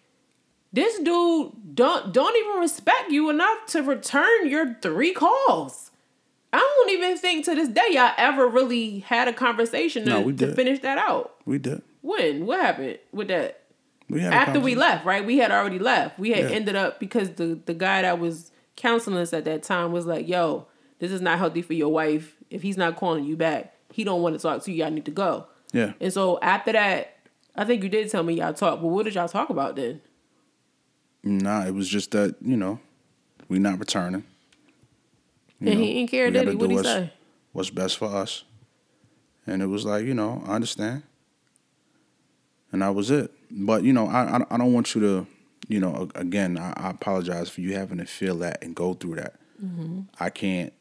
this 0.72 0.98
dude 0.98 1.52
don't 1.74 2.12
don't 2.12 2.36
even 2.36 2.60
respect 2.60 3.10
you 3.10 3.30
enough 3.30 3.66
to 3.68 3.82
return 3.82 4.48
your 4.48 4.74
three 4.82 5.14
calls. 5.14 5.85
I 6.56 6.60
don't 6.60 6.90
even 6.90 7.18
think 7.18 7.44
to 7.44 7.54
this 7.54 7.68
day 7.68 7.88
y'all 7.90 8.12
ever 8.16 8.46
really 8.46 9.00
had 9.00 9.28
a 9.28 9.32
conversation 9.32 10.04
to, 10.04 10.10
no, 10.10 10.32
to 10.32 10.54
finish 10.54 10.80
that 10.80 10.96
out. 10.96 11.34
We 11.44 11.58
did. 11.58 11.82
When? 12.00 12.46
What 12.46 12.60
happened 12.60 12.98
with 13.12 13.28
that? 13.28 13.62
We 14.08 14.22
had 14.22 14.32
After 14.32 14.60
we 14.60 14.74
left, 14.74 15.04
right? 15.04 15.24
We 15.24 15.36
had 15.36 15.50
already 15.50 15.78
left. 15.78 16.18
We 16.18 16.30
had 16.30 16.50
yeah. 16.50 16.56
ended 16.56 16.74
up 16.74 16.98
because 16.98 17.30
the 17.32 17.60
the 17.66 17.74
guy 17.74 18.02
that 18.02 18.18
was 18.18 18.52
counseling 18.76 19.18
us 19.18 19.34
at 19.34 19.44
that 19.44 19.64
time 19.64 19.92
was 19.92 20.06
like, 20.06 20.26
yo, 20.26 20.66
this 20.98 21.12
is 21.12 21.20
not 21.20 21.38
healthy 21.38 21.60
for 21.60 21.74
your 21.74 21.92
wife. 21.92 22.36
If 22.48 22.62
he's 22.62 22.78
not 22.78 22.96
calling 22.96 23.24
you 23.24 23.36
back, 23.36 23.74
he 23.92 24.02
don't 24.04 24.22
want 24.22 24.34
to 24.34 24.40
talk 24.40 24.62
to 24.62 24.72
you. 24.72 24.82
Y'all 24.82 24.90
need 24.90 25.04
to 25.04 25.10
go. 25.10 25.46
Yeah. 25.72 25.92
And 26.00 26.12
so 26.12 26.38
after 26.40 26.72
that, 26.72 27.18
I 27.54 27.64
think 27.64 27.82
you 27.82 27.90
did 27.90 28.10
tell 28.10 28.22
me 28.22 28.34
y'all 28.34 28.54
talked. 28.54 28.80
but 28.80 28.88
what 28.88 29.04
did 29.04 29.14
y'all 29.14 29.28
talk 29.28 29.50
about 29.50 29.76
then? 29.76 30.00
Nah, 31.22 31.66
it 31.66 31.74
was 31.74 31.88
just 31.88 32.12
that, 32.12 32.36
you 32.40 32.56
know, 32.56 32.78
we 33.48 33.58
not 33.58 33.78
returning. 33.78 34.24
You 35.60 35.68
and 35.68 35.80
know, 35.80 35.86
he 35.86 35.94
didn't 35.94 36.10
care, 36.10 36.30
did 36.30 36.48
he? 36.48 36.54
What 36.54 36.70
he 36.70 36.82
say? 36.82 37.12
What's 37.52 37.70
best 37.70 37.98
for 37.98 38.06
us. 38.06 38.44
And 39.46 39.62
it 39.62 39.66
was 39.66 39.84
like, 39.84 40.04
you 40.04 40.14
know, 40.14 40.42
I 40.46 40.54
understand. 40.54 41.02
And 42.72 42.82
that 42.82 42.94
was 42.94 43.10
it. 43.10 43.32
But, 43.50 43.84
you 43.84 43.92
know, 43.92 44.06
I, 44.06 44.38
I, 44.38 44.44
I 44.50 44.58
don't 44.58 44.72
want 44.72 44.94
you 44.94 45.00
to 45.00 45.26
you 45.68 45.80
know, 45.80 46.08
again, 46.14 46.58
I, 46.58 46.72
I, 46.76 46.90
apologize 46.90 47.50
for 47.50 47.60
you 47.60 47.74
having 47.74 47.98
to 47.98 48.06
feel 48.06 48.36
that 48.38 48.62
and 48.62 48.74
go 48.74 48.94
through 48.94 49.16
that. 49.16 49.34
Mm-hmm. 49.62 50.02
I 50.20 50.30
can't, 50.30 50.72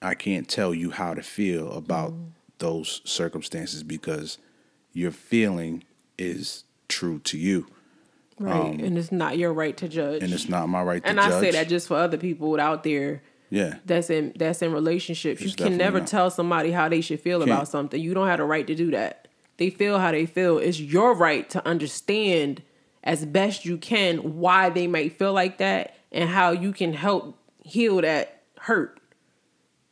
I 0.00 0.14
can't 0.14 0.48
tell 0.48 0.74
you 0.74 0.90
how 0.90 1.14
to 1.14 1.22
feel 1.22 1.72
about 1.72 2.12
mm-hmm. 2.12 2.28
those 2.58 3.02
circumstances 3.04 3.82
because 3.82 4.38
your 4.92 5.10
feeling 5.10 5.84
is 6.18 6.64
true 6.88 7.18
to 7.20 7.38
you. 7.38 7.66
Right, 8.38 8.60
um, 8.60 8.80
and 8.80 8.96
it's 8.98 9.12
not 9.12 9.36
your 9.36 9.52
right 9.52 9.76
to 9.76 9.88
judge. 9.88 10.22
And 10.22 10.32
it's 10.32 10.48
not 10.48 10.68
my 10.68 10.82
right 10.82 11.02
to 11.02 11.08
and 11.08 11.18
judge. 11.18 11.26
And 11.26 11.34
I 11.34 11.40
say 11.40 11.50
that 11.52 11.68
just 11.68 11.88
for 11.88 11.96
other 11.96 12.16
people 12.16 12.58
out 12.58 12.82
there 12.82 13.22
Yeah. 13.52 13.74
that's 13.84 14.08
in 14.08 14.32
that's 14.36 14.62
in 14.62 14.72
relationships. 14.72 15.42
It's 15.42 15.50
you 15.50 15.56
can 15.66 15.76
never 15.76 15.98
not. 15.98 16.08
tell 16.08 16.30
somebody 16.30 16.70
how 16.72 16.88
they 16.88 17.02
should 17.02 17.20
feel 17.20 17.42
about 17.42 17.56
Can't. 17.56 17.68
something. 17.68 18.00
You 18.00 18.14
don't 18.14 18.26
have 18.26 18.38
the 18.38 18.44
right 18.44 18.66
to 18.66 18.74
do 18.74 18.90
that. 18.92 19.28
They 19.58 19.68
feel 19.68 19.98
how 19.98 20.10
they 20.10 20.24
feel. 20.24 20.56
It's 20.56 20.80
your 20.80 21.14
right 21.14 21.48
to 21.50 21.64
understand 21.68 22.62
as 23.04 23.26
best 23.26 23.66
you 23.66 23.76
can 23.76 24.38
why 24.38 24.70
they 24.70 24.86
might 24.86 25.18
feel 25.18 25.34
like 25.34 25.58
that 25.58 25.94
and 26.10 26.30
how 26.30 26.52
you 26.52 26.72
can 26.72 26.94
help 26.94 27.36
heal 27.62 28.00
that 28.00 28.42
hurt. 28.58 28.98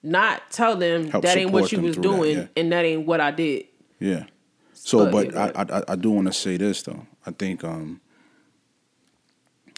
Not 0.03 0.51
tell 0.51 0.77
them 0.77 1.11
Help 1.11 1.25
that 1.25 1.37
ain't 1.37 1.51
what 1.51 1.71
you 1.71 1.81
was 1.83 1.97
through 1.97 2.03
that, 2.03 2.17
doing 2.17 2.39
yeah. 2.39 2.47
and 2.57 2.73
that 2.73 2.87
ain't 2.87 3.07
what 3.07 3.21
I 3.21 3.31
did. 3.31 3.67
Yeah. 3.99 4.25
So, 4.73 5.11
But, 5.11 5.37
I, 5.37 5.53
I 5.57 5.83
I 5.89 5.97
do 5.97 6.11
want 6.11 6.29
to 6.29 6.33
say 6.33 6.57
this 6.57 6.83
though. 6.83 7.07
I 7.27 7.33
think 7.33 7.63
um 7.63 8.01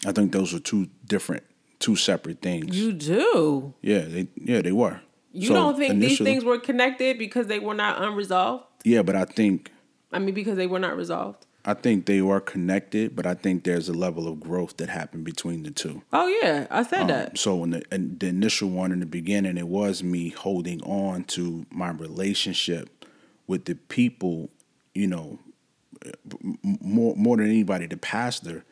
I 0.05 0.13
think 0.13 0.31
those 0.31 0.53
are 0.53 0.59
two 0.59 0.87
different, 1.05 1.43
two 1.83 1.95
separate 1.95 2.41
things. 2.41 2.75
You 2.77 2.93
do. 2.93 3.73
yeah, 3.81 3.99
they 4.13 4.27
yeah 4.35 4.61
they 4.61 4.71
were. 4.71 5.01
You 5.33 5.47
So, 5.49 5.53
don't 5.55 5.77
think 5.77 5.99
these 5.99 6.19
things 6.19 6.43
were 6.43 6.59
connected 6.59 7.17
because 7.17 7.47
they 7.47 7.59
were 7.59 7.73
not 7.73 8.01
unresolved? 8.01 8.65
Yeah, 8.83 9.01
but 9.01 9.15
I 9.15 9.25
think 9.25 9.71
I 10.11 10.19
mean, 10.19 10.33
because 10.35 10.57
they 10.57 10.67
were 10.67 10.79
not 10.79 10.95
resolved. 10.95 11.45
I 11.65 11.73
think 11.73 12.05
they 12.05 12.21
were 12.21 12.41
connected, 12.41 13.15
but 13.15 13.25
I 13.25 13.33
think 13.35 13.63
there's 13.63 13.87
a 13.89 13.93
level 13.93 14.27
of 14.27 14.39
growth 14.39 14.77
that 14.77 14.89
happened 14.89 15.23
between 15.23 15.63
the 15.63 15.71
two. 15.71 16.01
Oh 16.11 16.27
yeah, 16.27 16.67
I 16.69 16.83
said 16.83 17.01
Um, 17.03 17.07
that. 17.07 17.37
So 17.37 17.63
in 17.63 17.69
the, 17.71 17.83
in 17.91 18.17
the 18.19 18.27
initial 18.27 18.69
one 18.69 18.91
in 18.91 18.99
the 18.99 19.05
beginning, 19.05 19.57
it 19.57 19.67
was 19.67 20.03
me 20.03 20.29
holding 20.29 20.81
on 20.83 21.23
to 21.35 21.65
my 21.71 21.89
relationship 21.89 23.05
with 23.47 23.65
the 23.65 23.75
people, 23.75 24.49
you 24.93 25.07
know, 25.07 25.39
more 26.81 27.15
more 27.15 27.37
than 27.37 27.47
anybody, 27.47 27.87
the 27.87 27.97
pastor 27.97 28.65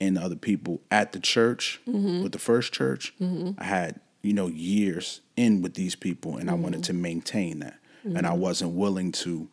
and 0.00 0.18
other 0.18 0.36
people 0.36 0.80
at 0.90 1.12
the 1.12 1.20
church 1.20 1.80
Mm-hmm. 1.88 2.22
with 2.22 2.32
the 2.32 2.38
first 2.38 2.72
church. 2.72 3.14
I 3.20 3.64
had 3.64 4.00
you 4.22 4.32
know 4.32 4.48
years 4.48 5.20
in 5.36 5.62
with 5.62 5.74
these 5.74 5.94
people, 5.94 6.36
and 6.36 6.50
I 6.50 6.54
wanted 6.54 6.80
Mm-hmm. 6.82 6.92
to 6.98 7.02
maintain 7.08 7.58
that, 7.60 7.78
and 8.04 8.26
I 8.26 8.32
wasn't 8.34 8.72
willing 8.72 9.12
to 9.12 9.48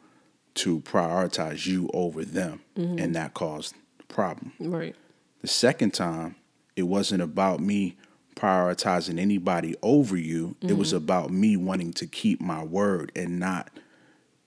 to 0.55 0.79
prioritize 0.81 1.65
you 1.65 1.89
over 1.93 2.23
them, 2.25 2.61
Mm-hmm. 2.75 2.99
and 2.99 3.15
that 3.15 3.33
caused 3.33 3.75
the 3.97 4.03
problem. 4.05 4.51
Right. 4.59 4.95
The 5.41 5.47
second 5.47 5.93
time, 5.93 6.35
it 6.75 6.83
wasn't 6.83 7.21
about 7.21 7.59
me 7.59 7.97
prioritizing 8.35 9.19
anybody 9.19 9.75
over 9.81 10.17
you. 10.17 10.55
It 10.61 10.73
was 10.77 10.89
Mm-hmm. 10.89 10.97
about 10.97 11.29
me 11.31 11.55
wanting 11.57 11.93
to 11.93 12.05
keep 12.07 12.41
my 12.41 12.63
word 12.63 13.11
and 13.15 13.39
not 13.39 13.69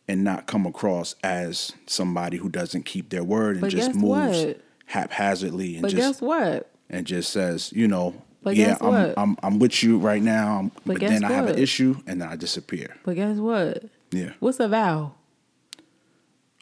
and 0.09 0.23
not 0.23 0.47
come 0.47 0.67
across 0.67 1.17
as 1.25 1.73
somebody 1.87 2.37
who 2.37 2.49
doesn't 2.49 2.85
keep 2.85 3.11
their 3.11 3.25
word 3.25 3.57
and 3.57 3.61
But 3.63 3.71
just 3.73 3.95
moves 3.95 4.45
what? 4.45 4.61
Haphazardly 4.87 5.75
and 5.75 5.83
But 5.83 5.91
just 5.93 6.21
guess 6.21 6.21
what? 6.23 6.71
and 6.89 7.07
just 7.07 7.31
says, 7.33 7.73
you 7.73 7.87
know, 7.89 8.15
But 8.43 8.57
yeah, 8.57 8.77
I'm. 8.81 9.15
I'm 9.17 9.37
I'm 9.43 9.59
with 9.59 9.83
you 9.83 9.99
right 9.99 10.23
now, 10.23 10.57
I'm- 10.57 10.73
but, 10.87 10.99
guess 11.01 11.11
then 11.11 11.25
I 11.25 11.33
have 11.33 11.49
an 11.49 11.59
issue 11.59 11.97
and 12.07 12.21
then 12.23 12.29
I 12.29 12.37
disappear. 12.37 12.97
But 13.05 13.17
guess 13.17 13.37
what? 13.39 13.85
Yeah, 14.13 14.33
What's 14.41 14.61
a 14.61 14.69
vow? 14.69 15.15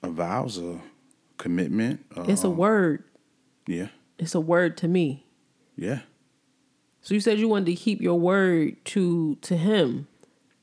a 0.02 0.08
vow's 0.10 0.58
a 0.58 0.80
commitment. 1.38 2.04
Uh, 2.16 2.24
It's 2.28 2.44
a 2.44 2.50
word. 2.50 3.04
yeah, 3.66 3.88
It's 4.18 4.34
a 4.34 4.40
word 4.40 4.76
to 4.78 4.88
me. 4.88 5.24
yeah. 5.76 6.00
So 7.02 7.12
you 7.12 7.20
said 7.20 7.38
you 7.38 7.48
wanted 7.48 7.66
to 7.66 7.74
keep 7.74 8.00
your 8.00 8.18
word 8.18 8.82
to 8.86 9.36
to 9.42 9.56
him, 9.58 10.06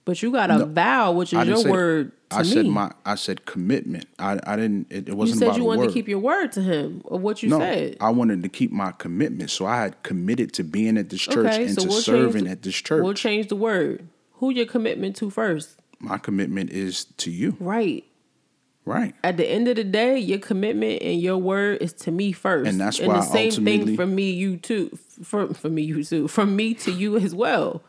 but 0.05 0.24
you 0.24 0.32
got 0.32 0.49
a 0.49 0.66
vow, 0.66 1.12
which 1.12 1.34
is 1.34 1.47
your 1.47 1.70
word 1.72 2.12
I 2.34 2.42
me. 2.44 2.48
said 2.50 2.66
my 2.68 2.92
I 3.06 3.16
said 3.16 3.46
commitment. 3.46 4.06
I 4.20 4.40
I 4.46 4.56
didn't. 4.56 4.88
It, 4.90 5.10
it 5.10 5.14
wasn't 5.16 5.40
said 5.40 5.48
about 5.50 5.58
you 5.58 5.64
wanted 5.66 5.80
word. 5.82 5.88
to 5.88 5.94
keep 5.94 6.08
your 6.08 6.20
word 6.20 6.52
to 6.54 6.62
him 6.62 7.02
of 7.10 7.22
what 7.22 7.44
you 7.44 7.50
no, 7.50 7.60
said. 7.60 7.98
I 8.00 8.10
wanted 8.10 8.44
to 8.44 8.50
keep 8.50 8.72
my 8.72 8.92
commitment. 8.94 9.50
So 9.52 9.66
I 9.66 9.78
had 9.82 10.02
committed 10.04 10.54
to 10.54 10.64
being 10.64 10.98
at 10.98 11.10
this 11.10 11.22
church 11.22 11.56
and 11.56 11.70
to 11.78 11.88
change 11.88 12.04
serving 12.04 12.44
the- 12.46 12.52
at 12.52 12.62
this 12.62 12.76
church. 12.76 13.04
We'll 13.04 13.14
change 13.14 13.48
the 13.48 13.56
word. 13.56 14.08
Who 14.36 14.50
your 14.52 14.66
commitment 14.66 15.16
to 15.18 15.30
first? 15.30 15.78
my 16.00 16.18
commitment 16.18 16.72
is 16.72 17.06
to 17.18 17.30
you, 17.30 17.56
Right. 17.60 18.04
right? 18.86 19.14
At 19.24 19.38
the 19.38 19.48
end 19.48 19.68
of 19.68 19.76
the 19.76 19.84
day, 19.84 20.18
your 20.18 20.40
commitment 20.40 21.02
and 21.04 21.22
your 21.22 21.38
word 21.38 21.78
is 21.80 21.94
to 21.94 22.12
me 22.12 22.32
first. 22.32 22.68
And 22.68 22.80
that's 22.82 22.98
and 22.98 23.08
why 23.08 23.18
the 23.18 23.22
same 23.22 23.52
thing 23.64 23.96
for 23.96 24.08
me, 24.08 24.32
you 24.32 24.58
too. 24.58 24.98
For 25.24 25.54
for 25.54 25.70
me, 25.70 25.84
you 25.84 26.04
too. 26.04 26.28
From 26.28 26.56
me 26.56 26.74
to 26.74 26.92
you 26.92 27.18
as 27.18 27.36
well. 27.36 27.84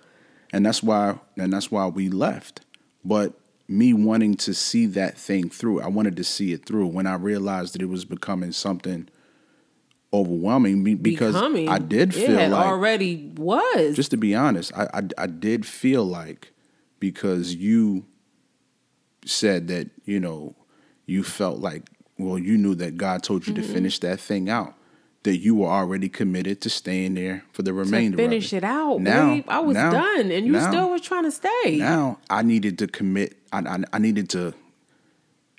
And 0.52 0.66
that's 0.66 0.82
why 0.82 1.18
and 1.38 1.50
that's 1.52 1.70
why 1.70 1.86
we 1.86 2.10
left. 2.10 2.60
But 3.02 3.32
me 3.72 3.92
wanting 3.92 4.34
to 4.36 4.54
see 4.54 4.86
that 4.86 5.16
thing 5.18 5.48
through, 5.48 5.80
I 5.80 5.88
wanted 5.88 6.16
to 6.16 6.24
see 6.24 6.52
it 6.52 6.66
through. 6.66 6.86
When 6.88 7.06
I 7.06 7.14
realized 7.14 7.74
that 7.74 7.82
it 7.82 7.86
was 7.88 8.04
becoming 8.04 8.52
something 8.52 9.08
overwhelming, 10.12 10.82
because 10.98 11.34
Becoming. 11.34 11.68
I 11.68 11.78
did 11.78 12.14
feel 12.14 12.48
like 12.50 12.66
already 12.66 13.32
was. 13.36 13.96
just 13.96 14.10
to 14.10 14.16
be 14.16 14.34
honest, 14.34 14.72
I, 14.76 14.84
I 14.94 15.02
I 15.18 15.26
did 15.26 15.64
feel 15.64 16.04
like 16.04 16.52
because 17.00 17.54
you 17.54 18.04
said 19.24 19.68
that 19.68 19.88
you 20.04 20.20
know 20.20 20.54
you 21.06 21.22
felt 21.22 21.58
like 21.60 21.88
well 22.18 22.38
you 22.38 22.58
knew 22.58 22.74
that 22.74 22.96
God 22.96 23.22
told 23.22 23.46
you 23.46 23.54
Mm-hmm. 23.54 23.62
to 23.62 23.68
finish 23.72 23.98
that 24.00 24.20
thing 24.20 24.50
out 24.50 24.74
that 25.24 25.38
you 25.38 25.54
were 25.54 25.68
already 25.68 26.08
committed 26.08 26.60
to 26.62 26.70
staying 26.70 27.14
there 27.14 27.44
for 27.52 27.62
the 27.62 27.70
to 27.70 27.74
remainder 27.74 28.16
finish 28.16 28.52
of 28.52 28.58
it 28.58 28.64
out. 28.64 28.98
Now, 29.00 29.34
babe. 29.34 29.44
I 29.48 29.60
was 29.60 29.74
now, 29.74 29.90
done, 29.92 30.30
and 30.30 30.46
you 30.46 30.52
now, 30.52 30.70
still 30.70 30.90
were 30.90 30.98
trying 30.98 31.24
to 31.24 31.30
stay. 31.30 31.76
Now 31.78 32.18
I 32.28 32.42
needed 32.42 32.78
to 32.78 32.86
commit. 32.86 33.36
I, 33.52 33.60
I 33.60 33.78
I 33.92 33.98
needed 33.98 34.28
to 34.30 34.54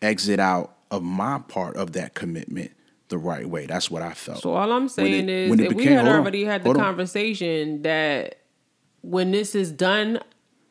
exit 0.02 0.40
out 0.40 0.76
of 0.92 1.04
my 1.04 1.40
part 1.40 1.76
of 1.78 1.94
that 1.94 2.14
commitment 2.14 2.72
the 3.10 3.18
right 3.18 3.48
way. 3.48 3.66
That's 3.66 3.90
what 3.90 4.02
I 4.02 4.14
felt. 4.14 4.42
So 4.42 4.54
all 4.54 4.72
I'm 4.72 4.90
saying 4.90 5.30
it- 5.30 5.30
is, 5.30 5.50
when 5.50 5.60
it 5.60 5.72
if 5.72 5.78
we 5.78 5.86
had 5.86 6.00
hold 6.00 6.08
on, 6.10 6.22
already 6.22 6.44
had 6.44 6.62
the 6.62 6.66
hold 6.66 6.78
on. 6.78 6.84
conversation 6.84 7.82
that 7.84 8.40
when 9.02 9.32
this 9.32 9.56
is 9.56 9.72
done, 9.72 10.20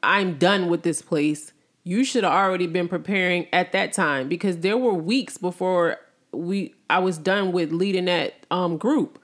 I'm 0.03 0.39
done 0.39 0.69
with 0.69 0.83
this 0.83 1.03
place. 1.03 1.53
You 1.85 2.05
should 2.05 2.25
have 2.25 2.33
already 2.33 2.67
been 2.67 2.89
preparing 2.89 3.47
at 3.53 3.73
that 3.73 3.93
time 3.93 4.29
because 4.29 4.59
there 4.59 4.79
were 4.79 4.95
weeks 4.95 5.37
before 5.37 5.99
we 6.33 6.75
I 6.93 6.99
was 7.01 7.19
done 7.19 7.53
with 7.53 7.73
leading 7.73 8.05
that 8.07 8.35
um 8.51 8.77
group. 8.77 9.19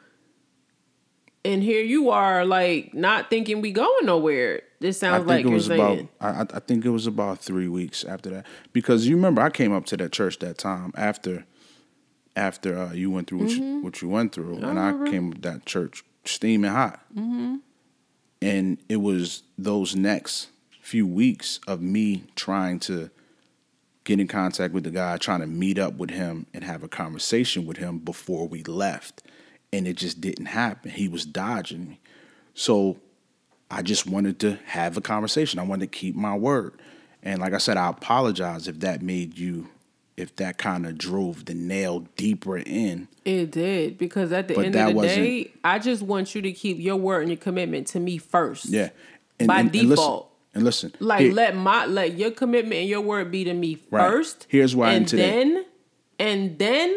And 1.45 1.63
here 1.63 1.83
you 1.83 2.11
are, 2.11 2.45
like 2.45 2.93
not 2.95 3.31
thinking 3.31 3.61
we 3.61 3.71
going 3.73 4.05
nowhere. 4.07 4.63
This 4.81 5.03
I 5.03 5.09
sounds 5.09 5.27
like 5.27 5.41
it 5.41 5.45
you're 5.47 5.55
was 5.55 5.67
saying. 5.67 6.09
about. 6.21 6.37
I, 6.37 6.41
I- 6.43 6.57
I 6.57 6.61
think 6.61 6.85
it 6.85 6.91
was 6.91 7.07
about 7.07 7.39
three 7.39 7.69
weeks 7.69 8.05
after 8.05 8.31
that 8.31 8.47
because 8.73 9.07
you 9.07 9.17
remember 9.17 9.41
I 9.43 9.51
came 9.51 9.73
up 9.73 9.87
to 9.87 9.97
that 9.97 10.13
church 10.13 10.39
that 10.41 10.59
time 10.59 10.93
after, 10.97 11.45
after 12.37 12.79
uh, 12.79 12.93
you 12.93 13.11
went 13.11 13.29
through 13.29 13.39
what, 13.39 13.49
Mm-hmm. 13.49 13.63
you, 13.63 13.81
what 13.83 14.03
you 14.03 14.09
went 14.09 14.33
through, 14.33 14.59
and 14.59 14.79
I 14.79 14.93
came 15.11 15.33
to 15.33 15.41
that 15.43 15.65
church 15.65 16.05
steaming 16.25 16.71
hot, 16.71 17.01
mm-hmm. 17.17 17.57
and 18.43 18.79
it 18.89 18.97
was 18.97 19.43
those 19.57 19.97
next 19.97 20.49
few 20.81 21.07
weeks 21.07 21.61
of 21.67 21.81
me 21.81 22.25
trying 22.37 22.79
to 22.81 23.11
get 24.09 24.19
in 24.19 24.27
contact 24.27 24.73
with 24.73 24.85
the 24.85 24.91
guy, 24.91 25.19
trying 25.19 25.41
to 25.41 25.47
meet 25.47 25.79
up 25.79 25.95
with 25.99 26.09
him 26.11 26.47
and 26.55 26.65
have 26.65 26.83
a 26.83 26.89
conversation 26.89 27.67
with 27.67 27.77
him 27.77 27.99
before 27.99 28.49
we 28.49 28.63
left, 28.65 29.23
and 29.71 29.87
it 29.87 29.97
just 29.99 30.19
didn't 30.19 30.47
happen. 30.47 30.91
He 30.91 31.09
was 31.09 31.27
dodging 31.27 31.91
me, 31.91 32.01
so 32.55 32.97
I 33.71 33.83
just 33.83 34.07
wanted 34.07 34.39
to 34.41 34.59
have 34.65 34.97
a 34.97 35.03
conversation. 35.03 35.59
I 35.61 35.63
wanted 35.65 35.93
to 35.93 35.99
keep 35.99 36.17
my 36.17 36.35
word. 36.35 36.73
And 37.23 37.39
like 37.41 37.53
I 37.53 37.59
said, 37.59 37.77
I 37.77 37.91
apologize 37.91 38.67
if 38.67 38.81
that 38.81 39.03
made 39.03 39.37
you, 39.37 39.69
if 40.17 40.35
that 40.37 40.57
kind 40.57 40.87
of 40.87 40.97
drove 40.97 41.45
the 41.45 41.53
nail 41.53 42.07
deeper 42.17 42.57
in. 42.57 43.09
It 43.27 43.51
did 43.51 43.99
because 43.99 44.33
at 44.33 44.49
the 44.49 44.55
But 44.55 44.65
end 44.67 44.75
of 44.77 44.95
the 44.95 45.03
day, 45.03 45.51
I 45.63 45.81
just 45.81 46.01
want 46.03 46.35
you 46.35 46.41
to 46.41 46.53
keep 46.53 46.79
your 46.79 46.97
word 46.97 47.21
and 47.21 47.29
your 47.31 47.37
commitment 47.37 47.89
to 47.89 48.01
me 48.01 48.17
first. 48.17 48.65
Yeah. 48.71 48.89
And, 49.39 49.49
By 49.49 49.61
and- 49.61 49.69
and 49.69 49.75
listen- 49.75 49.91
default. 49.91 50.28
And 50.59 50.65
listen, 50.65 50.93
Like 51.01 51.21
here- 51.21 51.33
let 51.33 51.57
my 51.57 51.87
let 51.87 52.19
your 52.19 52.31
commitment 52.31 52.81
and 52.81 52.89
your 52.89 53.01
word 53.01 53.31
be 53.31 53.45
to 53.45 53.55
me 53.55 53.79
Right. 53.91 54.11
first. 54.11 54.47
Here's 54.49 54.75
why 54.77 54.93
and 54.93 55.07
today. 55.09 55.31
then 55.31 55.65
and 56.19 56.59
then 56.59 56.95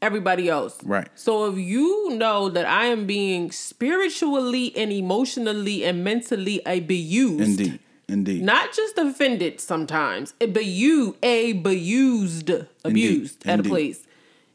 everybody 0.00 0.48
else. 0.48 0.78
Right. 0.84 1.08
So 1.14 1.46
if 1.46 1.58
you 1.58 2.10
know 2.10 2.48
that 2.48 2.66
I 2.66 2.86
am 2.86 3.06
being 3.06 3.50
spiritually 3.52 4.72
and 4.76 4.92
emotionally 4.92 5.84
and 5.84 6.02
mentally 6.04 6.60
abused, 6.66 7.40
indeed, 7.60 7.78
indeed, 8.08 8.42
not 8.42 8.72
just 8.74 8.98
offended 8.98 9.60
sometimes, 9.60 10.34
but 10.38 10.64
you 10.64 11.16
abused, 11.22 12.50
abused 12.84 13.46
at 13.46 13.58
Indeed. 13.58 13.66
a 13.66 13.68
place. 13.70 14.06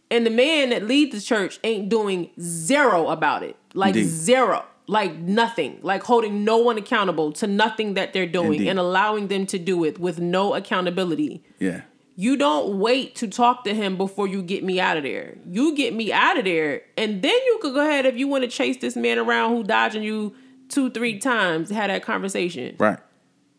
And 0.09 0.25
the 0.25 0.29
man 0.29 0.69
that 0.69 0.88
leads 0.88 1.15
the 1.15 1.21
church 1.21 1.59
ain't 1.63 1.89
doing 1.89 2.29
zero 2.39 3.07
about 3.07 3.43
it. 3.43 3.55
Like 3.73 3.95
Indeed. 3.95 4.07
zero. 4.09 4.65
Like 4.88 5.15
nothing. 5.17 5.79
Like 5.81 6.03
holding 6.03 6.45
no 6.45 6.57
one 6.57 6.77
accountable 6.77 7.33
to 7.33 7.47
nothing 7.47 7.95
that 7.95 8.13
they're 8.13 8.25
doing 8.25 8.53
Indeed. 8.53 8.69
and 8.69 8.79
allowing 8.79 9.27
them 9.27 9.45
to 9.47 9.59
do 9.59 9.83
it 9.83 9.99
with 9.99 10.19
no 10.19 10.53
accountability. 10.55 11.43
yeah, 11.59 11.81
You 12.15 12.38
don't 12.38 12.79
wait 12.79 13.15
to 13.17 13.27
talk 13.27 13.65
to 13.65 13.73
him 13.75 13.97
before 13.97 14.27
you 14.27 14.41
get 14.41 14.63
me 14.63 14.79
out 14.79 14.95
of 14.95 15.03
there. 15.03 15.38
You 15.49 15.75
get 15.75 15.93
me 15.93 16.13
out 16.13 16.38
of 16.38 16.45
there, 16.45 16.83
and 16.97 17.21
then 17.21 17.35
you 17.45 17.59
could 17.61 17.73
go 17.73 17.81
ahead 17.81 18.05
if 18.05 18.15
you 18.17 18.27
want 18.29 18.43
to 18.45 18.49
chase 18.49 18.77
this 18.77 18.95
man 18.95 19.19
around 19.19 19.55
who 19.55 19.63
dodging 19.63 20.03
you 20.03 20.33
two, 20.69 20.89
three 20.89 21.19
times. 21.19 21.69
Have 21.69 21.89
that 21.89 22.03
conversation. 22.03 22.75
right, 22.79 22.99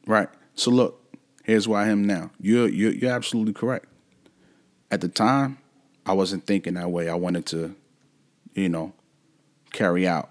right. 0.07 0.29
So 0.55 0.70
look, 0.70 1.14
here's 1.45 1.68
why 1.68 1.85
I 1.85 1.89
am 1.89 2.07
now. 2.07 2.31
You're 2.41 2.68
you're 2.68 2.93
you're 2.93 3.12
absolutely 3.12 3.53
correct. 3.53 3.85
At 4.91 5.03
the 5.03 5.09
time, 5.09 5.59
I 6.07 6.14
wasn't 6.14 6.47
thinking 6.47 6.74
that 6.74 6.91
way. 6.91 7.11
I 7.11 7.14
wanted 7.14 7.45
to, 7.47 7.76
you 8.55 8.70
know, 8.70 8.95
carry 9.72 10.09
out 10.09 10.31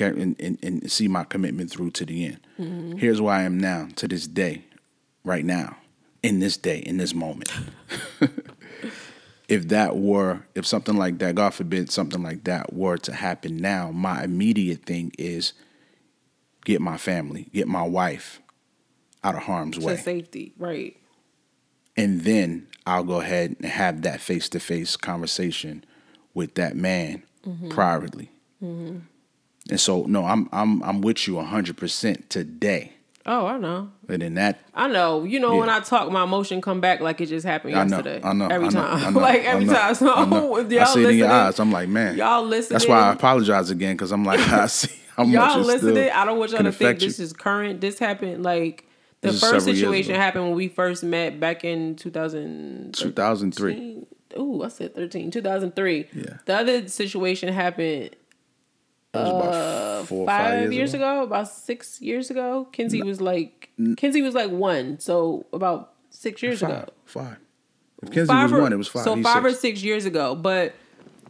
and, 0.00 0.36
and, 0.40 0.58
and 0.62 0.90
see 0.90 1.08
my 1.08 1.24
commitment 1.24 1.70
through 1.70 1.90
to 1.92 2.06
the 2.06 2.26
end. 2.26 2.40
Mm-hmm. 2.58 2.96
Here's 2.98 3.20
where 3.20 3.34
I 3.34 3.42
am 3.42 3.58
now, 3.58 3.88
to 3.96 4.08
this 4.08 4.26
day, 4.26 4.64
right 5.24 5.44
now, 5.44 5.76
in 6.22 6.40
this 6.40 6.56
day, 6.56 6.78
in 6.78 6.96
this 6.96 7.14
moment. 7.14 7.50
if 9.48 9.68
that 9.68 9.96
were, 9.96 10.42
if 10.54 10.66
something 10.66 10.96
like 10.96 11.18
that, 11.18 11.34
God 11.34 11.54
forbid, 11.54 11.90
something 11.90 12.22
like 12.22 12.44
that 12.44 12.72
were 12.72 12.98
to 12.98 13.14
happen 13.14 13.56
now, 13.58 13.90
my 13.90 14.24
immediate 14.24 14.84
thing 14.84 15.12
is 15.18 15.52
get 16.64 16.80
my 16.80 16.96
family, 16.96 17.48
get 17.52 17.68
my 17.68 17.82
wife 17.82 18.40
out 19.22 19.34
of 19.34 19.42
harm's 19.42 19.78
To 19.78 19.84
way. 19.84 19.96
safety, 19.96 20.52
right? 20.58 20.96
And 21.96 22.22
then 22.22 22.68
I'll 22.86 23.04
go 23.04 23.20
ahead 23.20 23.56
and 23.58 23.66
have 23.66 24.02
that 24.02 24.20
face 24.20 24.48
to 24.50 24.60
face 24.60 24.96
conversation 24.96 25.84
with 26.34 26.54
that 26.54 26.76
man 26.76 27.22
mm-hmm. 27.46 27.70
privately. 27.70 28.30
Mm-hmm. 28.62 28.98
And 29.70 29.80
so, 29.80 30.04
no, 30.04 30.24
I'm 30.24 30.48
I'm 30.52 30.82
I'm 30.82 31.00
with 31.00 31.26
you 31.26 31.40
hundred 31.40 31.76
percent 31.76 32.30
today. 32.30 32.92
Oh, 33.28 33.46
I 33.46 33.58
know. 33.58 33.90
And 34.08 34.22
then 34.22 34.34
that 34.34 34.60
I 34.72 34.86
know. 34.86 35.24
You 35.24 35.40
know, 35.40 35.56
when 35.56 35.68
I 35.68 35.80
talk, 35.80 36.10
my 36.12 36.22
emotion 36.22 36.60
come 36.60 36.80
back 36.80 37.00
like 37.00 37.20
it 37.20 37.26
just 37.26 37.44
happened 37.44 37.74
I 37.74 37.82
know, 37.82 37.96
yesterday. 37.96 38.20
I 38.22 38.32
know, 38.32 38.46
Every 38.46 38.68
I 38.68 38.70
know, 38.70 38.80
time, 38.80 39.04
I 39.04 39.10
know, 39.10 39.20
like 39.20 39.40
I 39.40 39.44
every 39.44 39.64
know, 39.64 39.74
time. 39.74 39.94
So 39.96 40.14
I, 40.14 40.24
know. 40.24 40.56
y'all 40.58 40.60
I 40.60 40.64
see 40.64 40.70
it 40.70 40.78
in 40.78 40.82
listening, 40.84 41.18
your 41.18 41.30
eyes. 41.30 41.58
I'm 41.58 41.72
like, 41.72 41.88
man, 41.88 42.16
y'all 42.16 42.44
listening. 42.44 42.74
That's 42.76 42.88
why 42.88 43.00
I 43.00 43.12
apologize 43.12 43.70
again 43.70 43.96
because 43.96 44.12
I'm 44.12 44.24
like, 44.24 44.40
I 44.48 44.66
see 44.68 44.94
how 45.16 45.24
much 45.24 45.34
y'all 45.34 45.58
it's 45.58 45.82
listening. 45.82 46.10
I 46.10 46.24
don't 46.24 46.38
want 46.38 46.52
y'all 46.52 46.62
to 46.62 46.72
think 46.72 47.00
you. 47.00 47.08
this 47.08 47.18
is 47.18 47.32
current. 47.32 47.80
This 47.80 47.98
happened 47.98 48.44
like 48.44 48.86
the 49.22 49.32
This 49.32 49.40
first 49.40 49.64
situation 49.64 50.14
happened 50.14 50.44
when 50.44 50.54
we 50.54 50.68
first 50.68 51.02
met 51.02 51.40
back 51.40 51.64
in 51.64 51.96
2000. 51.96 52.94
2003. 52.94 54.06
Ooh, 54.38 54.62
I 54.62 54.68
said 54.68 54.94
13. 54.94 55.32
2003. 55.32 56.08
Yeah. 56.12 56.24
The 56.44 56.56
other 56.56 56.88
situation 56.88 57.52
happened 57.52 58.14
About 59.20 59.54
uh, 59.54 60.02
four 60.04 60.26
five, 60.26 60.60
five 60.64 60.72
years, 60.72 60.94
ago. 60.94 61.22
about 61.22 61.48
six 61.48 62.00
years 62.00 62.30
ago. 62.30 62.68
Kinsey 62.72 63.02
was 63.02 63.20
like 63.20 63.70
Kinsey 63.96 64.22
was 64.22 64.34
like 64.34 64.50
one, 64.50 64.98
so 65.00 65.46
about 65.52 65.92
six 66.10 66.42
years 66.42 66.60
Five, 66.60 66.70
ago. 66.70 66.92
five. 67.04 67.36
If 68.02 68.10
Kenzie 68.10 68.26
Five 68.28 68.50
was 68.50 68.58
or- 68.58 68.62
one, 68.62 68.72
it 68.72 68.76
was 68.76 68.88
five. 68.88 69.04
So 69.04 69.14
He's 69.14 69.24
five 69.24 69.44
or 69.44 69.50
six. 69.50 69.60
six 69.60 69.82
years 69.82 70.04
ago, 70.04 70.34
but 70.34 70.74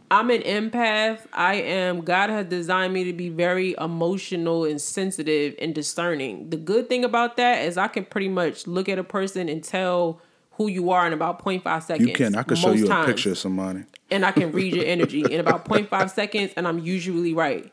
I'm 0.09 0.29
an 0.29 0.41
empath. 0.43 1.19
I 1.33 1.55
am. 1.55 2.01
God 2.01 2.29
has 2.29 2.45
designed 2.47 2.93
me 2.93 3.03
to 3.05 3.13
be 3.13 3.29
very 3.29 3.75
emotional 3.79 4.63
and 4.65 4.79
sensitive 4.79 5.55
and 5.59 5.75
discerning. 5.75 6.49
The 6.49 6.57
good 6.57 6.87
thing 6.87 7.03
about 7.03 7.35
that 7.37 7.63
is 7.65 7.77
I 7.77 7.87
can 7.89 8.05
pretty 8.05 8.29
much 8.29 8.67
look 8.67 8.87
at 8.89 8.97
a 8.99 9.03
person 9.03 9.49
and 9.49 9.63
tell 9.63 10.21
who 10.51 10.67
you 10.67 10.89
are 10.91 11.05
in 11.05 11.13
about 11.13 11.43
0.5 11.43 11.83
seconds. 11.83 12.07
You 12.07 12.15
can. 12.15 12.35
I 12.35 12.43
could 12.43 12.57
show 12.57 12.71
you 12.71 12.85
a 12.85 12.87
times. 12.87 13.07
picture 13.07 13.31
of 13.31 13.37
somebody. 13.37 13.83
and 14.09 14.25
I 14.25 14.31
can 14.31 14.51
read 14.53 14.73
your 14.75 14.85
energy 14.95 15.21
in 15.21 15.39
about 15.39 15.65
0.5 15.65 16.09
seconds, 16.09 16.51
and 16.57 16.67
I'm 16.67 16.79
usually 16.79 17.33
right. 17.33 17.71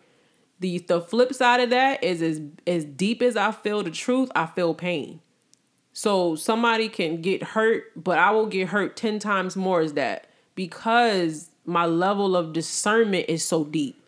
The 0.65 0.79
the 0.79 1.03
flip 1.03 1.35
side 1.35 1.61
of 1.61 1.69
that 1.69 2.03
is 2.03 2.23
as 2.23 2.41
as 2.67 2.87
deep 2.87 3.21
as 3.21 3.37
I 3.37 3.53
feel 3.53 3.83
the 3.83 3.91
truth, 3.91 4.31
I 4.35 4.47
feel 4.47 4.73
pain. 4.73 5.21
So 5.93 6.37
somebody 6.37 6.89
can 6.89 7.21
get 7.21 7.43
hurt, 7.43 7.93
but 7.95 8.17
I 8.17 8.31
will 8.31 8.47
get 8.47 8.69
hurt 8.69 8.97
10 8.97 9.19
times 9.19 9.57
more 9.57 9.83
as 9.83 9.93
that 9.93 10.27
because 10.55 11.51
my 11.67 11.85
level 11.85 12.35
of 12.35 12.55
discernment 12.55 13.27
is 13.29 13.47
so 13.47 13.65
deep. 13.65 14.03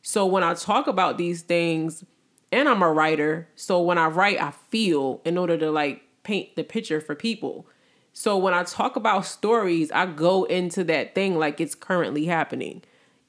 So 0.00 0.24
when 0.24 0.44
I 0.44 0.54
talk 0.54 0.86
about 0.86 1.18
these 1.18 1.42
things, 1.42 2.04
and 2.52 2.68
I'm 2.68 2.82
a 2.82 2.92
writer, 2.92 3.48
so 3.56 3.82
when 3.82 3.98
I 3.98 4.06
write, 4.06 4.40
I 4.40 4.52
feel 4.52 5.20
in 5.24 5.36
order 5.36 5.58
to 5.58 5.72
like 5.72 6.02
paint 6.22 6.54
the 6.54 6.62
picture 6.62 7.00
for 7.00 7.16
people. 7.16 7.66
So 8.12 8.36
when 8.36 8.54
I 8.54 8.62
talk 8.62 8.94
about 8.94 9.26
stories, 9.26 9.90
I 9.90 10.06
go 10.06 10.44
into 10.44 10.84
that 10.84 11.16
thing 11.16 11.36
like 11.36 11.60
it's 11.60 11.74
currently 11.74 12.26
happening. 12.26 12.84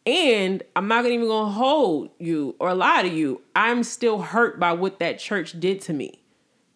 And 0.08 0.64
I'm 0.74 0.88
not 0.88 1.06
even 1.06 1.28
gonna 1.28 1.52
hold 1.52 2.12
you 2.18 2.56
or 2.60 2.74
lie 2.74 3.02
to 3.02 3.10
you. 3.10 3.42
I'm 3.54 3.84
still 3.84 4.22
hurt 4.22 4.58
by 4.58 4.72
what 4.72 5.00
that 5.00 5.20
church 5.20 5.60
did 5.60 5.82
to 5.82 5.94
me 5.94 6.22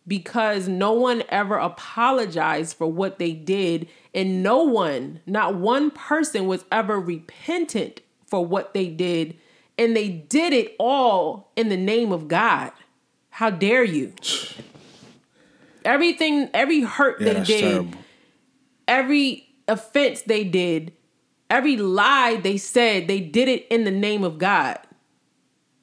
because 0.06 0.68
no 0.68 0.92
one 0.92 1.24
ever 1.30 1.56
apologized 1.56 2.76
for 2.76 2.88
what 2.88 3.20
they 3.20 3.32
did, 3.32 3.88
and 4.14 4.44
no 4.44 4.64
one, 4.64 5.22
not 5.26 5.56
one 5.56 5.92
person, 5.92 6.46
was 6.46 6.66
ever 6.74 7.00
repentant 7.00 8.02
for 8.28 8.46
what 8.46 8.74
they 8.74 8.88
did, 8.90 9.38
and 9.78 9.96
they 9.96 10.10
did 10.10 10.52
it 10.52 10.76
all 10.78 11.52
in 11.56 11.70
the 11.70 11.78
name 11.78 12.12
of 12.12 12.28
God. 12.28 12.74
How 13.30 13.50
dare 13.50 13.86
you? 13.86 14.14
Everything, 15.86 16.50
every 16.54 16.82
hurt 16.82 17.22
Yeah, 17.22 17.34
they 17.34 17.44
did, 17.44 17.62
terrible. 17.62 18.00
every 18.90 19.48
offense 19.70 20.24
they 20.24 20.44
did, 20.44 20.92
every 21.52 21.78
lie 21.78 22.38
they 22.38 22.58
said, 22.58 23.08
they 23.08 23.20
did 23.20 23.48
it 23.48 23.68
in 23.70 23.84
the 23.84 23.92
name 23.92 24.24
of 24.24 24.40
God. 24.40 24.80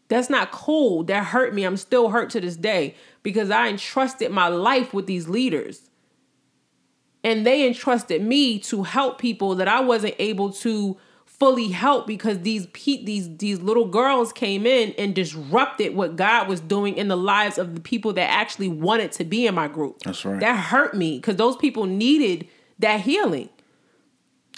That's 0.09 0.31
not 0.31 0.51
cool. 0.51 1.05
That 1.05 1.27
hurt 1.27 1.55
me. 1.55 1.65
I'm 1.65 1.77
still 1.77 2.09
hurt 2.09 2.31
to 2.31 2.41
this 2.41 2.57
day 2.57 2.95
because 3.23 3.51
I 3.51 3.69
entrusted 3.69 4.33
my 4.33 4.49
life 4.49 4.95
with 4.95 5.07
these 5.07 5.29
leaders. 5.29 5.91
And 7.23 7.47
they 7.47 7.67
entrusted 7.67 8.23
me 8.23 8.59
to 8.61 8.85
help 8.85 9.19
people 9.19 9.55
that 9.57 9.69
I 9.69 9.81
wasn't 9.81 10.15
able 10.19 10.51
to 10.55 10.97
fully 11.27 11.69
help 11.69 12.07
because 12.07 12.41
these 12.41 12.67
pe- 12.69 13.05
these 13.05 13.37
these 13.37 13.61
little 13.61 13.87
girls 13.87 14.33
came 14.33 14.67
in 14.67 14.93
and 14.97 15.15
disrupted 15.15 15.95
what 15.95 16.17
God 16.17 16.49
was 16.49 16.61
doing 16.61 16.97
in 16.97 17.09
the 17.09 17.17
lives 17.17 17.59
of 17.59 17.75
the 17.75 17.81
people 17.81 18.13
that 18.15 18.31
actually 18.31 18.69
wanted 18.69 19.13
to 19.13 19.25
be 19.25 19.47
in 19.47 19.55
my 19.55 19.69
group. 19.69 19.99
That's 20.01 20.25
right. 20.25 20.41
That 20.41 20.57
hurt 20.57 20.95
me 20.95 21.19
because 21.19 21.37
those 21.37 21.57
people 21.57 21.85
needed 21.85 22.49
that 22.79 23.03
healing. 23.03 23.51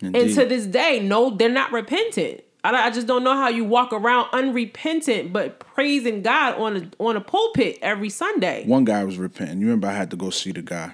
And 0.03 0.14
to 0.14 0.44
this 0.46 0.66
day, 0.66 1.01
no, 1.01 1.30
they're 1.30 1.48
not 1.48 1.72
repentant. 1.72 2.42
I, 2.62 2.86
I 2.86 2.90
just 2.90 3.07
don't 3.07 3.24
know 3.24 3.34
how 3.34 3.48
you 3.48 3.64
walk 3.64 3.92
around 3.92 4.28
unrepentant 4.32 5.32
but 5.32 5.61
praising 5.61 6.22
God 6.22 6.59
on 6.59 6.76
a 6.76 6.90
on 7.03 7.16
a 7.16 7.20
pulpit 7.20 7.78
every 7.82 8.11
Sunday. 8.11 8.64
one 8.66 8.84
guy 8.84 9.05
was 9.05 9.18
repenting. 9.18 9.61
You 9.61 9.66
remember 9.66 9.88
I 9.88 9.92
had 9.92 10.11
to 10.11 10.16
go 10.16 10.30
see 10.30 10.53
the 10.53 10.62
guy. 10.62 10.92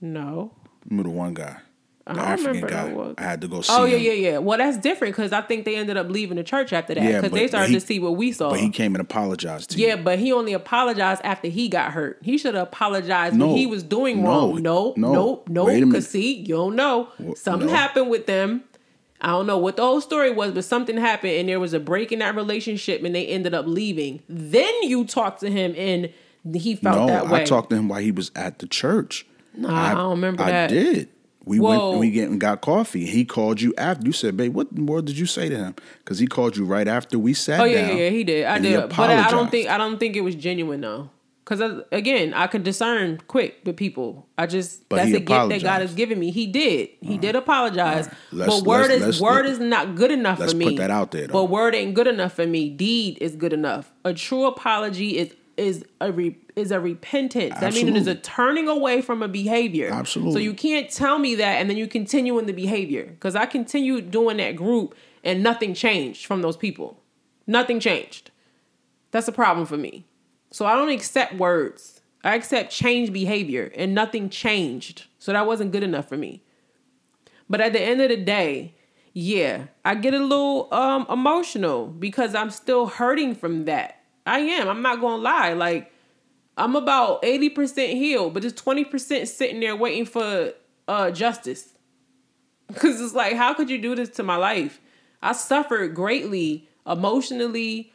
No. 0.00 0.52
Remember 0.88 1.10
the 1.10 1.14
one 1.14 1.34
guy, 1.34 1.56
the 2.14 2.20
don't 2.20 2.30
African 2.30 2.46
remember 2.62 2.68
guy. 2.68 2.84
that 2.88 2.96
one. 2.96 3.14
I 3.18 3.22
had 3.22 3.40
to 3.42 3.48
go 3.48 3.56
oh, 3.58 3.60
see 3.62 3.72
Oh 3.72 3.84
yeah, 3.84 3.96
him. 3.96 4.02
yeah, 4.02 4.12
yeah. 4.30 4.38
Well, 4.38 4.58
that's 4.58 4.76
different 4.78 5.14
because 5.14 5.32
I 5.32 5.40
think 5.42 5.64
they 5.64 5.76
ended 5.76 5.96
up 5.96 6.08
leaving 6.08 6.36
the 6.36 6.44
church 6.44 6.72
after 6.72 6.94
that 6.94 7.00
because 7.04 7.22
but- 7.22 7.32
they 7.32 7.48
started 7.48 7.68
he- 7.70 7.74
to 7.74 7.80
see 7.80 7.98
what 8.00 8.16
we 8.16 8.32
saw. 8.32 8.50
But 8.50 8.60
he 8.60 8.70
came 8.70 8.94
and 8.94 9.00
apologized 9.02 9.70
to 9.70 9.78
yeah, 9.78 9.96
you. 9.96 10.02
but 10.02 10.18
he 10.18 10.32
only 10.32 10.52
apologized 10.52 11.20
after 11.24 11.48
he 11.48 11.68
got 11.68 11.92
hurt. 11.92 12.18
He 12.22 12.38
should 12.38 12.54
have 12.54 12.68
apologized 12.68 13.36
No. 13.36 13.48
when 13.48 13.56
he 13.56 13.66
was 13.66 13.82
doing 13.82 14.22
No. 14.22 14.28
wrong. 14.28 14.62
No, 14.62 14.94
No. 14.96 15.12
no, 15.12 15.42
no. 15.48 15.64
Wait 15.64 15.74
a 15.76 15.80
minute. 15.80 15.90
Because 15.92 16.08
see, 16.08 16.34
you 16.34 16.54
don't 16.54 16.76
know. 16.76 17.08
Something 17.36 17.68
no. 17.68 17.74
happened 17.74 18.10
with 18.10 18.26
them. 18.26 18.64
I 19.20 19.28
don't 19.30 19.46
know 19.48 19.58
what 19.58 19.76
the 19.76 19.82
whole 19.82 20.00
story 20.00 20.30
was, 20.30 20.52
but 20.52 20.64
something 20.64 20.96
happened 20.96 21.32
and 21.32 21.48
there 21.48 21.58
was 21.58 21.74
a 21.74 21.80
break 21.80 22.12
in 22.12 22.20
that 22.20 22.36
relationship 22.36 23.02
and 23.02 23.14
they 23.14 23.26
ended 23.26 23.52
up 23.52 23.66
leaving. 23.66 24.22
Then 24.28 24.72
you 24.84 25.04
talked 25.04 25.40
to 25.40 25.50
him 25.50 25.74
and 25.76 26.10
he 26.56 26.76
felt 26.76 26.98
No, 26.98 27.06
that 27.08 27.28
way. 27.28 27.40
I 27.40 27.44
talked 27.44 27.70
to 27.70 27.76
him 27.76 27.88
while 27.88 28.00
he 28.00 28.12
was 28.12 28.30
at 28.36 28.60
the 28.60 28.68
church. 28.68 29.26
No, 29.56 29.70
I 29.70 29.92
don't 29.92 30.10
remember 30.10 30.44
I 30.44 30.50
that. 30.52 30.70
did. 30.70 31.08
We 31.48 31.58
Whoa. 31.58 31.68
went 31.70 31.82
and 31.92 32.00
we 32.00 32.10
get 32.10 32.28
and 32.28 32.38
got 32.40 32.60
coffee. 32.60 33.06
He 33.06 33.24
called 33.24 33.60
you 33.60 33.72
after. 33.78 34.04
You 34.06 34.12
said, 34.12 34.36
"Babe, 34.36 34.54
what 34.54 34.76
more 34.76 35.00
did 35.00 35.18
you 35.18 35.26
say 35.26 35.48
to 35.48 35.56
him?" 35.56 35.74
Because 36.00 36.18
he 36.18 36.26
called 36.26 36.56
you 36.56 36.64
right 36.66 36.86
after 36.86 37.18
we 37.18 37.32
sat 37.32 37.60
Oh 37.60 37.64
yeah, 37.64 37.80
down. 37.88 37.96
yeah, 37.96 38.04
yeah, 38.04 38.10
he 38.10 38.22
did. 38.24 38.44
I 38.44 38.58
did, 38.58 38.88
but 38.90 39.10
I 39.10 39.30
don't 39.30 39.50
think 39.50 39.68
I 39.68 39.78
don't 39.78 39.98
think 39.98 40.14
it 40.14 40.20
was 40.20 40.34
genuine 40.34 40.82
though. 40.82 41.10
Because 41.42 41.62
uh, 41.62 41.82
again, 41.92 42.34
I 42.34 42.46
could 42.46 42.62
discern 42.62 43.22
quick 43.26 43.64
the 43.64 43.72
people. 43.72 44.28
I 44.36 44.44
just 44.44 44.86
But 44.90 44.96
that's 44.96 45.08
a 45.14 45.20
gift 45.20 45.48
that 45.48 45.62
God 45.62 45.80
has 45.80 45.94
given 45.94 46.18
me. 46.18 46.30
He 46.30 46.46
did. 46.46 46.90
He 47.00 47.12
uh-huh. 47.14 47.20
did 47.22 47.36
apologize. 47.36 48.10
Let's- 48.30 48.54
but 48.60 48.66
word 48.68 48.90
let's- 48.90 48.94
is 48.96 49.02
let's- 49.06 49.20
word 49.22 49.46
is 49.46 49.58
not 49.58 49.94
good 49.94 50.10
enough 50.10 50.36
for 50.36 50.54
me. 50.54 50.66
let's 50.66 50.74
put 50.74 50.76
that 50.76 50.90
out 50.90 51.10
there, 51.12 51.26
though. 51.26 51.32
But 51.32 51.44
word 51.44 51.74
ain't 51.74 51.94
good 51.94 52.06
enough 52.06 52.34
for 52.34 52.46
me. 52.46 52.68
Deed 52.68 53.16
is 53.22 53.34
good 53.34 53.54
enough. 53.54 53.90
A 54.04 54.12
true 54.12 54.44
apology 54.44 55.16
is 55.16 55.32
is 55.58 55.84
a 56.00 56.12
re, 56.12 56.38
is 56.56 56.70
a 56.70 56.80
repentance. 56.80 57.54
That 57.60 57.74
means 57.74 57.88
it 57.88 57.96
is 57.96 58.06
a 58.06 58.14
turning 58.14 58.68
away 58.68 59.02
from 59.02 59.22
a 59.22 59.28
behavior. 59.28 59.90
Absolutely. 59.92 60.32
So 60.34 60.38
you 60.38 60.54
can't 60.54 60.88
tell 60.90 61.18
me 61.18 61.34
that 61.36 61.60
and 61.60 61.68
then 61.68 61.76
you 61.76 61.86
continue 61.86 62.38
in 62.38 62.46
the 62.46 62.52
behavior 62.52 63.04
because 63.04 63.34
I 63.34 63.46
continued 63.46 64.10
doing 64.10 64.36
that 64.38 64.56
group 64.56 64.94
and 65.24 65.42
nothing 65.42 65.74
changed 65.74 66.26
from 66.26 66.42
those 66.42 66.56
people. 66.56 67.02
Nothing 67.46 67.80
changed. 67.80 68.30
That's 69.10 69.28
a 69.28 69.32
problem 69.32 69.66
for 69.66 69.76
me. 69.76 70.06
So 70.50 70.66
I 70.66 70.76
don't 70.76 70.90
accept 70.90 71.34
words. 71.34 72.00
I 72.24 72.34
accept 72.34 72.72
change 72.72 73.12
behavior 73.12 73.72
and 73.74 73.94
nothing 73.94 74.30
changed. 74.30 75.06
So 75.18 75.32
that 75.32 75.46
wasn't 75.46 75.72
good 75.72 75.82
enough 75.82 76.08
for 76.08 76.16
me. 76.16 76.42
But 77.48 77.60
at 77.60 77.72
the 77.72 77.80
end 77.80 78.00
of 78.00 78.10
the 78.10 78.16
day, 78.16 78.74
yeah, 79.12 79.66
I 79.84 79.94
get 79.94 80.14
a 80.14 80.18
little 80.18 80.72
um 80.72 81.06
emotional 81.10 81.86
because 81.86 82.34
I'm 82.34 82.50
still 82.50 82.86
hurting 82.86 83.34
from 83.34 83.64
that. 83.64 83.97
I 84.28 84.40
am. 84.40 84.68
I'm 84.68 84.82
not 84.82 85.00
going 85.00 85.16
to 85.18 85.22
lie. 85.22 85.52
Like 85.54 85.92
I'm 86.56 86.76
about 86.76 87.22
80% 87.22 87.90
healed, 87.92 88.34
but 88.34 88.42
just 88.42 88.56
20% 88.64 89.26
sitting 89.26 89.60
there 89.60 89.74
waiting 89.76 90.04
for 90.04 90.52
uh 90.86 91.10
justice. 91.10 91.68
Cuz 92.74 93.00
it's 93.00 93.14
like 93.14 93.34
how 93.34 93.54
could 93.54 93.70
you 93.70 93.78
do 93.78 93.94
this 93.94 94.10
to 94.10 94.22
my 94.22 94.36
life? 94.36 94.80
I 95.22 95.32
suffered 95.32 95.94
greatly 95.94 96.68
emotionally 96.86 97.92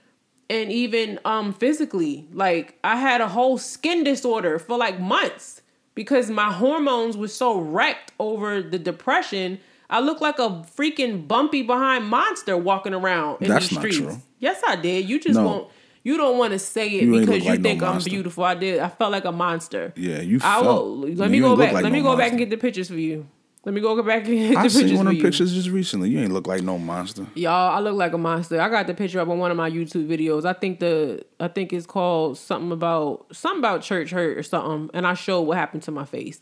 and 0.49 0.71
even 0.71 1.19
um 1.25 1.53
physically. 1.53 2.27
Like 2.33 2.77
I 2.83 2.95
had 2.97 3.21
a 3.21 3.27
whole 3.29 3.57
skin 3.57 4.03
disorder 4.03 4.59
for 4.59 4.77
like 4.77 4.99
months 4.99 5.61
because 5.95 6.29
my 6.29 6.51
hormones 6.51 7.15
were 7.17 7.27
so 7.27 7.59
wrecked 7.59 8.11
over 8.19 8.61
the 8.61 8.79
depression. 8.79 9.59
I 9.89 9.99
looked 9.99 10.21
like 10.21 10.39
a 10.39 10.65
freaking 10.77 11.27
bumpy 11.27 11.61
behind 11.61 12.07
monster 12.07 12.57
walking 12.57 12.93
around 12.95 13.41
in 13.43 13.49
That's 13.49 13.69
the 13.69 13.75
not 13.75 13.81
streets. 13.81 13.97
true. 13.97 14.17
Yes, 14.39 14.59
I 14.67 14.75
did. 14.75 15.07
You 15.07 15.19
just 15.19 15.39
No. 15.39 15.45
won't 15.45 15.67
you 16.03 16.17
don't 16.17 16.37
want 16.37 16.51
to 16.51 16.59
say 16.59 16.87
it 16.87 17.03
You 17.03 17.19
because 17.19 17.43
you 17.43 17.51
like 17.51 17.59
no 17.61 17.69
think 17.69 17.81
I'm 17.83 17.99
beautiful. 17.99 18.43
I 18.43 18.55
did. 18.55 18.79
I 18.79 18.89
felt 18.89 19.11
like 19.11 19.25
a 19.25 19.31
monster. 19.31 19.93
Yeah, 19.95 20.19
you 20.21 20.37
I 20.43 20.61
felt. 20.61 20.65
will. 20.65 21.09
Let 21.13 21.31
me 21.31 21.39
go 21.39 21.55
back. 21.55 21.73
like 21.73 21.83
let 21.83 21.93
me 21.93 22.01
no 22.01 22.11
go 22.11 22.17
back 22.17 22.29
and 22.29 22.37
get 22.37 22.49
the 22.49 22.57
pictures 22.57 22.89
for 22.89 22.95
you. 22.95 23.27
Let 23.65 23.73
me 23.73 23.79
go 23.79 24.01
back 24.03 24.27
and 24.27 24.35
get 24.35 24.49
the 24.49 24.57
I 24.57 24.63
pictures 24.63 24.73
seen 24.89 24.97
one 24.97 25.07
of 25.07 25.13
the 25.13 25.21
pictures 25.21 25.53
just 25.53 25.69
recently. 25.69 26.09
You 26.09 26.19
ain't 26.19 26.33
look 26.33 26.47
like 26.47 26.61
no 26.61 26.77
monster. 26.77 27.25
Y'all, 27.33 27.73
I 27.73 27.79
look 27.79 27.95
like 27.95 28.11
a 28.11 28.17
monster. 28.17 28.59
I 28.59 28.67
got 28.67 28.87
the 28.87 28.93
picture 28.93 29.21
up 29.21 29.29
on 29.29 29.39
one 29.39 29.51
of 29.51 29.57
my 29.57 29.69
YouTube 29.71 30.05
videos. 30.07 30.43
I 30.43 30.51
think 30.51 30.81
the 30.81 31.25
I 31.39 31.47
think 31.47 31.71
it's 31.71 31.85
called 31.85 32.37
something 32.37 32.73
about 32.73 33.25
something 33.31 33.59
about 33.59 33.81
church 33.81 34.11
hurt 34.11 34.37
or 34.37 34.43
something, 34.43 34.89
and 34.93 35.07
I 35.07 35.13
showed 35.13 35.43
what 35.43 35.57
happened 35.57 35.83
to 35.83 35.91
my 35.91 36.03
face. 36.03 36.41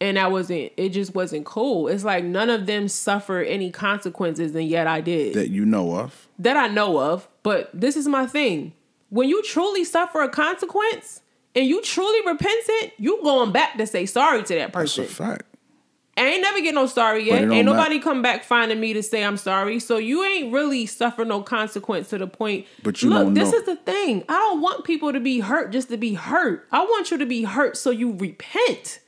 And 0.00 0.16
that 0.16 0.32
wasn't 0.32 0.72
it 0.76 0.88
just 0.88 1.14
wasn't 1.14 1.44
cool. 1.44 1.86
It's 1.86 2.02
like 2.04 2.24
none 2.24 2.50
of 2.50 2.66
them 2.66 2.88
suffer 2.88 3.40
any 3.40 3.70
consequences 3.70 4.52
and 4.54 4.68
yet 4.68 4.88
I 4.88 5.00
did. 5.00 5.34
That 5.34 5.50
you 5.50 5.64
know 5.64 5.96
of. 5.96 6.28
that 6.40 6.56
I 6.56 6.66
know 6.66 6.98
of, 6.98 7.28
but 7.44 7.70
this 7.72 7.96
is 7.96 8.08
my 8.08 8.26
thing. 8.26 8.72
When 9.10 9.28
you 9.28 9.42
truly 9.42 9.84
suffer 9.84 10.20
a 10.22 10.28
consequence 10.28 11.22
and 11.54 11.66
you 11.66 11.82
truly 11.82 12.26
repentant, 12.26 12.92
you 12.98 13.20
going 13.22 13.52
back 13.52 13.78
to 13.78 13.86
say 13.86 14.06
sorry 14.06 14.42
to 14.42 14.54
that 14.54 14.72
That's 14.72 14.96
person. 14.96 15.04
a 15.04 15.08
fact. 15.08 15.42
I 16.18 16.22
ain't 16.22 16.42
never 16.42 16.60
get 16.60 16.74
no 16.74 16.86
sorry 16.86 17.28
yet. 17.28 17.48
Ain't 17.50 17.64
nobody 17.64 18.00
come 18.00 18.22
back 18.22 18.42
finding 18.42 18.80
me 18.80 18.92
to 18.92 19.04
say 19.04 19.22
I'm 19.24 19.36
sorry. 19.36 19.78
So 19.78 19.98
you 19.98 20.24
ain't 20.24 20.52
really 20.52 20.84
suffer 20.84 21.24
no 21.24 21.42
consequence 21.42 22.08
to 22.08 22.18
the 22.18 22.26
point. 22.26 22.66
But 22.82 23.02
you 23.02 23.10
look, 23.10 23.34
this 23.34 23.52
know. 23.52 23.58
is 23.58 23.64
the 23.66 23.76
thing. 23.76 24.24
I 24.28 24.32
don't 24.32 24.60
want 24.60 24.84
people 24.84 25.12
to 25.12 25.20
be 25.20 25.38
hurt 25.38 25.70
just 25.70 25.90
to 25.90 25.96
be 25.96 26.14
hurt. 26.14 26.66
I 26.72 26.82
want 26.82 27.12
you 27.12 27.18
to 27.18 27.26
be 27.26 27.44
hurt 27.44 27.76
so 27.76 27.90
you 27.90 28.12
repent. 28.16 28.98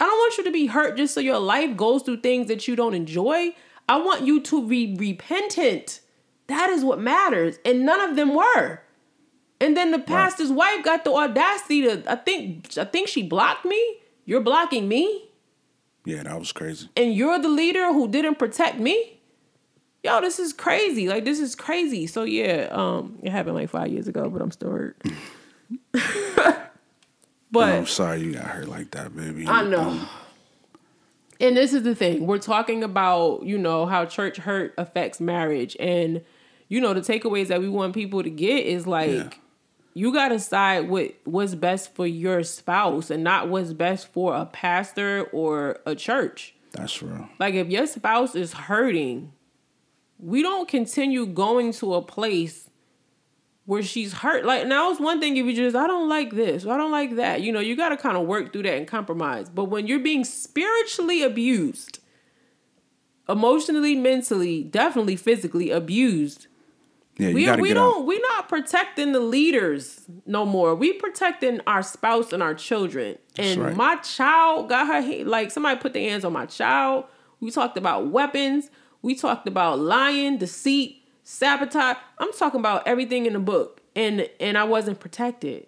I 0.00 0.06
don't 0.06 0.18
want 0.18 0.38
you 0.38 0.44
to 0.44 0.50
be 0.50 0.66
hurt 0.66 0.96
just 0.96 1.14
so 1.14 1.20
your 1.20 1.38
life 1.38 1.76
goes 1.76 2.02
through 2.02 2.20
things 2.20 2.48
that 2.48 2.66
you 2.66 2.74
don't 2.74 2.94
enjoy. 2.94 3.54
I 3.88 3.98
want 3.98 4.22
you 4.26 4.40
to 4.40 4.66
be 4.66 4.96
repentant. 4.96 6.00
That 6.48 6.68
is 6.70 6.84
what 6.84 7.00
matters. 7.00 7.58
And 7.64 7.86
none 7.86 8.00
of 8.00 8.16
them 8.16 8.34
were. 8.34 8.82
And 9.60 9.76
then 9.76 9.90
the 9.90 9.98
pastor's 9.98 10.52
wife 10.52 10.84
got 10.84 11.04
the 11.04 11.12
audacity 11.12 11.82
to 11.82 12.02
I 12.10 12.16
think 12.16 12.76
I 12.78 12.84
think 12.84 13.08
she 13.08 13.22
blocked 13.22 13.64
me. 13.64 13.96
You're 14.24 14.40
blocking 14.40 14.86
me? 14.88 15.24
Yeah, 16.04 16.22
that 16.22 16.38
was 16.38 16.52
crazy. 16.52 16.88
and 16.96 17.12
you're 17.14 17.38
the 17.38 17.48
leader 17.48 17.92
who 17.92 18.08
didn't 18.08 18.36
protect 18.38 18.78
me 18.78 19.14
yo 20.04 20.20
this 20.20 20.38
is 20.38 20.52
crazy 20.52 21.08
like 21.08 21.24
this 21.24 21.40
is 21.40 21.54
crazy 21.56 22.06
so 22.06 22.22
yeah 22.22 22.68
um 22.70 23.18
it 23.22 23.30
happened 23.30 23.56
like 23.56 23.68
five 23.68 23.88
years 23.88 24.06
ago 24.06 24.30
but 24.30 24.40
i'm 24.40 24.50
still 24.52 24.70
hurt 24.70 24.96
but 27.50 27.72
I'm 27.74 27.86
sorry 27.86 28.20
you 28.20 28.32
got 28.34 28.44
hurt 28.44 28.68
like 28.68 28.90
that, 28.92 29.14
baby. 29.16 29.46
I 29.46 29.64
know. 29.64 29.80
Um, 29.80 30.08
And 31.40 31.56
this 31.56 31.72
is 31.72 31.82
the 31.82 31.94
thing. 31.94 32.26
We're 32.26 32.38
talking 32.38 32.82
about, 32.84 33.42
you 33.44 33.58
know, 33.58 33.86
how 33.86 34.04
church 34.04 34.36
hurt 34.38 34.74
affects 34.78 35.20
marriage. 35.20 35.76
And, 35.80 36.22
you 36.68 36.80
know, 36.80 36.94
the 36.94 37.00
takeaways 37.00 37.46
that 37.48 37.60
we 37.60 37.68
want 37.68 37.94
people 37.94 38.22
to 38.22 38.30
get 38.30 38.66
is 38.66 38.86
like, 38.86 39.10
Yeah. 39.10 39.30
You 39.98 40.12
got 40.12 40.28
to 40.28 40.38
side 40.38 40.88
with 40.88 41.12
what's 41.24 41.56
best 41.56 41.94
for 41.94 42.06
your 42.06 42.44
spouse 42.44 43.10
and 43.10 43.24
not 43.24 43.48
what's 43.48 43.72
best 43.72 44.06
for 44.06 44.36
a 44.36 44.46
pastor 44.46 45.24
or 45.32 45.80
a 45.86 45.96
church. 45.96 46.54
that's 46.72 47.02
real. 47.02 47.28
Like, 47.40 47.54
if 47.54 47.68
your 47.68 47.86
spouse 47.86 48.36
is 48.36 48.52
hurting, 48.52 49.32
we 50.20 50.42
don't 50.42 50.68
continue 50.68 51.26
going 51.26 51.72
to 51.74 51.94
a 51.94 52.02
place 52.02 52.70
where 53.64 53.82
she's 53.82 54.12
hurt. 54.14 54.44
Like 54.46 54.66
now 54.66 54.90
it's 54.90 54.98
one 54.98 55.20
thing 55.20 55.36
if 55.36 55.44
you 55.44 55.54
just 55.54 55.76
I 55.76 55.86
don't 55.86 56.08
like 56.08 56.30
this, 56.30 56.64
I 56.64 56.78
don't 56.78 56.90
like 56.90 57.16
that. 57.16 57.42
You 57.42 57.52
know, 57.52 57.60
you 57.60 57.76
got 57.76 57.90
to 57.90 57.98
kind 57.98 58.16
of 58.16 58.26
work 58.26 58.50
through 58.50 58.62
that 58.62 58.78
and 58.78 58.88
compromise. 58.88 59.50
But 59.50 59.64
when 59.66 59.86
you're 59.86 59.98
being 59.98 60.24
spiritually 60.24 61.22
abused, 61.22 61.98
emotionally, 63.28 63.94
mentally, 63.94 64.64
definitely 64.64 65.16
physically 65.16 65.70
abused, 65.70 66.46
Yeah, 67.18 67.32
we 67.32 67.50
we 67.60 67.74
don't 67.74 68.02
out. 68.02 68.06
we 68.06 68.18
not 68.20 68.48
protecting 68.48 69.10
the 69.10 69.20
leaders 69.20 70.02
no 70.24 70.46
more. 70.46 70.76
We 70.76 70.92
protecting 70.92 71.60
our 71.66 71.82
spouse 71.82 72.32
and 72.32 72.42
our 72.42 72.54
children. 72.54 73.18
and 73.36 73.60
right. 73.60 73.76
my 73.76 73.96
child 73.96 74.68
got 74.68 74.86
her 74.86 75.24
like 75.24 75.50
somebody 75.50 75.80
put 75.80 75.94
their 75.94 76.08
hands 76.08 76.24
on 76.24 76.32
my 76.32 76.46
child. 76.46 77.06
We 77.40 77.50
talked 77.50 77.76
about 77.76 78.08
weapons. 78.08 78.70
We 79.02 79.16
talked 79.16 79.48
about 79.48 79.80
lying, 79.80 80.38
deceit, 80.38 81.02
sabotage. 81.24 81.96
I'm 82.18 82.32
talking 82.32 82.60
about 82.60 82.86
everything 82.86 83.26
in 83.26 83.32
the 83.32 83.40
book, 83.40 83.82
and 83.96 84.28
and 84.38 84.56
I 84.56 84.62
wasn't 84.62 85.00
protected. 85.00 85.66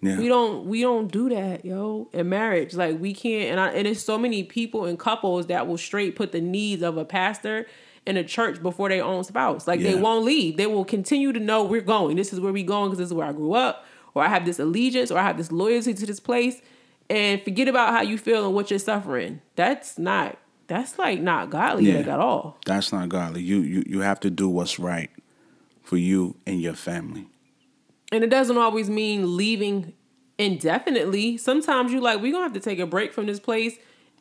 Yeah. 0.00 0.18
We 0.18 0.26
don't 0.26 0.66
we 0.66 0.80
don't 0.80 1.12
do 1.12 1.28
that, 1.28 1.64
yo. 1.64 2.10
In 2.12 2.28
marriage, 2.28 2.74
like 2.74 2.98
we 2.98 3.14
can't. 3.14 3.52
And 3.52 3.60
I 3.60 3.68
and 3.68 3.86
there's 3.86 4.04
so 4.04 4.18
many 4.18 4.42
people 4.42 4.84
and 4.84 4.98
couples 4.98 5.46
that 5.46 5.68
will 5.68 5.78
straight 5.78 6.16
put 6.16 6.32
the 6.32 6.40
needs 6.40 6.82
of 6.82 6.96
a 6.96 7.04
pastor 7.04 7.66
in 8.06 8.16
a 8.16 8.24
church 8.24 8.62
before 8.62 8.88
their 8.88 9.04
own 9.04 9.24
spouse. 9.24 9.66
Like 9.68 9.80
they 9.80 9.94
won't 9.94 10.24
leave. 10.24 10.56
They 10.56 10.66
will 10.66 10.84
continue 10.84 11.32
to 11.32 11.40
know 11.40 11.62
we're 11.62 11.80
going. 11.80 12.16
This 12.16 12.32
is 12.32 12.40
where 12.40 12.52
we 12.52 12.62
going 12.62 12.90
because 12.90 12.98
this 12.98 13.08
is 13.08 13.14
where 13.14 13.26
I 13.26 13.32
grew 13.32 13.54
up, 13.54 13.84
or 14.14 14.24
I 14.24 14.28
have 14.28 14.44
this 14.44 14.58
allegiance, 14.58 15.10
or 15.10 15.18
I 15.18 15.22
have 15.22 15.36
this 15.36 15.52
loyalty 15.52 15.94
to 15.94 16.06
this 16.06 16.20
place. 16.20 16.60
And 17.10 17.42
forget 17.42 17.68
about 17.68 17.92
how 17.92 18.02
you 18.02 18.16
feel 18.18 18.46
and 18.46 18.54
what 18.54 18.70
you're 18.70 18.78
suffering. 18.78 19.40
That's 19.56 19.98
not. 19.98 20.38
That's 20.68 20.98
like 20.98 21.20
not 21.20 21.50
godly 21.50 21.90
Yeah. 21.90 21.98
like 21.98 22.06
at 22.06 22.20
all. 22.20 22.56
That's 22.64 22.92
not 22.92 23.08
godly. 23.08 23.42
You 23.42 23.60
you 23.60 23.82
you 23.86 24.00
have 24.00 24.20
to 24.20 24.30
do 24.30 24.48
what's 24.48 24.78
right 24.78 25.10
for 25.82 25.96
you 25.96 26.36
and 26.46 26.60
your 26.62 26.74
family. 26.74 27.26
And 28.10 28.24
it 28.24 28.30
doesn't 28.30 28.56
always 28.56 28.88
mean 28.88 29.36
leaving 29.36 29.92
indefinitely. 30.38 31.36
Sometimes 31.36 31.92
you 31.92 32.00
like, 32.00 32.20
we're 32.20 32.32
gonna 32.32 32.44
have 32.44 32.52
to 32.54 32.60
take 32.60 32.78
a 32.78 32.86
break 32.86 33.12
from 33.12 33.26
this 33.26 33.40
place 33.40 33.76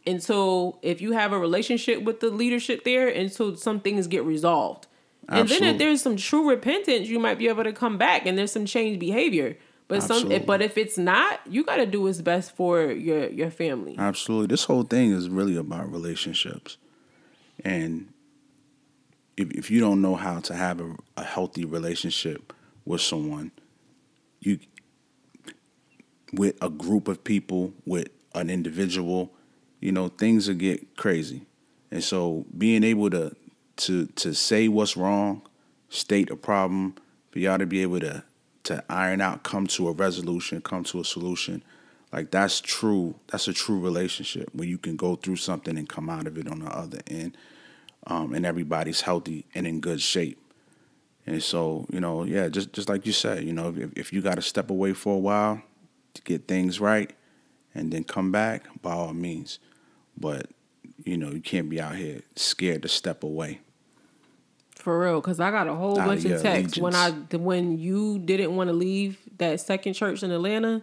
until 0.05 0.79
if 0.81 1.01
you 1.01 1.11
have 1.11 1.31
a 1.31 1.39
relationship 1.39 2.03
with 2.03 2.19
the 2.19 2.29
leadership 2.29 2.83
there 2.83 3.07
until 3.07 3.55
some 3.55 3.79
things 3.79 4.07
get 4.07 4.23
resolved. 4.23 4.87
And 5.29 5.47
then 5.47 5.63
if 5.63 5.77
there's 5.77 6.01
some 6.01 6.17
true 6.17 6.49
repentance, 6.49 7.07
you 7.07 7.19
might 7.19 7.37
be 7.37 7.47
able 7.47 7.63
to 7.63 7.71
come 7.71 7.97
back 7.97 8.25
and 8.25 8.37
there's 8.37 8.51
some 8.51 8.65
changed 8.65 8.99
behavior. 8.99 9.57
But 9.87 10.03
some 10.03 10.29
but 10.45 10.61
if 10.61 10.77
it's 10.77 10.97
not, 10.97 11.41
you 11.45 11.65
gotta 11.65 11.85
do 11.85 12.03
what's 12.03 12.21
best 12.21 12.55
for 12.55 12.91
your 12.91 13.29
your 13.29 13.51
family. 13.51 13.95
Absolutely. 13.97 14.47
This 14.47 14.63
whole 14.63 14.83
thing 14.83 15.11
is 15.11 15.29
really 15.29 15.57
about 15.57 15.91
relationships. 15.91 16.77
And 17.63 18.07
if, 19.35 19.51
if 19.51 19.71
you 19.71 19.79
don't 19.79 20.01
know 20.01 20.15
how 20.15 20.39
to 20.39 20.55
have 20.55 20.79
a, 20.79 20.95
a 21.17 21.23
healthy 21.23 21.65
relationship 21.65 22.53
with 22.85 23.01
someone, 23.01 23.51
you 24.39 24.59
with 26.33 26.55
a 26.61 26.69
group 26.69 27.07
of 27.07 27.23
people, 27.23 27.73
with 27.85 28.07
an 28.33 28.49
individual, 28.49 29.33
you 29.81 29.91
know, 29.91 30.07
things 30.07 30.47
will 30.47 30.55
get 30.55 30.95
crazy. 30.95 31.41
And 31.91 32.03
so 32.03 32.45
being 32.57 32.83
able 32.83 33.09
to 33.09 33.35
to 33.77 34.05
to 34.05 34.33
say 34.33 34.67
what's 34.67 34.95
wrong, 34.95 35.41
state 35.89 36.29
a 36.29 36.35
problem, 36.35 36.95
for 37.31 37.39
y'all 37.39 37.57
to 37.57 37.65
be 37.65 37.81
able 37.81 37.99
to 37.99 38.23
to 38.63 38.83
iron 38.89 39.21
out, 39.21 39.43
come 39.43 39.65
to 39.67 39.89
a 39.89 39.91
resolution, 39.91 40.61
come 40.61 40.83
to 40.85 40.99
a 40.99 41.03
solution, 41.03 41.63
like 42.13 42.31
that's 42.31 42.61
true. 42.61 43.15
That's 43.27 43.47
a 43.47 43.53
true 43.53 43.79
relationship 43.79 44.49
where 44.53 44.67
you 44.67 44.77
can 44.77 44.95
go 44.95 45.15
through 45.15 45.37
something 45.37 45.77
and 45.77 45.89
come 45.89 46.09
out 46.09 46.27
of 46.27 46.37
it 46.37 46.47
on 46.47 46.59
the 46.59 46.67
other 46.67 46.99
end, 47.07 47.35
um, 48.07 48.33
and 48.33 48.45
everybody's 48.45 49.01
healthy 49.01 49.45
and 49.55 49.65
in 49.65 49.79
good 49.79 50.01
shape. 50.01 50.37
And 51.25 51.41
so, 51.41 51.85
you 51.91 51.99
know, 51.99 52.23
yeah, 52.23 52.49
just 52.49 52.71
just 52.73 52.87
like 52.87 53.05
you 53.05 53.13
said, 53.13 53.43
you 53.43 53.53
know, 53.53 53.73
if, 53.75 53.93
if 53.97 54.13
you 54.13 54.21
got 54.21 54.35
to 54.35 54.41
step 54.41 54.69
away 54.69 54.93
for 54.93 55.15
a 55.15 55.19
while 55.19 55.61
to 56.13 56.21
get 56.21 56.47
things 56.47 56.79
right, 56.79 57.11
and 57.73 57.91
then 57.91 58.03
come 58.03 58.31
back, 58.31 58.67
by 58.81 58.91
all 58.91 59.13
means. 59.13 59.59
But 60.17 60.47
you 61.05 61.17
know, 61.17 61.31
you 61.31 61.41
can't 61.41 61.69
be 61.69 61.81
out 61.81 61.95
here 61.95 62.21
scared 62.35 62.83
to 62.83 62.87
step 62.87 63.23
away. 63.23 63.59
For 64.75 64.99
real, 64.99 65.21
because 65.21 65.39
I 65.39 65.51
got 65.51 65.67
a 65.67 65.75
whole 65.75 65.95
bunch 65.95 66.25
of 66.25 66.41
texts 66.41 66.77
when 66.77 66.95
I 66.95 67.11
when 67.37 67.77
you 67.77 68.17
didn't 68.19 68.55
want 68.55 68.69
to 68.69 68.73
leave 68.73 69.17
that 69.37 69.59
second 69.59 69.93
church 69.93 70.23
in 70.23 70.31
Atlanta. 70.31 70.81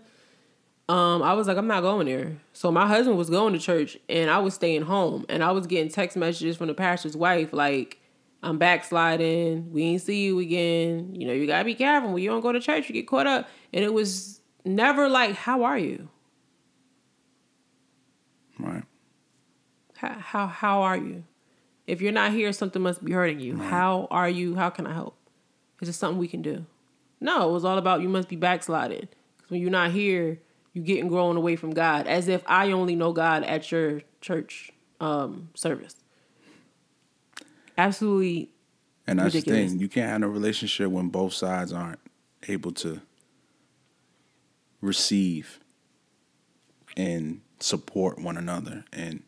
Um, 0.89 1.22
I 1.22 1.35
was 1.35 1.47
like, 1.49 1.59
I'm 1.59 1.66
not 1.66 1.83
going 1.83 2.07
there. 2.07 2.39
So 2.55 2.72
my 2.72 2.87
husband 2.87 3.18
was 3.18 3.29
going 3.29 3.53
to 3.53 3.59
church, 3.59 3.99
and 4.09 4.31
I 4.31 4.39
was 4.39 4.55
staying 4.55 4.83
home, 4.83 5.26
and 5.29 5.45
I 5.45 5.51
was 5.51 5.66
getting 5.66 5.91
text 5.91 6.16
messages 6.16 6.57
from 6.57 6.68
the 6.68 6.74
pastor's 6.74 7.16
wife 7.16 7.53
like, 7.53 8.01
"I'm 8.43 8.57
backsliding. 8.57 9.72
We 9.72 9.83
ain't 9.83 10.03
see 10.03 10.24
you 10.24 10.39
again. 10.39 11.14
You 11.14 11.26
know, 11.26 11.33
you 11.35 11.47
gotta 11.47 11.64
be 11.64 11.74
careful 11.74 12.12
when 12.12 12.22
you 12.22 12.31
don't 12.31 12.41
go 12.41 12.53
to 12.53 12.61
church. 12.61 12.89
You 12.89 12.95
get 12.95 13.07
caught 13.07 13.26
up." 13.26 13.49
And 13.72 13.85
it 13.85 13.93
was 13.93 14.41
never 14.64 15.09
like, 15.09 15.35
"How 15.35 15.64
are 15.64 15.79
you? 15.79 16.09
Right. 18.59 18.85
How 19.99 20.19
how, 20.19 20.47
how 20.47 20.83
are 20.83 20.97
you? 20.97 21.25
If 21.87 22.01
you're 22.01 22.13
not 22.13 22.33
here, 22.33 22.53
something 22.53 22.83
must 22.83 23.05
be 23.05 23.13
hurting 23.13 23.41
you. 23.41 23.57
How 23.57 24.09
are 24.11 24.29
you? 24.29 24.57
How 24.57 24.69
can 24.69 24.87
I 24.87 24.93
help? 24.93 25.17
Is 25.81 25.89
there 25.89 25.93
something 25.93 26.19
we 26.19 26.29
can 26.29 26.43
do? 26.43 26.67
No, 27.21 27.49
it 27.49 27.53
was 27.53 27.65
all 27.65 27.79
about 27.79 28.03
you 28.03 28.09
must 28.09 28.29
be 28.29 28.37
backsliding. 28.37 29.09
Because 29.37 29.51
when 29.51 29.61
you're 29.61 29.71
not 29.71 29.91
here, 29.91 30.39
you're 30.73 30.85
getting 30.85 31.09
growing 31.09 31.37
away 31.37 31.57
from 31.57 31.73
God. 31.73 32.07
As 32.07 32.29
if 32.29 32.43
I 32.47 32.73
only 32.73 32.95
know 32.95 33.13
God 33.13 33.43
at 33.43 33.73
your 33.73 34.03
church 34.21 34.71
um, 35.01 35.49
service. 35.55 35.97
Absolutely. 37.77 38.51
And 39.07 39.19
that's 39.19 39.35
the 39.35 39.41
thing. 39.41 39.79
You 39.79 39.89
can't 39.89 40.11
have 40.11 40.23
a 40.23 40.33
relationship 40.33 40.91
when 40.91 41.09
both 41.09 41.33
sides 41.33 41.73
aren't 41.73 42.01
able 42.49 42.73
to 42.73 43.01
receive 44.81 45.61
and 46.97 47.41
support 47.61 48.21
one 48.21 48.37
another. 48.37 48.85
And 48.93 49.23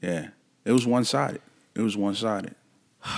yeah, 0.00 0.28
it 0.64 0.72
was 0.72 0.86
one 0.86 1.04
sided. 1.04 1.40
It 1.74 1.82
was 1.82 1.96
one 1.96 2.14
sided. 2.14 2.54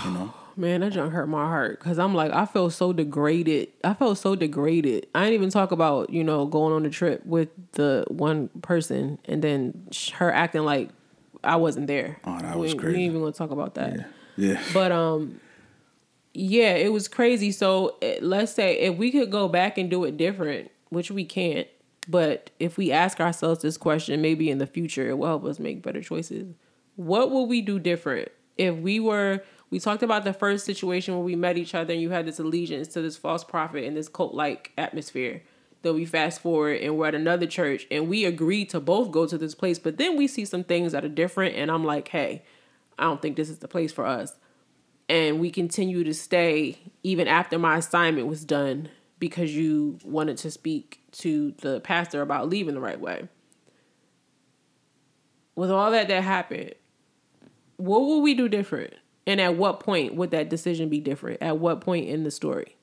You 0.05 0.11
know? 0.11 0.35
Man, 0.59 0.81
that 0.81 0.95
junk 0.95 1.13
hurt 1.13 1.29
my 1.29 1.45
heart 1.47 1.79
because 1.79 1.99
I'm 1.99 2.15
like, 2.15 2.33
I 2.33 2.47
felt 2.47 2.73
so 2.73 2.95
degraded. 2.95 3.69
I 3.85 3.93
felt 3.93 4.17
so 4.17 4.35
degraded. 4.35 5.07
I 5.15 5.25
didn't 5.25 5.35
even 5.35 5.51
talk 5.51 5.71
about, 5.71 6.09
you 6.09 6.25
know, 6.25 6.47
going 6.47 6.73
on 6.73 6.83
the 6.83 6.89
trip 6.89 7.25
with 7.27 7.51
the 7.73 8.07
one 8.09 8.49
person 8.63 9.19
and 9.27 9.45
then 9.45 9.87
her 10.15 10.33
acting 10.33 10.65
like 10.65 10.89
I 11.45 11.57
wasn't 11.57 11.89
there. 11.89 12.19
Oh, 12.25 12.39
that 12.41 12.55
we, 12.55 12.63
was 12.63 12.73
We 12.75 12.79
crazy. 12.79 12.97
ain't 12.97 13.11
even 13.11 13.21
gonna 13.21 13.33
talk 13.33 13.51
about 13.51 13.75
that. 13.75 14.09
Yeah. 14.37 14.59
But 14.73 14.93
um, 14.93 15.41
yeah, 16.33 16.75
it 16.75 16.91
was 16.91 17.07
crazy. 17.07 17.53
So 17.53 17.97
eh, 18.01 18.19
let's 18.23 18.53
say 18.53 18.79
if 18.79 18.97
we 18.97 19.11
could 19.11 19.31
go 19.31 19.49
back 19.49 19.77
and 19.77 19.91
do 19.91 20.05
it 20.05 20.17
different, 20.17 20.71
which 20.89 21.11
we 21.11 21.27
can't, 21.27 21.69
but 22.09 22.49
if 22.59 22.79
we 22.79 22.93
ask 22.93 23.21
ourselves 23.21 23.61
this 23.61 23.77
question, 23.77 24.23
maybe 24.23 24.51
in 24.51 24.57
the 24.57 24.67
future 24.67 25.07
it 25.09 25.19
will 25.19 25.27
help 25.27 25.45
us 25.45 25.59
make 25.59 25.83
better 25.83 26.01
choices. 26.01 26.55
What 26.97 27.31
would 27.31 27.45
we 27.45 27.61
do 27.63 27.79
different 27.79 28.31
if 28.57 28.77
we 28.77 29.01
were? 29.01 29.43
We 29.71 29.81
talked 29.81 30.03
about 30.03 30.25
the 30.25 30.33
first 30.33 30.65
situation 30.65 31.15
where 31.15 31.25
we 31.25 31.37
met 31.37 31.59
each 31.59 31.75
other 31.75 31.93
and 31.93 32.01
you 32.01 32.11
had 32.11 32.27
this 32.27 32.39
allegiance 32.39 32.89
to 32.89 33.03
this 33.03 33.17
false 33.17 33.45
prophet 33.45 33.85
and 33.85 33.97
this 33.97 34.09
cult 34.09 34.35
like 34.35 34.73
atmosphere. 34.79 35.43
Then 35.83 35.95
we 35.95 36.05
fast 36.05 36.41
forward 36.41 36.81
and 36.81 36.97
we're 36.97 37.09
at 37.09 37.15
another 37.15 37.47
church 37.47 37.87
and 37.91 38.09
we 38.09 38.25
agreed 38.25 38.71
to 38.71 38.81
both 38.81 39.11
go 39.11 39.27
to 39.27 39.37
this 39.37 39.55
place, 39.55 39.79
but 39.79 39.99
then 39.99 40.17
we 40.17 40.27
see 40.27 40.45
some 40.45 40.65
things 40.65 40.93
that 40.93 41.05
are 41.05 41.09
different 41.09 41.57
and 41.57 41.71
I'm 41.71 41.85
like, 41.85 42.09
hey, 42.09 42.45
I 42.99 43.05
don't 43.05 43.21
think 43.21 43.37
this 43.37 43.51
is 43.51 43.59
the 43.59 43.69
place 43.69 43.93
for 43.93 44.07
us 44.07 44.37
and 45.09 45.41
we 45.41 45.51
continue 45.51 46.05
to 46.05 46.15
stay 46.15 46.79
even 47.03 47.29
after 47.29 47.59
my 47.59 47.77
assignment 47.79 48.27
was 48.27 48.45
done 48.45 48.89
because 49.19 49.55
you 49.55 49.99
wanted 50.05 50.37
to 50.39 50.51
speak 50.51 51.01
to 51.11 51.53
the 51.59 51.81
pastor 51.81 52.23
about 52.23 52.49
leaving 52.49 52.75
the 52.75 52.81
right 52.81 53.01
way. 53.01 53.29
With 55.55 55.71
all 55.71 55.91
that 55.93 56.09
that 56.09 56.23
happened, 56.23 56.75
what 57.77 58.01
will 58.01 58.23
we 58.23 58.35
do 58.35 58.49
different? 58.49 58.95
And 59.27 59.41
at 59.41 59.57
what 59.57 59.81
point 59.81 60.15
would 60.15 60.31
that 60.31 60.49
decision 60.49 60.89
be 60.89 61.01
different? 61.01 61.43
At 61.43 61.59
what 61.59 61.81
point 61.81 62.09
in 62.09 62.23
the 62.25 62.31
story? 62.31 62.77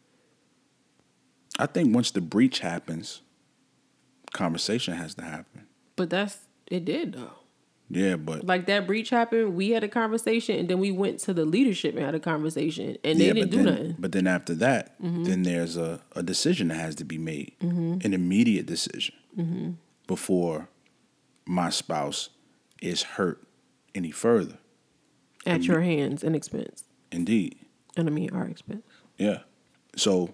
I 1.59 1.67
think 1.67 1.93
once 1.95 2.11
the 2.11 2.21
breach 2.21 2.59
happens, 2.59 3.21
conversation 4.33 4.95
has 4.95 5.13
to 5.15 5.23
happen. 5.23 5.67
But 5.95 6.09
that's 6.09 6.39
it 6.67 6.85
did 6.85 7.13
though. 7.13 7.31
Yeah, 7.89 8.15
but 8.15 8.43
Like 8.45 8.65
that 8.67 8.87
breach 8.87 9.11
happened, 9.11 9.55
we 9.55 9.69
had 9.71 9.83
a 9.83 9.87
conversation 9.87 10.57
and 10.57 10.67
then 10.67 10.79
we 10.79 10.91
went 10.91 11.19
to 11.19 11.33
the 11.33 11.45
leadership 11.45 11.95
and 11.95 12.03
had 12.03 12.15
a 12.15 12.19
conversation 12.19 12.97
and 13.03 13.19
they 13.19 13.27
yeah, 13.27 13.33
didn't 13.33 13.51
do 13.51 13.57
then, 13.57 13.65
nothing. 13.65 13.95
But 13.99 14.11
then 14.13 14.25
after 14.25 14.55
that, 14.55 14.99
Mm-hmm. 15.01 15.23
then 15.25 15.43
there's 15.43 15.77
a, 15.77 16.01
a 16.15 16.23
decision 16.23 16.69
that 16.69 16.75
has 16.75 16.95
to 16.95 17.03
be 17.05 17.17
made, 17.17 17.53
an 17.61 18.13
immediate 18.13 18.65
decision 18.65 19.15
Mm-hmm. 19.37 19.71
before 20.07 20.69
my 21.45 21.69
spouse 21.69 22.29
is 22.81 23.03
hurt 23.03 23.43
any 23.95 24.11
further. 24.11 24.57
At 25.45 25.63
your 25.63 25.81
hands 25.81 26.23
and 26.23 26.35
expense. 26.35 26.83
Indeed, 27.11 27.57
And 27.97 28.07
I 28.07 28.11
mean 28.11 28.29
our 28.33 28.45
expense. 28.47 28.83
yeah. 29.17 29.39
So 29.95 30.29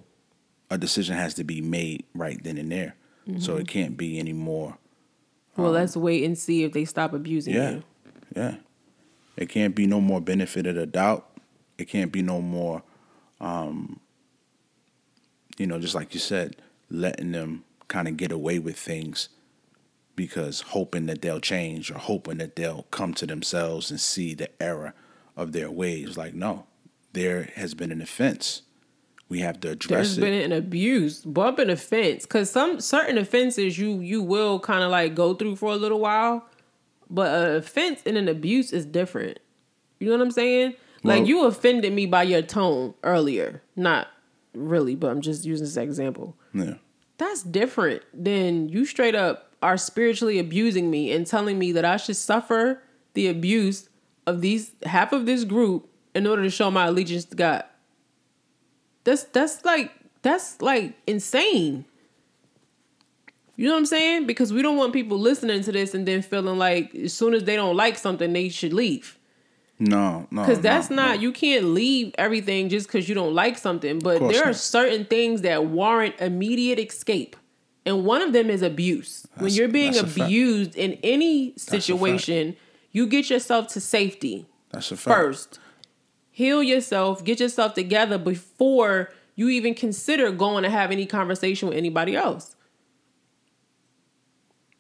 a 0.70 0.78
decision 0.78 1.16
has 1.16 1.34
to 1.36 1.44
be 1.44 1.62
made 1.62 2.06
right 2.16 2.42
then 2.44 2.58
and 2.58 2.72
there. 2.72 2.96
So 3.40 3.52
Mm-hmm. 3.54 3.62
it 3.62 3.68
can't 3.68 3.98
be 3.98 4.18
any 4.20 4.34
more. 4.34 4.78
Well, 5.58 5.72
let's 5.72 5.96
wait 5.98 6.24
and 6.24 6.38
see 6.38 6.64
if 6.64 6.72
they 6.74 6.86
stop 6.86 7.14
abusing 7.14 7.54
Yeah, 7.54 7.72
you. 7.72 7.84
yeah. 8.36 8.56
It 9.36 9.50
can't 9.50 9.76
be 9.76 9.86
no 9.88 10.00
more 10.02 10.22
benefit 10.22 10.66
of 10.68 10.76
the 10.76 10.86
doubt. 10.86 11.30
It 11.78 11.86
can't 11.90 12.12
be 12.12 12.22
no 12.22 12.42
more, 12.42 12.82
um, 13.42 14.00
you 15.58 15.68
know, 15.68 15.80
just 15.80 15.96
like 15.96 16.14
you 16.14 16.20
said, 16.20 16.56
letting 16.90 17.32
them 17.34 17.64
kind 17.88 18.08
of 18.08 18.16
get 18.18 18.32
away 18.32 18.60
with 18.60 18.78
things 18.78 19.30
because 20.20 20.60
hoping 20.60 21.06
that 21.06 21.22
they'll 21.22 21.40
change 21.40 21.90
or 21.90 21.98
hoping 21.98 22.40
that 22.40 22.58
they'll 22.58 22.84
come 22.92 23.14
to 23.14 23.26
themselves 23.26 23.90
and 23.90 23.98
see 23.98 24.34
the 24.34 24.50
error 24.62 24.94
of 25.38 25.54
their 25.54 25.72
ways. 25.72 26.18
Like, 26.18 26.34
no, 26.34 26.66
there 27.14 27.44
has 27.56 27.74
been 27.74 27.90
an 27.90 28.02
offense. 28.02 28.64
We 29.30 29.40
have 29.40 29.62
to 29.62 29.70
address 29.70 29.90
There's 29.90 30.18
it. 30.18 30.22
There's 30.22 30.44
been 30.44 30.52
an 30.52 30.58
abuse, 30.58 31.22
bump 31.24 31.58
an 31.60 31.70
offense, 31.70 32.24
because 32.24 32.50
some 32.50 32.82
certain 32.82 33.18
offenses 33.18 33.80
you 33.80 34.02
you 34.02 34.22
will 34.22 34.60
kind 34.60 34.84
of 34.84 34.92
like 34.92 35.16
go 35.16 35.36
through 35.36 35.56
for 35.56 35.72
a 35.72 35.78
little 35.78 36.02
while, 36.02 36.46
but 37.10 37.34
an 37.34 37.56
offense 37.56 38.02
and 38.06 38.18
an 38.18 38.28
abuse 38.28 38.74
is 38.74 38.86
different. 38.86 39.40
You 40.02 40.08
know 40.08 40.18
what 40.18 40.22
I'm 40.22 40.32
saying? 40.32 40.76
like 41.02 41.28
you 41.28 41.46
offended 41.46 41.94
me 41.94 42.08
by 42.08 42.24
your 42.24 42.42
tone 42.42 42.94
earlier, 43.06 43.64
not 43.78 44.10
really, 44.54 44.96
but 44.96 45.12
I'm 45.12 45.22
just 45.22 45.46
using 45.46 45.64
this 45.64 45.78
example. 45.78 46.36
yeah. 46.54 46.74
That's 47.18 47.44
different 47.44 48.04
than 48.14 48.68
you 48.68 48.86
straight 48.86 49.16
up 49.16 49.49
are 49.62 49.78
spiritually 49.78 50.40
abusing 50.40 50.90
me 50.90 51.12
and 51.12 51.28
telling 51.28 51.60
me 51.60 51.72
that 51.74 51.86
I 51.86 51.98
should 51.98 52.16
suffer 52.16 52.82
the 53.14 53.28
abuse 53.28 53.90
of 54.26 54.42
these 54.42 54.72
half 54.84 55.12
of 55.12 55.26
this 55.26 55.44
group 55.44 55.90
in 56.16 56.28
order 56.28 56.44
to 56.44 56.50
show 56.50 56.72
my 56.72 56.88
allegiance 56.88 57.26
to 57.26 57.36
God. 57.36 57.64
That's 59.04 59.24
that's 59.24 59.66
like 59.66 59.92
that's 60.22 60.62
like 60.62 60.94
insane. 61.08 61.86
You 63.56 63.66
know 63.66 63.74
what 63.74 63.80
I'm 63.80 63.86
saying? 63.88 64.26
Because 64.26 64.54
we 64.54 64.62
don't 64.62 64.78
want 64.78 64.94
people 64.94 65.20
listening 65.20 65.64
to 65.64 65.72
this 65.74 65.94
and 65.94 66.08
then 66.08 66.22
feeling 66.22 66.58
like 66.58 66.96
as 66.96 67.14
soon 67.14 67.34
as 67.34 67.44
they 67.44 67.58
don't 67.58 67.76
like 67.76 67.98
something, 67.98 68.32
they 68.32 68.48
should 68.48 68.72
leave. 68.72 69.20
No, 69.80 70.28
no. 70.30 70.42
Because 70.42 70.60
that's 70.60 70.90
no, 70.90 70.96
not 70.98 71.16
no. 71.16 71.22
you 71.22 71.32
can't 71.32 71.66
leave 71.66 72.14
everything 72.18 72.70
just 72.70 72.88
because 72.88 73.08
you 73.08 73.16
don't 73.16 73.34
like 73.34 73.58
something. 73.58 74.00
But 74.00 74.20
there 74.20 74.44
are 74.44 74.48
not. 74.48 74.56
certain 74.56 75.06
things 75.06 75.42
that 75.42 75.66
warrant 75.66 76.16
immediate 76.20 76.80
escape, 76.80 77.36
and 77.90 78.06
one 78.06 78.22
of 78.22 78.34
them 78.34 78.50
is 78.50 78.62
abuse. 78.62 79.26
when 79.38 79.52
you're 79.52 79.68
being 79.68 79.94
that's 79.94 80.16
abused 80.16 80.76
in 80.76 80.94
any 81.04 81.54
situation, 81.58 82.56
you 82.92 83.08
get 83.08 83.30
yourself 83.30 83.68
to 83.70 83.82
safety 83.82 84.46
That's 84.72 84.92
a 84.92 84.98
fact. 84.98 85.18
first. 85.18 85.60
Heal 86.32 86.62
yourself, 86.64 87.26
get 87.26 87.40
yourself 87.40 87.74
together 87.74 88.18
before 88.18 89.12
you 89.36 89.50
even 89.50 89.74
consider 89.74 90.32
going 90.32 90.64
to 90.64 90.70
have 90.70 90.92
any 90.92 91.06
conversation 91.06 91.68
with 91.68 91.78
anybody 91.78 92.16
else. 92.16 92.56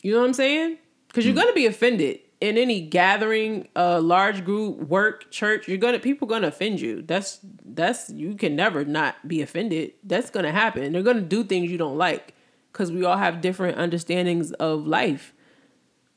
You 0.01 0.13
know 0.13 0.19
what 0.19 0.27
I'm 0.27 0.33
saying? 0.33 0.77
Because 1.07 1.25
you're 1.25 1.35
gonna 1.35 1.51
be 1.53 1.65
offended 1.65 2.19
in 2.39 2.57
any 2.57 2.79
gathering, 2.79 3.67
uh, 3.75 3.99
large 3.99 4.45
group, 4.45 4.77
work, 4.87 5.29
church. 5.31 5.67
You're 5.67 5.77
gonna 5.77 5.99
people 5.99 6.27
gonna 6.27 6.47
offend 6.47 6.79
you. 6.79 7.01
That's 7.01 7.39
that's 7.65 8.09
you 8.09 8.35
can 8.35 8.55
never 8.55 8.85
not 8.85 9.27
be 9.27 9.41
offended. 9.41 9.93
That's 10.03 10.29
gonna 10.29 10.51
happen. 10.51 10.93
They're 10.93 11.03
gonna 11.03 11.21
do 11.21 11.43
things 11.43 11.69
you 11.69 11.77
don't 11.77 11.97
like 11.97 12.33
because 12.79 12.93
we 12.93 13.03
all 13.03 13.17
have 13.17 13.41
different 13.41 13.77
understandings 13.77 14.53
of 14.53 14.87
life. 14.87 15.33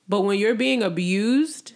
But 0.09 0.21
when 0.21 0.39
you're 0.39 0.55
being 0.55 0.81
abused, 0.81 1.73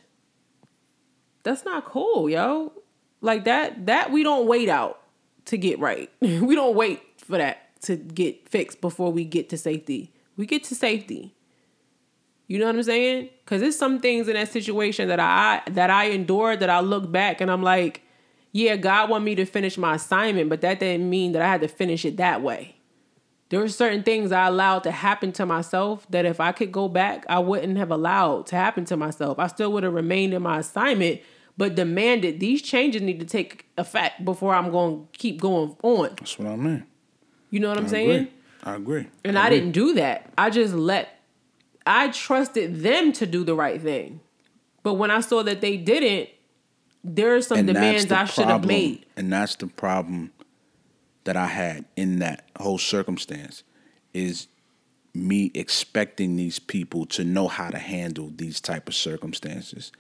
that's 1.43 1.64
not 1.64 1.87
cool, 1.87 2.30
yo. 2.30 2.72
Like 3.20 3.47
that 3.47 3.87
that 3.87 4.12
we 4.12 4.22
don't 4.22 4.47
wait 4.47 4.68
out 4.68 5.01
to 5.47 5.59
get 5.59 5.80
right. 5.80 6.09
we 6.20 6.55
don't 6.55 6.76
wait 6.76 7.03
for 7.18 7.37
that 7.37 7.80
to 7.82 7.97
get 7.97 8.49
fixed 8.49 8.80
before 8.80 9.11
we 9.11 9.24
get 9.24 9.49
to 9.49 9.59
safety. 9.59 10.12
We 10.37 10.47
get 10.47 10.62
to 10.64 10.76
safety. 10.76 11.34
You 12.47 12.61
know 12.61 12.66
what 12.66 12.76
I'm 12.76 12.82
saying? 12.84 13.30
Cuz 13.45 13.61
there's 13.61 13.76
some 13.76 13.99
things 13.99 14.28
in 14.28 14.34
that 14.34 14.53
situation 14.53 15.09
that 15.09 15.18
I 15.18 15.62
that 15.68 15.91
I 15.91 16.11
endured 16.11 16.61
that 16.61 16.70
I 16.70 16.78
look 16.78 17.11
back 17.11 17.41
and 17.41 17.51
I'm 17.51 17.64
like, 17.64 18.03
yeah, 18.53 18.76
God 18.76 19.11
want 19.11 19.24
me 19.24 19.34
to 19.34 19.47
finish 19.47 19.76
my 19.76 19.97
assignment, 19.97 20.49
but 20.49 20.61
that 20.61 20.78
didn't 20.78 21.11
mean 21.11 21.32
that 21.32 21.43
I 21.43 21.49
had 21.49 21.62
to 21.62 21.68
finish 21.68 22.05
it 22.05 22.18
that 22.18 22.41
way. 22.41 22.76
There 23.49 23.61
were 23.61 23.68
certain 23.68 24.03
things 24.03 24.32
I 24.32 24.47
allowed 24.47 24.80
to 24.80 24.90
happen 24.90 25.30
to 25.32 25.47
myself 25.47 26.07
that 26.11 26.24
if 26.26 26.40
I 26.40 26.51
could 26.51 26.72
go 26.72 26.88
back, 26.88 27.24
I 27.28 27.38
wouldn't 27.38 27.78
have 27.78 27.92
allowed 27.92 28.47
to 28.47 28.57
happen 28.57 28.84
to 28.86 28.97
myself. 28.97 29.38
I 29.38 29.47
still 29.47 29.72
would 29.72 29.84
have 29.84 29.94
remained 29.94 30.34
in 30.34 30.42
my 30.42 30.59
assignment, 30.59 31.20
but 31.57 31.76
demanded 31.76 32.40
these 32.40 32.61
changes 32.61 33.03
need 33.03 33.20
to 33.20 33.26
take 33.26 33.66
effect 33.78 34.24
before 34.24 34.55
I'm 34.55 34.70
going 34.72 35.07
to 35.12 35.18
keep 35.18 35.40
going 35.40 35.76
on. 35.82 36.16
That's 36.18 36.38
what 36.38 36.49
I 36.49 36.57
mean. 36.57 36.84
You 37.51 37.61
know 37.61 37.68
what 37.68 37.78
I'm 37.78 37.84
I 37.84 37.88
saying? 37.88 38.11
agree. 38.11 38.32
I 38.64 38.74
agree. 38.74 39.07
And 39.24 39.38
I 39.38 39.49
didn't 39.49 39.72
do 39.72 39.94
that. 39.94 40.32
I 40.36 40.51
just 40.51 40.74
let, 40.74 41.20
I 41.86 42.09
trusted 42.09 42.80
them 42.80 43.12
to 43.12 43.26
do 43.26 43.44
the 43.44 43.55
right 43.55 43.80
thing. 43.80 44.20
But 44.82 44.94
when 44.94 45.12
I 45.12 45.20
saw 45.20 45.44
that 45.44 45.61
they 45.61 45.76
didn't, 45.76 46.30
there 47.05 47.36
are 47.36 47.42
some 47.42 47.59
And 47.59 47.68
demands 47.68 48.07
the 48.07 48.18
I 48.18 48.24
should 48.24 48.47
have 48.47 48.64
made. 48.64 49.07
And 49.16 49.32
that's 49.32 49.55
the 49.55 49.68
problem 49.68 50.32
that 51.26 51.36
I 51.36 51.46
had 51.46 51.84
in 51.96 52.20
that 52.20 52.48
whole 52.58 52.78
circumstance 52.78 53.64
is 54.14 54.46
me 55.12 55.50
expecting 55.54 56.36
these 56.36 56.58
people 56.58 57.04
to 57.06 57.24
know 57.24 57.48
how 57.48 57.68
to 57.68 57.78
handle 57.78 58.32
these 58.34 58.60
type 58.60 58.88
of 58.88 58.94
circumstances. 58.94 59.90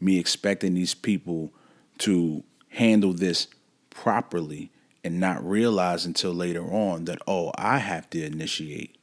Me 0.00 0.18
expecting 0.18 0.74
these 0.74 0.94
people 0.94 1.52
to 1.98 2.44
handle 2.68 3.12
this 3.12 3.48
properly 3.90 4.70
and 5.02 5.18
not 5.18 5.44
realize 5.44 6.06
until 6.06 6.32
later 6.32 6.62
on 6.62 7.06
that 7.06 7.18
oh, 7.26 7.50
I 7.56 7.78
have 7.78 8.08
to 8.10 8.24
initiate 8.24 8.96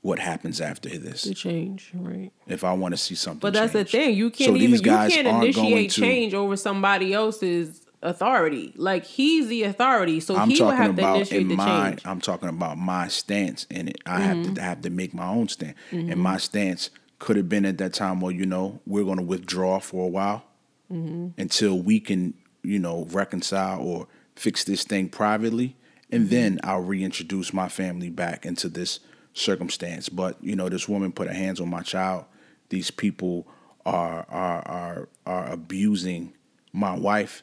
what 0.00 0.18
happens 0.18 0.60
after 0.60 0.90
this 0.90 1.24
The 1.24 1.34
change, 1.34 1.90
right? 1.94 2.30
if 2.46 2.62
I 2.64 2.72
want 2.74 2.92
to 2.92 2.98
see 2.98 3.14
something. 3.14 3.40
But 3.40 3.52
that's 3.54 3.72
the 3.72 3.84
thing. 3.84 4.14
You 4.14 4.30
can't 4.30 4.54
these 4.54 4.62
even 4.62 4.74
you 4.76 4.90
can't 4.90 5.26
initiate 5.26 5.90
to- 5.92 6.00
change 6.00 6.34
over 6.34 6.56
somebody 6.56 7.12
else's 7.12 7.83
authority. 8.04 8.72
Like 8.76 9.04
he's 9.04 9.48
the 9.48 9.64
authority, 9.64 10.20
so 10.20 10.36
I'm 10.36 10.50
he 10.50 10.56
talking 10.56 10.76
have 10.76 10.94
to 10.94 11.02
about 11.02 11.16
initiate 11.16 11.42
in 11.42 11.48
the 11.48 11.56
my. 11.56 11.64
change. 11.66 12.00
Mm-hmm. 12.00 12.08
I'm 12.08 12.20
talking 12.20 12.48
about 12.48 12.78
my 12.78 13.08
stance 13.08 13.64
in 13.70 13.88
it. 13.88 13.98
I 14.06 14.20
have 14.20 14.54
to 14.54 14.62
have 14.62 14.82
to 14.82 14.90
make 14.90 15.12
my 15.14 15.26
own 15.26 15.48
stand, 15.48 15.74
and 15.90 16.16
my 16.16 16.36
stance 16.36 16.90
could 17.18 17.36
have 17.36 17.48
been 17.48 17.64
at 17.66 17.78
that 17.78 17.94
time. 17.94 18.20
Well, 18.20 18.30
you 18.32 18.46
know, 18.46 18.80
we're 18.86 19.04
going 19.04 19.18
to 19.18 19.24
withdraw 19.24 19.80
for 19.80 20.04
a 20.06 20.08
while 20.08 20.44
Mm-hmm. 20.92 21.40
until 21.40 21.80
we 21.80 21.98
can 21.98 22.34
you 22.64 22.78
know, 22.78 23.06
reconcile 23.10 23.80
or 23.80 24.08
fix 24.36 24.64
this 24.64 24.84
thing 24.84 25.08
privately, 25.08 25.76
and 26.10 26.30
then 26.30 26.58
I'll 26.64 26.80
reintroduce 26.80 27.52
my 27.52 27.68
family 27.68 28.10
back 28.10 28.44
into 28.46 28.68
this 28.68 29.00
circumstance. 29.34 30.08
But 30.08 30.36
you 30.42 30.56
know, 30.56 30.68
this 30.68 30.88
woman 30.88 31.12
put 31.12 31.28
her 31.28 31.34
hands 31.34 31.60
on 31.60 31.68
my 31.68 31.82
child. 31.82 32.24
These 32.70 32.90
people 32.90 33.46
are 33.86 34.26
are 34.28 34.62
are 34.66 35.08
are 35.26 35.50
abusing 35.52 36.32
my 36.72 36.96
wife. 36.96 37.42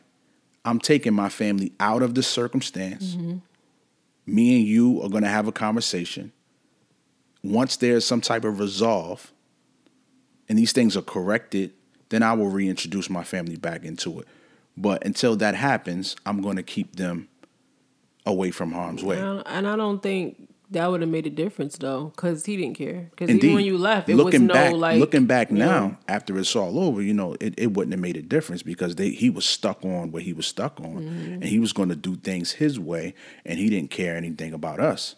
I'm 0.63 0.79
taking 0.79 1.13
my 1.13 1.29
family 1.29 1.73
out 1.79 2.03
of 2.03 2.15
the 2.15 2.23
circumstance. 2.23 3.17
Me 4.25 4.57
and 4.57 4.67
you 4.67 5.01
are 5.01 5.09
going 5.09 5.23
to 5.23 5.29
have 5.29 5.47
a 5.47 5.51
conversation. 5.51 6.31
Once 7.43 7.77
there's 7.77 8.05
some 8.05 8.21
type 8.21 8.45
of 8.45 8.59
resolve 8.59 9.31
and 10.47 10.59
these 10.59 10.71
things 10.71 10.95
are 10.95 11.01
corrected, 11.01 11.73
then 12.09 12.21
I 12.21 12.33
will 12.33 12.49
reintroduce 12.49 13.09
my 13.09 13.23
family 13.23 13.55
back 13.55 13.83
into 13.83 14.19
it. 14.19 14.27
But 14.77 15.03
until 15.05 15.35
that 15.37 15.55
happens, 15.55 16.15
I'm 16.25 16.41
going 16.41 16.57
to 16.57 16.63
keep 16.63 16.95
them 16.95 17.27
away 18.25 18.51
from 18.51 18.71
harm's 18.71 19.03
way. 19.03 19.17
And 19.17 19.67
I 19.67 19.75
don't 19.75 20.03
think 20.03 20.50
that 20.71 20.89
would 20.89 21.01
have 21.01 21.09
made 21.09 21.27
a 21.27 21.29
difference 21.29 21.77
though, 21.77 22.13
because 22.15 22.45
he 22.45 22.55
didn't 22.57 22.77
care. 22.77 23.09
Because 23.11 23.29
even 23.29 23.53
when 23.55 23.65
you 23.65 23.77
left, 23.77 24.07
it 24.09 24.15
looking 24.15 24.47
was 24.47 24.47
no 24.47 24.53
back, 24.53 24.73
like 24.73 24.99
looking 24.99 25.25
back 25.25 25.51
yeah. 25.51 25.57
now, 25.57 25.97
after 26.07 26.37
it's 26.39 26.55
all 26.55 26.79
over, 26.79 27.01
you 27.01 27.13
know, 27.13 27.35
it, 27.39 27.53
it 27.57 27.73
wouldn't 27.73 27.91
have 27.93 27.99
made 27.99 28.15
a 28.17 28.21
difference 28.21 28.63
because 28.63 28.95
they 28.95 29.09
he 29.09 29.29
was 29.29 29.45
stuck 29.45 29.83
on 29.83 30.11
what 30.11 30.23
he 30.23 30.33
was 30.33 30.47
stuck 30.47 30.79
on, 30.79 30.91
Mm-hmm. 31.01 31.33
and 31.33 31.43
he 31.45 31.59
was 31.59 31.73
going 31.73 31.89
to 31.89 31.95
do 31.95 32.15
things 32.15 32.53
his 32.53 32.79
way, 32.79 33.13
and 33.45 33.59
he 33.59 33.69
didn't 33.69 33.91
care 33.91 34.15
anything 34.15 34.53
about 34.53 34.79
us, 34.79 35.15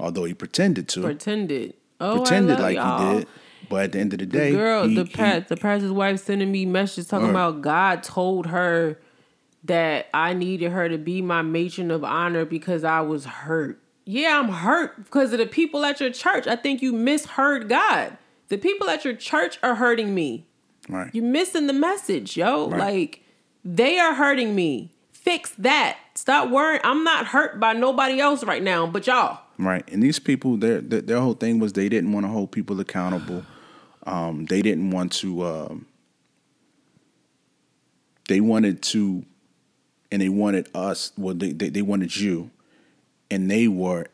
although 0.00 0.24
he 0.24 0.34
pretended 0.34 0.88
to, 0.90 1.00
Mm-hmm. 1.00 1.06
pretended. 1.08 1.74
Oh, 2.00 2.18
pretended 2.18 2.52
I 2.52 2.54
love 2.54 2.62
like 2.62 2.76
y'all. 2.76 3.10
he 3.12 3.18
did. 3.20 3.28
But 3.68 3.84
at 3.84 3.92
the 3.92 3.98
end 3.98 4.12
of 4.12 4.18
the 4.20 4.26
day, 4.26 4.52
The 4.52 4.56
girl, 4.58 4.86
he- 4.86 4.94
the 4.94 5.04
he- 5.04 5.10
past, 5.14 5.48
the 5.48 5.56
pastor's 5.56 5.90
wife 5.90 6.20
sending 6.20 6.52
me 6.52 6.64
messages 6.66 7.08
talking 7.08 7.24
Right. 7.26 7.30
about 7.32 7.62
God 7.62 8.02
told 8.04 8.46
her 8.46 9.00
that 9.64 10.06
I 10.14 10.32
needed 10.34 10.70
her 10.70 10.88
to 10.88 10.98
be 10.98 11.20
my 11.22 11.42
matron 11.42 11.90
of 11.90 12.04
honor 12.04 12.44
because 12.44 12.84
I 12.84 13.00
was 13.00 13.24
hurt. 13.24 13.80
Yeah, 14.08 14.38
I'm 14.38 14.48
hurt 14.48 14.96
because 15.04 15.32
of 15.32 15.38
the 15.40 15.46
people 15.46 15.84
at 15.84 16.00
your 16.00 16.10
church. 16.12 16.46
I 16.46 16.54
think 16.56 16.80
you 16.80 16.92
misheard 16.92 17.68
God. 17.68 18.16
The 18.48 18.56
people 18.56 18.88
at 18.88 19.04
your 19.04 19.14
church 19.14 19.58
are 19.64 19.74
hurting 19.74 20.14
me. 20.14 20.46
right, 20.88 21.12
You're 21.12 21.24
missing 21.24 21.66
the 21.66 21.72
message, 21.72 22.36
yo. 22.36 22.70
Right. 22.70 22.78
Like 22.78 23.24
they 23.64 23.98
are 23.98 24.14
hurting 24.14 24.54
me. 24.54 24.92
Fix 25.10 25.50
that. 25.58 25.98
Stop 26.14 26.50
worrying. 26.50 26.80
I'm 26.84 27.02
not 27.02 27.26
hurt 27.26 27.58
by 27.58 27.72
nobody 27.72 28.20
else 28.20 28.44
right 28.44 28.62
now, 28.62 28.86
but 28.86 29.08
y'all. 29.08 29.40
right, 29.58 29.82
and 29.90 30.00
these 30.02 30.20
people, 30.20 30.56
their 30.56 30.80
their, 30.80 31.00
their 31.00 31.20
whole 31.20 31.34
thing 31.34 31.58
was 31.58 31.72
they 31.72 31.88
didn't 31.88 32.12
want 32.12 32.24
to 32.26 32.30
hold 32.30 32.52
people 32.52 32.78
accountable. 32.78 33.44
Um, 34.06 34.46
they 34.46 34.62
didn't 34.62 34.92
want 34.92 35.12
to. 35.14 35.44
Um, 35.44 35.86
they 38.28 38.40
wanted 38.40 38.82
to, 38.82 39.24
and 40.12 40.22
they 40.22 40.28
wanted 40.28 40.68
us. 40.76 41.10
Well, 41.18 41.34
they 41.34 41.50
they, 41.50 41.70
they 41.70 41.82
wanted 41.82 42.16
you, 42.16 42.50
and 43.30 43.50
they 43.50 43.68
were. 43.68 44.06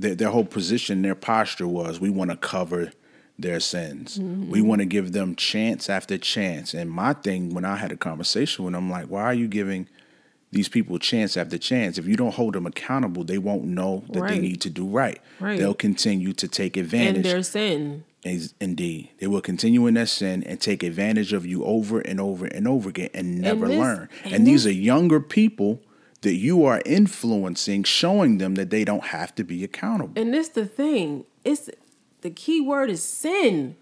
Their, 0.00 0.14
their 0.14 0.30
whole 0.30 0.44
position, 0.44 1.02
their 1.02 1.16
posture 1.16 1.66
was, 1.66 1.98
we 1.98 2.08
want 2.08 2.30
to 2.30 2.36
cover 2.36 2.92
their 3.36 3.58
sins. 3.58 4.16
Mm-hmm. 4.18 4.48
We 4.48 4.62
want 4.62 4.80
to 4.80 4.84
give 4.84 5.10
them 5.12 5.34
chance 5.34 5.90
after 5.90 6.16
chance. 6.18 6.72
And 6.72 6.88
my 6.88 7.14
thing, 7.14 7.52
when 7.52 7.64
I 7.64 7.74
had 7.74 7.90
a 7.90 7.96
conversation 7.96 8.64
with 8.64 8.74
them, 8.74 8.88
like, 8.88 9.06
why 9.06 9.22
are 9.24 9.34
you 9.34 9.48
giving 9.48 9.88
these 10.52 10.68
people 10.68 11.00
chance 11.00 11.36
after 11.36 11.58
chance? 11.58 11.98
If 11.98 12.06
you 12.06 12.14
don't 12.14 12.34
hold 12.34 12.54
them 12.54 12.64
accountable, 12.64 13.24
they 13.24 13.38
won't 13.38 13.64
know 13.64 14.04
that 14.10 14.28
they 14.28 14.38
need 14.38 14.60
to 14.60 14.70
do 14.70 14.86
right. 14.86 15.20
Right. 15.40 15.58
They'll 15.58 15.74
continue 15.74 16.32
to 16.32 16.46
take 16.46 16.76
And 16.76 16.84
advantage. 16.84 17.24
their 17.24 17.42
sin. 17.42 18.04
Is- 18.24 18.54
Indeed, 18.60 19.10
they 19.18 19.26
will 19.26 19.40
continue 19.40 19.88
in 19.88 19.94
their 19.94 20.06
sin 20.06 20.44
and 20.44 20.60
take 20.60 20.84
advantage 20.84 21.32
of 21.32 21.44
you 21.44 21.64
over 21.64 21.98
and 21.98 22.20
over 22.20 22.46
and 22.46 22.68
over 22.68 22.88
again 22.90 23.10
and 23.14 23.40
never 23.40 23.66
this- 23.66 23.78
learn. 23.78 24.08
And, 24.22 24.32
and 24.34 24.46
these 24.46 24.62
this- 24.62 24.72
are 24.72 24.76
younger 24.78 25.18
people 25.18 25.80
that 26.22 26.34
you 26.34 26.64
are 26.64 26.82
influencing, 26.84 27.84
showing 27.84 28.38
them 28.38 28.56
that 28.56 28.70
they 28.70 28.84
don't 28.84 29.04
have 29.04 29.34
to 29.36 29.44
be 29.44 29.62
accountable. 29.64 30.20
And 30.20 30.34
this 30.34 30.48
the 30.48 30.66
thing. 30.66 31.24
It's 31.44 31.70
the 32.22 32.30
key 32.30 32.60
word 32.60 32.90
is 32.90 33.02
sin. 33.02 33.76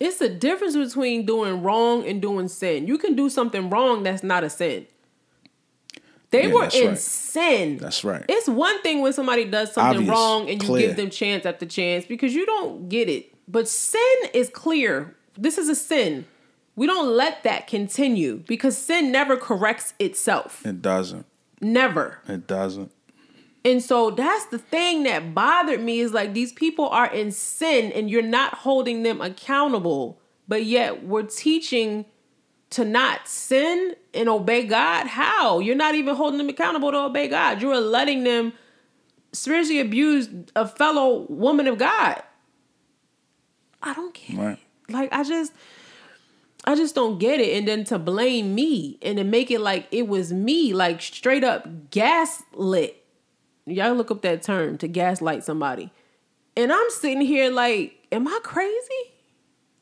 It's 0.00 0.20
a 0.20 0.28
difference 0.28 0.74
between 0.76 1.26
doing 1.26 1.62
wrong 1.62 2.04
and 2.06 2.20
doing 2.20 2.48
sin. 2.48 2.86
You 2.88 2.98
can 2.98 3.14
do 3.14 3.28
something 3.28 3.70
wrong 3.70 4.02
that's 4.02 4.22
not 4.24 4.42
a 4.42 4.50
sin. 4.50 4.86
They 6.30 6.48
Yeah, 6.48 6.54
were 6.54 6.68
in 6.74 6.88
right. 6.88 6.98
sin. 6.98 7.76
That's 7.76 8.02
right. 8.02 8.24
It's 8.28 8.48
one 8.48 8.80
thing 8.82 9.00
when 9.02 9.12
somebody 9.12 9.44
does 9.44 9.72
something 9.74 9.98
Obvious, 9.98 10.10
wrong 10.10 10.48
and 10.50 10.62
you 10.62 10.68
clear. 10.68 10.88
give 10.88 10.96
them 10.96 11.10
chance 11.10 11.44
after 11.44 11.66
chance 11.66 12.06
because 12.06 12.34
you 12.34 12.46
don't 12.46 12.88
get 12.88 13.08
it. 13.08 13.32
But 13.46 13.68
sin 13.68 14.00
is 14.32 14.48
clear. 14.48 15.14
This 15.36 15.58
is 15.58 15.68
a 15.68 15.74
sin. 15.74 16.24
We 16.74 16.86
don't 16.86 17.08
let 17.16 17.42
that 17.42 17.66
continue 17.66 18.42
because 18.46 18.78
sin 18.78 19.12
never 19.12 19.36
corrects 19.36 19.94
itself. 19.98 20.64
It 20.64 20.80
doesn't. 20.80 21.26
Never. 21.60 22.18
It 22.26 22.46
doesn't. 22.46 22.90
And 23.64 23.82
so 23.82 24.10
that's 24.10 24.46
the 24.46 24.58
thing 24.58 25.04
that 25.04 25.34
bothered 25.34 25.80
me 25.80 26.00
is 26.00 26.12
like 26.12 26.34
these 26.34 26.52
people 26.52 26.88
are 26.88 27.12
in 27.12 27.30
sin 27.30 27.92
and 27.92 28.10
you're 28.10 28.22
not 28.22 28.54
holding 28.54 29.04
them 29.04 29.20
accountable, 29.20 30.18
but 30.48 30.64
yet 30.64 31.04
we're 31.04 31.22
teaching 31.22 32.04
to 32.70 32.84
not 32.84 33.28
sin 33.28 33.94
and 34.14 34.28
obey 34.28 34.64
God. 34.64 35.06
How? 35.06 35.60
You're 35.60 35.76
not 35.76 35.94
even 35.94 36.16
holding 36.16 36.38
them 36.38 36.48
accountable 36.48 36.90
to 36.90 36.98
obey 36.98 37.28
God. 37.28 37.62
You're 37.62 37.78
letting 37.78 38.24
them 38.24 38.54
spiritually 39.32 39.80
abuse 39.80 40.28
a 40.56 40.66
fellow 40.66 41.26
woman 41.28 41.66
of 41.68 41.78
God. 41.78 42.22
I 43.82 43.94
don't 43.94 44.14
care. 44.14 44.36
Right. 44.36 44.58
Like 44.88 45.12
I 45.12 45.22
just 45.22 45.52
I 46.64 46.74
just 46.74 46.94
don't 46.94 47.18
get 47.18 47.40
it. 47.40 47.56
And 47.56 47.66
then 47.66 47.84
to 47.84 47.98
blame 47.98 48.54
me 48.54 48.98
and 49.02 49.18
to 49.18 49.24
make 49.24 49.50
it 49.50 49.60
like 49.60 49.88
it 49.90 50.08
was 50.08 50.32
me, 50.32 50.72
like 50.72 51.00
straight 51.00 51.44
up 51.44 51.90
gaslit. 51.90 53.04
Y'all 53.66 53.94
look 53.94 54.10
up 54.10 54.22
that 54.22 54.42
term 54.42 54.78
to 54.78 54.88
gaslight 54.88 55.44
somebody. 55.44 55.90
And 56.56 56.72
I'm 56.72 56.90
sitting 56.90 57.20
here 57.20 57.50
like, 57.50 57.94
am 58.12 58.28
I 58.28 58.38
crazy? 58.42 59.12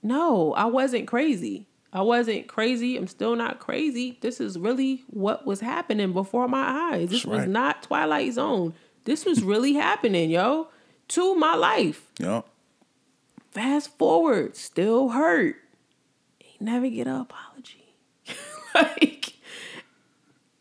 No, 0.02 0.54
I 0.54 0.66
wasn't 0.66 1.06
crazy. 1.06 1.66
I 1.92 2.02
wasn't 2.02 2.46
crazy. 2.46 2.96
I'm 2.96 3.08
still 3.08 3.34
not 3.34 3.58
crazy. 3.58 4.18
This 4.20 4.40
is 4.40 4.58
really 4.58 5.02
what 5.08 5.44
was 5.44 5.60
happening 5.60 6.12
before 6.12 6.46
my 6.46 6.92
eyes. 6.92 7.10
This 7.10 7.24
That's 7.24 7.38
was 7.38 7.46
not 7.46 7.82
Twilight 7.82 8.32
Zone. 8.34 8.74
This 9.04 9.24
was 9.24 9.42
really 9.42 9.74
happening, 9.74 10.30
yo, 10.30 10.68
to 11.08 11.34
my 11.34 11.54
life. 11.56 12.12
Yep. 12.18 12.46
Fast 13.50 13.98
forward, 13.98 14.56
still 14.56 15.08
hurt. 15.08 15.56
Never 16.60 16.88
get 16.88 17.06
an 17.06 17.16
apology. 17.16 17.94
like, 18.74 19.32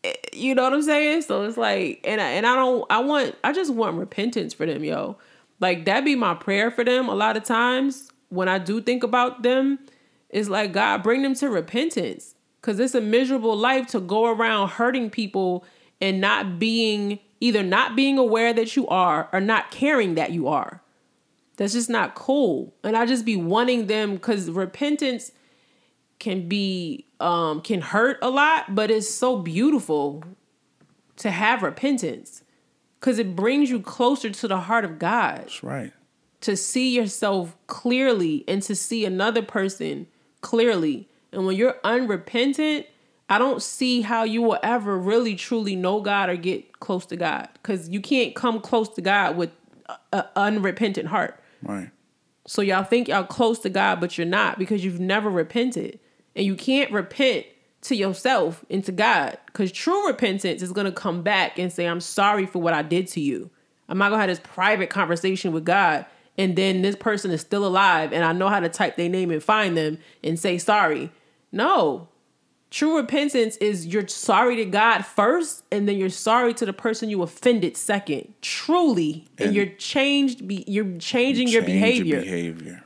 eh, 0.02 0.12
you 0.32 0.54
know 0.54 0.64
what 0.64 0.72
I'm 0.72 0.82
saying? 0.82 1.22
So 1.22 1.44
it's 1.44 1.58
like, 1.58 2.00
and 2.04 2.20
I, 2.20 2.30
and 2.30 2.46
I 2.46 2.56
don't, 2.56 2.86
I 2.90 3.00
want, 3.00 3.36
I 3.44 3.52
just 3.52 3.72
want 3.72 3.98
repentance 3.98 4.54
for 4.54 4.66
them, 4.66 4.82
yo. 4.82 5.18
Like 5.60 5.84
that 5.84 6.04
be 6.04 6.14
my 6.16 6.34
prayer 6.34 6.70
for 6.70 6.84
them. 6.84 7.08
A 7.08 7.14
lot 7.14 7.36
of 7.36 7.44
times 7.44 8.10
when 8.30 8.48
I 8.48 8.58
do 8.58 8.80
think 8.80 9.02
about 9.02 9.42
them, 9.42 9.78
it's 10.30 10.48
like 10.48 10.72
God 10.72 11.02
bring 11.02 11.22
them 11.22 11.34
to 11.34 11.50
repentance, 11.50 12.34
cause 12.62 12.80
it's 12.80 12.94
a 12.94 13.00
miserable 13.00 13.56
life 13.56 13.88
to 13.88 14.00
go 14.00 14.26
around 14.26 14.70
hurting 14.70 15.10
people 15.10 15.64
and 16.00 16.20
not 16.20 16.58
being 16.58 17.18
either 17.40 17.62
not 17.62 17.96
being 17.96 18.18
aware 18.18 18.52
that 18.52 18.76
you 18.76 18.86
are 18.88 19.28
or 19.32 19.40
not 19.40 19.70
caring 19.70 20.14
that 20.14 20.30
you 20.30 20.46
are. 20.48 20.82
That's 21.56 21.72
just 21.72 21.90
not 21.90 22.14
cool. 22.14 22.74
And 22.84 22.96
I 22.96 23.06
just 23.06 23.24
be 23.24 23.36
wanting 23.36 23.86
them 23.86 24.14
because 24.14 24.50
repentance 24.50 25.32
can 26.20 26.48
be 26.48 27.06
um 27.18 27.60
can 27.62 27.80
hurt 27.80 28.18
a 28.22 28.30
lot, 28.30 28.74
but 28.74 28.90
it's 28.90 29.10
so 29.10 29.38
beautiful 29.38 30.22
to 31.16 31.30
have 31.30 31.62
repentance. 31.62 32.44
Cause 33.00 33.18
it 33.18 33.34
brings 33.34 33.70
you 33.70 33.80
closer 33.80 34.28
to 34.30 34.46
the 34.46 34.60
heart 34.60 34.84
of 34.84 34.98
God 34.98 35.38
That's 35.38 35.62
right. 35.62 35.92
to 36.42 36.54
see 36.54 36.94
yourself 36.94 37.56
clearly 37.66 38.44
and 38.46 38.62
to 38.64 38.76
see 38.76 39.06
another 39.06 39.40
person 39.40 40.06
clearly. 40.42 41.08
And 41.32 41.46
when 41.46 41.56
you're 41.56 41.76
unrepentant, 41.82 42.86
I 43.30 43.38
don't 43.38 43.62
see 43.62 44.02
how 44.02 44.24
you 44.24 44.42
will 44.42 44.58
ever 44.62 44.98
really 44.98 45.34
truly 45.34 45.76
know 45.76 46.02
God 46.02 46.28
or 46.28 46.36
get 46.36 46.78
close 46.80 47.06
to 47.06 47.16
God 47.16 47.48
because 47.54 47.88
you 47.88 48.00
can't 48.00 48.34
come 48.34 48.60
close 48.60 48.90
to 48.90 49.00
God 49.00 49.36
with 49.38 49.50
an 50.12 50.24
unrepentant 50.36 51.08
heart. 51.08 51.42
Right. 51.62 51.90
So 52.46 52.60
y'all 52.60 52.84
think 52.84 53.08
y'all 53.08 53.24
close 53.24 53.60
to 53.60 53.70
God, 53.70 54.00
but 54.00 54.18
you're 54.18 54.26
not 54.26 54.58
because 54.58 54.84
you've 54.84 55.00
never 55.00 55.30
repented. 55.30 56.00
And 56.36 56.46
you 56.46 56.54
can't 56.54 56.90
repent 56.92 57.46
to 57.82 57.94
yourself 57.96 58.64
and 58.70 58.84
to 58.84 58.92
God 58.92 59.38
because 59.46 59.72
true 59.72 60.06
repentance 60.06 60.62
is 60.62 60.72
going 60.72 60.84
to 60.86 60.92
come 60.92 61.22
back 61.22 61.58
and 61.58 61.72
say, 61.72 61.86
I'm 61.86 62.00
sorry 62.00 62.46
for 62.46 62.60
what 62.60 62.74
I 62.74 62.82
did 62.82 63.08
to 63.08 63.20
you. 63.20 63.50
I'm 63.88 63.98
not 63.98 64.10
going 64.10 64.18
to 64.20 64.26
have 64.26 64.28
this 64.30 64.40
private 64.52 64.90
conversation 64.90 65.52
with 65.52 65.64
God. 65.64 66.06
And 66.38 66.56
then 66.56 66.82
this 66.82 66.94
person 66.96 67.30
is 67.32 67.40
still 67.40 67.66
alive 67.66 68.12
and 68.12 68.24
I 68.24 68.32
know 68.32 68.48
how 68.48 68.60
to 68.60 68.68
type 68.68 68.96
their 68.96 69.08
name 69.08 69.30
and 69.30 69.42
find 69.42 69.76
them 69.76 69.98
and 70.22 70.38
say 70.38 70.58
sorry. 70.58 71.10
No. 71.52 72.08
True 72.70 72.98
repentance 72.98 73.56
is 73.56 73.84
you're 73.88 74.06
sorry 74.06 74.54
to 74.54 74.64
God 74.64 75.04
first, 75.04 75.64
and 75.72 75.88
then 75.88 75.96
you're 75.98 76.08
sorry 76.08 76.54
to 76.54 76.64
the 76.64 76.72
person 76.72 77.10
you 77.10 77.20
offended 77.20 77.76
second. 77.76 78.32
Truly, 78.42 79.26
and, 79.38 79.46
And- 79.48 79.56
you're 79.56 79.66
changed. 79.66 80.46
Be, 80.46 80.62
you're 80.68 80.96
changing 80.98 81.48
your 81.48 81.62
Change 81.62 81.72
behavior. 82.04 82.20
behavior. 82.20 82.84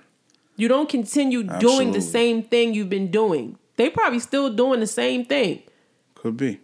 You 0.56 0.68
don't 0.68 0.88
continue 0.88 1.42
doing 1.42 1.92
the 1.92 2.00
same 2.00 2.42
thing 2.42 2.74
you've 2.74 2.90
been 2.90 3.10
doing. 3.10 3.58
They 3.76 3.90
probably 3.90 4.20
still 4.20 4.50
doing 4.50 4.80
the 4.80 4.86
same 4.86 5.24
thing. 5.24 5.62
Could 6.14 6.36
be. 6.36 6.60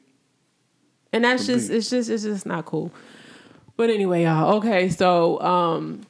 And 1.12 1.24
that's 1.24 1.46
Could 1.46 1.54
just 1.54 1.68
be. 1.70 1.76
it's 1.76 1.90
just 1.90 2.10
it's 2.10 2.22
just 2.22 2.46
not 2.46 2.64
cool. 2.66 2.92
But 3.76 3.90
anyway, 3.90 4.24
y'all. 4.24 4.56
Okay, 4.56 4.88
so 4.90 5.40
um 5.40 6.02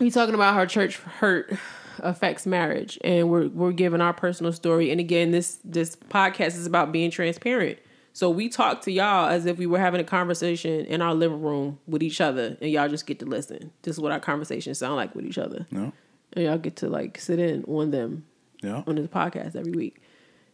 we 0.00 0.10
talking 0.10 0.34
about 0.34 0.54
how 0.54 0.64
church 0.64 0.96
hurt 0.98 1.52
affects 2.00 2.46
marriage 2.46 2.98
and 3.02 3.28
we're 3.28 3.48
we're 3.48 3.72
giving 3.72 4.00
our 4.00 4.12
personal 4.12 4.52
story. 4.52 4.90
And 4.90 5.00
again, 5.00 5.32
this 5.32 5.58
this 5.64 5.96
podcast 5.96 6.56
is 6.56 6.66
about 6.66 6.92
being 6.92 7.10
transparent. 7.10 7.78
So 8.12 8.30
we 8.30 8.48
talk 8.48 8.82
to 8.82 8.92
y'all 8.92 9.28
as 9.28 9.46
if 9.46 9.58
we 9.58 9.66
were 9.66 9.78
having 9.78 10.00
a 10.00 10.04
conversation 10.04 10.84
in 10.86 11.02
our 11.02 11.14
living 11.14 11.40
room 11.40 11.78
with 11.86 12.02
each 12.02 12.20
other 12.20 12.56
and 12.60 12.70
y'all 12.70 12.88
just 12.88 13.06
get 13.06 13.18
to 13.20 13.26
listen. 13.26 13.72
This 13.82 13.96
is 13.96 14.00
what 14.00 14.12
our 14.12 14.20
conversations 14.20 14.78
sound 14.78 14.96
like 14.96 15.14
with 15.14 15.24
each 15.24 15.38
other. 15.38 15.66
No. 15.70 15.92
And 16.38 16.46
y'all 16.46 16.56
get 16.58 16.76
to 16.76 16.88
like 16.88 17.18
sit 17.18 17.40
in 17.40 17.64
on 17.64 17.90
them 17.90 18.24
Yeah. 18.62 18.84
on 18.86 18.94
this 18.94 19.08
podcast 19.08 19.56
every 19.56 19.72
week. 19.72 20.00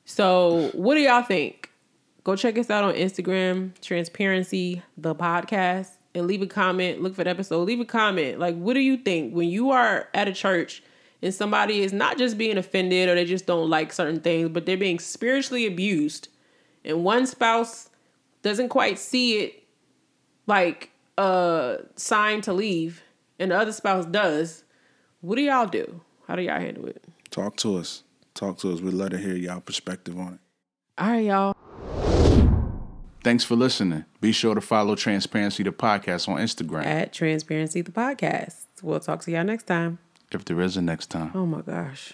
So, 0.07 0.71
what 0.73 0.95
do 0.95 1.01
y'all 1.01 1.21
think? 1.23 1.71
Go 2.25 2.37
check 2.37 2.57
us 2.57 2.71
out 2.71 2.85
on 2.85 2.95
Instagram, 2.95 3.79
Transparency 3.83 4.81
the 4.97 5.15
podcast, 5.15 5.91
and 6.15 6.27
leave 6.27 6.41
a 6.41 6.47
comment. 6.47 7.03
Look 7.03 7.15
for 7.15 7.23
the 7.25 7.29
episode. 7.29 7.65
Leave 7.65 7.81
a 7.81 7.85
comment. 7.85 8.39
Like, 8.39 8.57
what 8.57 8.73
do 8.73 8.81
you 8.81 8.97
think 8.97 9.35
when 9.35 9.51
you 9.51 9.73
are 9.73 10.09
at 10.15 10.27
a 10.27 10.33
church 10.33 10.83
and 11.21 11.35
somebody 11.35 11.83
is 11.83 11.93
not 11.93 12.17
just 12.17 12.39
being 12.39 12.57
offended 12.57 13.11
or 13.11 13.15
they 13.15 13.27
just 13.27 13.45
don't 13.45 13.69
like 13.69 13.93
certain 13.93 14.21
things, 14.21 14.49
but 14.49 14.65
they're 14.65 14.79
being 14.79 14.99
spiritually 14.99 15.67
abused, 15.67 16.29
and 16.83 17.05
one 17.05 17.27
spouse 17.27 17.91
doesn't 18.41 18.71
quite 18.71 18.99
see 18.99 19.41
it 19.41 19.65
like 20.47 20.93
a 21.19 21.81
sign 21.97 22.41
to 22.41 22.55
leave, 22.55 23.03
and 23.39 23.51
the 23.51 23.59
other 23.59 23.73
spouse 23.73 24.07
does. 24.07 24.64
What 25.25 25.37
do 25.37 25.41
y'all 25.43 25.65
do? 25.67 26.03
How 26.29 26.37
do 26.37 26.43
y'all 26.43 26.61
handle 26.61 26.85
it? 26.85 27.03
Talk 27.31 27.57
to 27.57 27.79
us. 27.79 28.03
Talk 28.35 28.59
to 28.59 28.75
us. 28.75 28.83
We'd 28.83 28.93
love 28.93 29.09
to 29.09 29.17
hear 29.17 29.35
y'all 29.35 29.61
perspective 29.61 30.19
on 30.19 30.35
it. 30.35 30.41
All 30.99 31.09
right, 31.09 31.25
y'all. 31.25 31.57
Thanks 33.23 33.43
for 33.43 33.57
listening. 33.57 34.05
Be 34.21 34.33
sure 34.33 34.55
to 34.55 34.61
follow 34.61 34.95
Transparency 34.97 35.63
the 35.63 35.73
podcast 35.73 36.29
on 36.29 36.37
Instagram. 36.37 36.85
at 36.85 37.15
Transparency 37.15 37.81
the 37.81 37.91
Podcast. 37.91 38.67
We'll 38.83 39.01
talk 39.01 39.23
to 39.23 39.31
y'all 39.31 39.45
next 39.45 39.63
time. 39.63 39.99
If 40.31 40.45
there 40.45 40.61
is 40.61 40.77
a 40.77 40.83
next 40.83 41.07
time. 41.07 41.31
Oh 41.35 41.47
my 41.47 41.63
gosh. 41.63 42.13